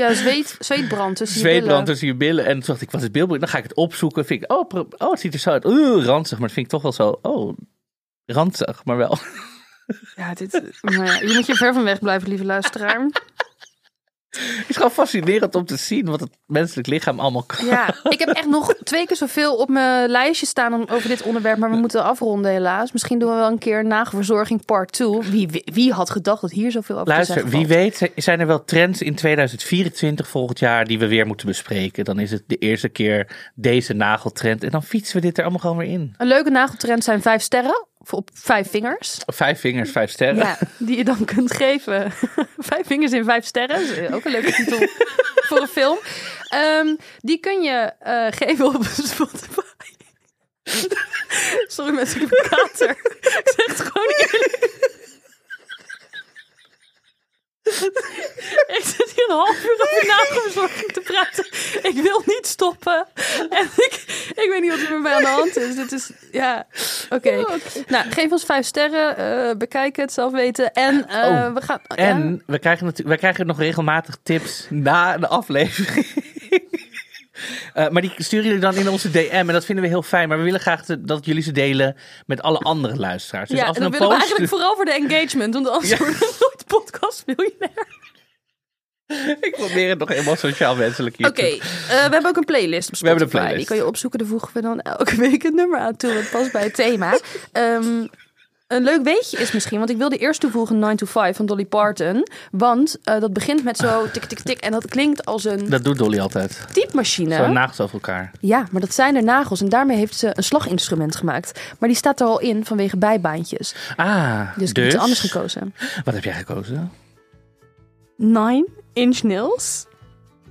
Ja, 0.00 0.14
zweet, 0.14 0.56
zweetbrand 0.58 1.16
tussen 1.16 1.52
je 1.52 1.60
billen. 1.60 1.84
tussen 1.84 2.06
je 2.06 2.14
billen. 2.14 2.44
En 2.44 2.52
toen 2.52 2.66
dacht 2.66 2.80
ik, 2.80 2.90
wat 2.90 3.02
is 3.02 3.10
bilbroei? 3.10 3.40
Dan 3.40 3.48
ga 3.48 3.58
ik 3.58 3.62
het 3.62 3.74
opzoeken. 3.74 4.24
Vind 4.24 4.42
ik, 4.42 4.52
oh, 4.52 4.70
oh 4.98 5.10
het 5.10 5.20
ziet 5.20 5.34
er 5.34 5.40
zo 5.40 5.50
uit. 5.50 5.64
Oeh, 5.64 6.04
ranzig. 6.04 6.38
Maar 6.38 6.46
dat 6.46 6.56
vind 6.56 6.66
ik 6.66 6.72
toch 6.72 6.82
wel 6.82 6.92
zo, 6.92 7.18
oh, 7.22 7.56
ranzig, 8.26 8.84
maar 8.84 8.96
wel. 8.96 9.18
Ja, 10.16 10.34
dit, 10.34 10.62
ja, 10.80 11.18
hier 11.18 11.34
moet 11.34 11.46
je 11.46 11.54
ver 11.54 11.74
van 11.74 11.84
weg 11.84 11.98
blijven, 11.98 12.28
lieve 12.28 12.44
luisteraar. 12.44 13.10
Het 14.60 14.68
is 14.68 14.76
gewoon 14.76 14.90
fascinerend 14.90 15.54
om 15.54 15.64
te 15.64 15.76
zien 15.76 16.04
wat 16.04 16.20
het 16.20 16.30
menselijk 16.46 16.86
lichaam 16.86 17.20
allemaal 17.20 17.42
kan. 17.42 17.66
Ja, 17.66 17.94
ik 18.08 18.18
heb 18.18 18.28
echt 18.28 18.46
nog 18.46 18.74
twee 18.74 19.06
keer 19.06 19.16
zoveel 19.16 19.56
op 19.56 19.68
mijn 19.68 20.10
lijstje 20.10 20.46
staan 20.46 20.74
om, 20.74 20.84
over 20.90 21.08
dit 21.08 21.22
onderwerp. 21.22 21.58
Maar 21.58 21.70
we 21.70 21.76
moeten 21.76 22.04
afronden 22.04 22.50
helaas. 22.50 22.92
Misschien 22.92 23.18
doen 23.18 23.30
we 23.30 23.36
wel 23.36 23.50
een 23.50 23.58
keer 23.58 23.84
nagelverzorging 23.84 24.64
part 24.64 24.92
2. 24.92 25.20
Wie, 25.20 25.62
wie, 25.64 25.92
had 25.92 26.10
gedacht 26.10 26.40
dat 26.40 26.50
hier 26.50 26.70
zoveel 26.70 26.94
over 26.96 27.08
Luister, 27.08 27.34
te 27.34 27.40
zeggen 27.40 27.58
wie 27.58 27.68
weet 27.68 28.10
zijn 28.16 28.40
er 28.40 28.46
wel 28.46 28.64
trends 28.64 29.02
in 29.02 29.14
2024 29.14 30.28
volgend 30.28 30.58
jaar 30.58 30.84
die 30.84 30.98
we 30.98 31.06
weer 31.06 31.26
moeten 31.26 31.46
bespreken. 31.46 32.04
Dan 32.04 32.18
is 32.18 32.30
het 32.30 32.42
de 32.46 32.56
eerste 32.56 32.88
keer 32.88 33.50
deze 33.54 33.92
nageltrend 33.92 34.64
en 34.64 34.70
dan 34.70 34.82
fietsen 34.82 35.16
we 35.16 35.26
dit 35.26 35.36
er 35.36 35.42
allemaal 35.42 35.60
gewoon 35.60 35.76
weer 35.76 35.88
in. 35.88 36.14
Een 36.16 36.26
leuke 36.26 36.50
nageltrend 36.50 37.04
zijn 37.04 37.22
vijf 37.22 37.42
sterren. 37.42 37.88
Op 38.10 38.30
vijf 38.34 38.70
vingers. 38.70 39.18
Vijf 39.26 39.60
vingers, 39.60 39.90
vijf 39.90 40.10
sterren. 40.10 40.36
Ja, 40.36 40.58
die 40.78 40.96
je 40.96 41.04
dan 41.04 41.24
kunt 41.24 41.54
geven. 41.54 42.12
vijf 42.70 42.86
vingers 42.86 43.12
in 43.12 43.24
vijf 43.24 43.44
sterren. 43.44 43.86
Dat 43.86 43.96
is 43.96 44.10
ook 44.10 44.24
een 44.24 44.32
leuke 44.32 44.52
titel 44.52 44.78
voor 45.34 45.60
een 45.60 45.68
film. 45.68 45.98
Ehm, 46.48 46.94
die 47.18 47.38
kun 47.38 47.62
je 47.62 47.92
eh, 47.98 48.26
geven 48.30 48.66
op 48.66 48.84
Spotify. 49.14 49.60
Sorry 51.76 51.94
mensen, 51.94 52.20
ik 52.20 52.28
heb 52.30 52.38
een 52.38 52.48
kater. 52.58 52.90
Ik 53.20 53.52
zeg 53.56 53.66
het 53.66 53.80
gewoon 53.80 54.08
eerlijk. 54.16 54.98
Ik 58.66 58.84
zit 58.84 59.12
hier 59.16 59.24
een 59.28 59.36
half 59.36 59.64
uur 59.64 59.72
over 59.72 60.06
nagelverzorging 60.06 60.92
te 60.92 61.00
praten. 61.00 61.44
Ik 61.90 62.02
wil 62.02 62.22
niet 62.26 62.46
stoppen. 62.46 63.06
En 63.50 63.64
ik, 63.76 64.04
ik 64.28 64.46
weet 64.50 64.60
niet 64.60 64.70
wat 64.70 64.80
er 64.80 64.90
met 64.92 65.02
mij 65.02 65.12
aan 65.14 65.22
de 65.22 65.28
hand 65.28 65.56
is. 65.56 65.74
Dit 65.76 65.92
is, 65.92 66.10
ja, 66.32 66.66
oké. 67.10 67.44
Nou, 67.86 68.10
geef 68.10 68.30
ons 68.30 68.44
vijf 68.44 68.66
sterren. 68.66 69.16
eh, 69.16 69.56
bekijk 69.56 69.96
het, 69.96 70.12
zelf 70.12 70.32
weten. 70.32 70.72
En 70.72 71.04
Oh, 71.04 71.52
we 71.54 71.60
gaan... 71.60 71.80
En 71.86 72.30
ja. 72.46 72.52
we, 72.52 72.58
krijgen 72.58 72.84
natuurlijk, 72.84 73.08
wij 73.08 73.16
krijgen 73.18 73.46
nog 73.46 73.58
regelmatig 73.58 74.16
tips 74.22 74.66
na 74.70 75.18
de 75.18 75.28
aflevering. 75.28 76.06
Eh, 77.74 77.88
maar 77.88 78.02
die 78.02 78.12
sturen 78.16 78.44
jullie 78.46 78.60
dan 78.60 78.74
in 78.74 78.88
onze 78.88 79.10
DM 79.10 79.30
en 79.32 79.46
dat 79.46 79.64
vinden 79.64 79.84
we 79.84 79.90
heel 79.90 80.02
fijn. 80.02 80.28
Maar 80.28 80.38
we 80.38 80.44
willen 80.44 80.60
graag 80.60 80.84
te- 80.84 81.00
dat 81.04 81.24
jullie 81.24 81.42
ze 81.42 81.52
delen 81.52 81.96
met 82.26 82.42
alle 82.42 82.58
andere 82.58 82.96
luisteraars. 82.96 83.48
Dus 83.48 83.58
ja, 83.58 83.64
als 83.66 83.76
en 83.76 83.82
dan 83.82 83.90
we 83.90 83.98
willen 83.98 84.12
we 84.14 84.20
eigenlijk 84.20 84.50
vooral 84.50 84.74
voor 84.76 84.84
de 84.84 84.92
engagement. 84.92 85.54
Want 85.54 85.68
anders 85.68 85.88
Ja. 85.90 85.96
Podcast 86.76 87.22
miljonair. 87.26 87.98
Ik 89.40 89.54
probeer 89.56 89.88
het 89.88 89.98
nog 89.98 90.08
helemaal 90.08 90.36
sociaal 90.36 90.76
wenselijk 90.76 91.16
hier 91.16 91.28
Oké, 91.28 91.42
eh, 91.42 91.58
we 91.88 91.94
hebben 91.94 92.26
ook 92.26 92.36
een 92.36 92.44
playlist 92.44 92.88
op 92.88 92.98
We 92.98 93.06
hebben 93.06 93.24
een 93.24 93.30
playlist. 93.30 93.56
Die 93.56 93.66
kan 93.66 93.76
je 93.76 93.86
opzoeken. 93.86 94.18
Daar 94.18 94.28
voegen 94.28 94.50
we 94.52 94.60
dan 94.60 94.80
elke 94.80 95.16
week 95.16 95.42
een 95.42 95.54
nummer 95.54 95.78
aan 95.78 95.96
toe. 95.96 96.10
Het 96.10 96.30
past 96.30 96.52
bij 96.52 96.62
het 96.62 96.74
thema. 96.74 97.18
Ehm, 97.52 98.06
een 98.70 98.82
leuk 98.82 99.02
weetje 99.02 99.38
is 99.38 99.52
misschien, 99.52 99.78
want 99.78 99.90
ik 99.90 99.96
wilde 99.96 100.16
eerst 100.16 100.40
toevoegen 100.40 100.78
9 100.78 100.96
to 100.96 101.06
5 101.06 101.36
van 101.36 101.46
Dolly 101.46 101.64
Parton. 101.64 102.26
Want 102.50 102.96
eh, 103.04 103.20
dat 103.20 103.32
begint 103.32 103.64
met 103.64 103.76
zo 103.76 104.04
tik, 104.12 104.24
tik, 104.24 104.38
tik. 104.40 104.58
En 104.58 104.70
dat 104.70 104.88
klinkt 104.88 105.24
als 105.24 105.44
een 105.44 105.70
Dat 105.70 105.84
doet 105.84 105.98
Dolly 105.98 106.18
altijd. 106.20 106.66
typemachine. 106.72 107.34
Zo 107.34 107.46
nagels 107.46 107.80
over 107.80 107.94
elkaar. 107.94 108.30
Ja, 108.40 108.66
maar 108.70 108.80
dat 108.80 108.94
zijn 108.94 109.16
er 109.16 109.22
nagels. 109.24 109.60
En 109.60 109.68
daarmee 109.68 109.96
heeft 109.96 110.14
ze 110.16 110.30
een 110.34 110.42
slaginstrument 110.42 111.16
gemaakt. 111.16 111.60
Maar 111.78 111.88
die 111.88 111.98
staat 111.98 112.20
er 112.20 112.26
al 112.26 112.40
in 112.40 112.64
vanwege 112.64 112.96
bijbaantjes. 112.96 113.74
Ah, 113.96 114.56
Dus 114.56 114.68
ik 114.68 114.74
dus, 114.74 114.84
heb 114.84 114.92
iets 114.92 115.02
anders 115.02 115.20
gekozen. 115.20 115.74
Wat 116.04 116.14
heb 116.14 116.24
jij 116.24 116.34
gekozen? 116.34 116.90
9 118.16 118.66
inch 118.92 119.22
nails 119.22 119.86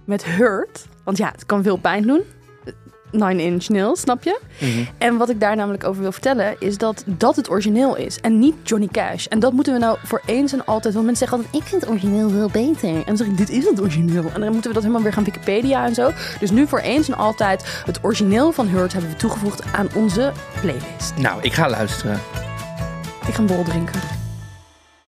met 0.05 0.25
hurt. 0.25 0.85
Want 1.03 1.17
ja, 1.17 1.31
het 1.31 1.45
kan 1.45 1.63
veel 1.63 1.77
pijn 1.77 2.01
doen. 2.07 2.21
9 3.11 3.39
inch 3.39 3.67
nails, 3.67 3.99
snap 3.99 4.23
je? 4.23 4.39
Mhm. 4.57 4.85
En 4.97 5.17
wat 5.17 5.29
ik 5.29 5.39
daar 5.39 5.55
namelijk 5.55 5.83
over 5.83 6.01
wil 6.01 6.11
vertellen 6.11 6.55
is 6.59 6.77
dat 6.77 7.03
dat 7.05 7.35
het 7.35 7.49
origineel 7.49 7.95
is 7.95 8.19
en 8.19 8.39
niet 8.39 8.55
Johnny 8.63 8.87
Cash. 8.91 9.25
En 9.25 9.39
dat 9.39 9.53
moeten 9.53 9.73
we 9.73 9.79
nou 9.79 9.97
voor 10.03 10.21
eens 10.25 10.53
en 10.53 10.65
altijd. 10.65 10.93
Want 10.93 11.05
mensen 11.05 11.27
zeggen 11.27 11.45
altijd: 11.45 11.63
ik 11.63 11.69
vind 11.69 11.81
het 11.81 11.91
origineel 11.91 12.29
veel 12.29 12.49
beter. 12.49 12.89
En 12.89 13.03
dan 13.05 13.17
zeg 13.17 13.27
ik: 13.27 13.37
dit 13.37 13.49
is 13.49 13.65
het 13.65 13.81
origineel. 13.81 14.23
En 14.33 14.41
dan 14.41 14.51
moeten 14.51 14.67
we 14.67 14.73
dat 14.73 14.81
helemaal 14.81 15.01
weer 15.01 15.13
gaan 15.13 15.23
Wikipedia 15.23 15.85
en 15.85 15.93
zo. 15.93 16.11
Dus 16.39 16.51
nu 16.51 16.67
voor 16.67 16.79
eens 16.79 17.07
en 17.07 17.17
altijd 17.17 17.81
het 17.85 17.99
origineel 18.01 18.51
van 18.51 18.67
Hurt 18.67 18.93
hebben 18.93 19.11
we 19.11 19.17
toegevoegd 19.17 19.63
aan 19.73 19.87
onze 19.95 20.31
playlist. 20.61 21.13
Nou, 21.17 21.41
ik 21.41 21.53
ga 21.53 21.69
luisteren. 21.69 22.19
Ik 23.27 23.33
ga 23.33 23.39
een 23.39 23.45
bol 23.45 23.63
drinken. 23.63 24.28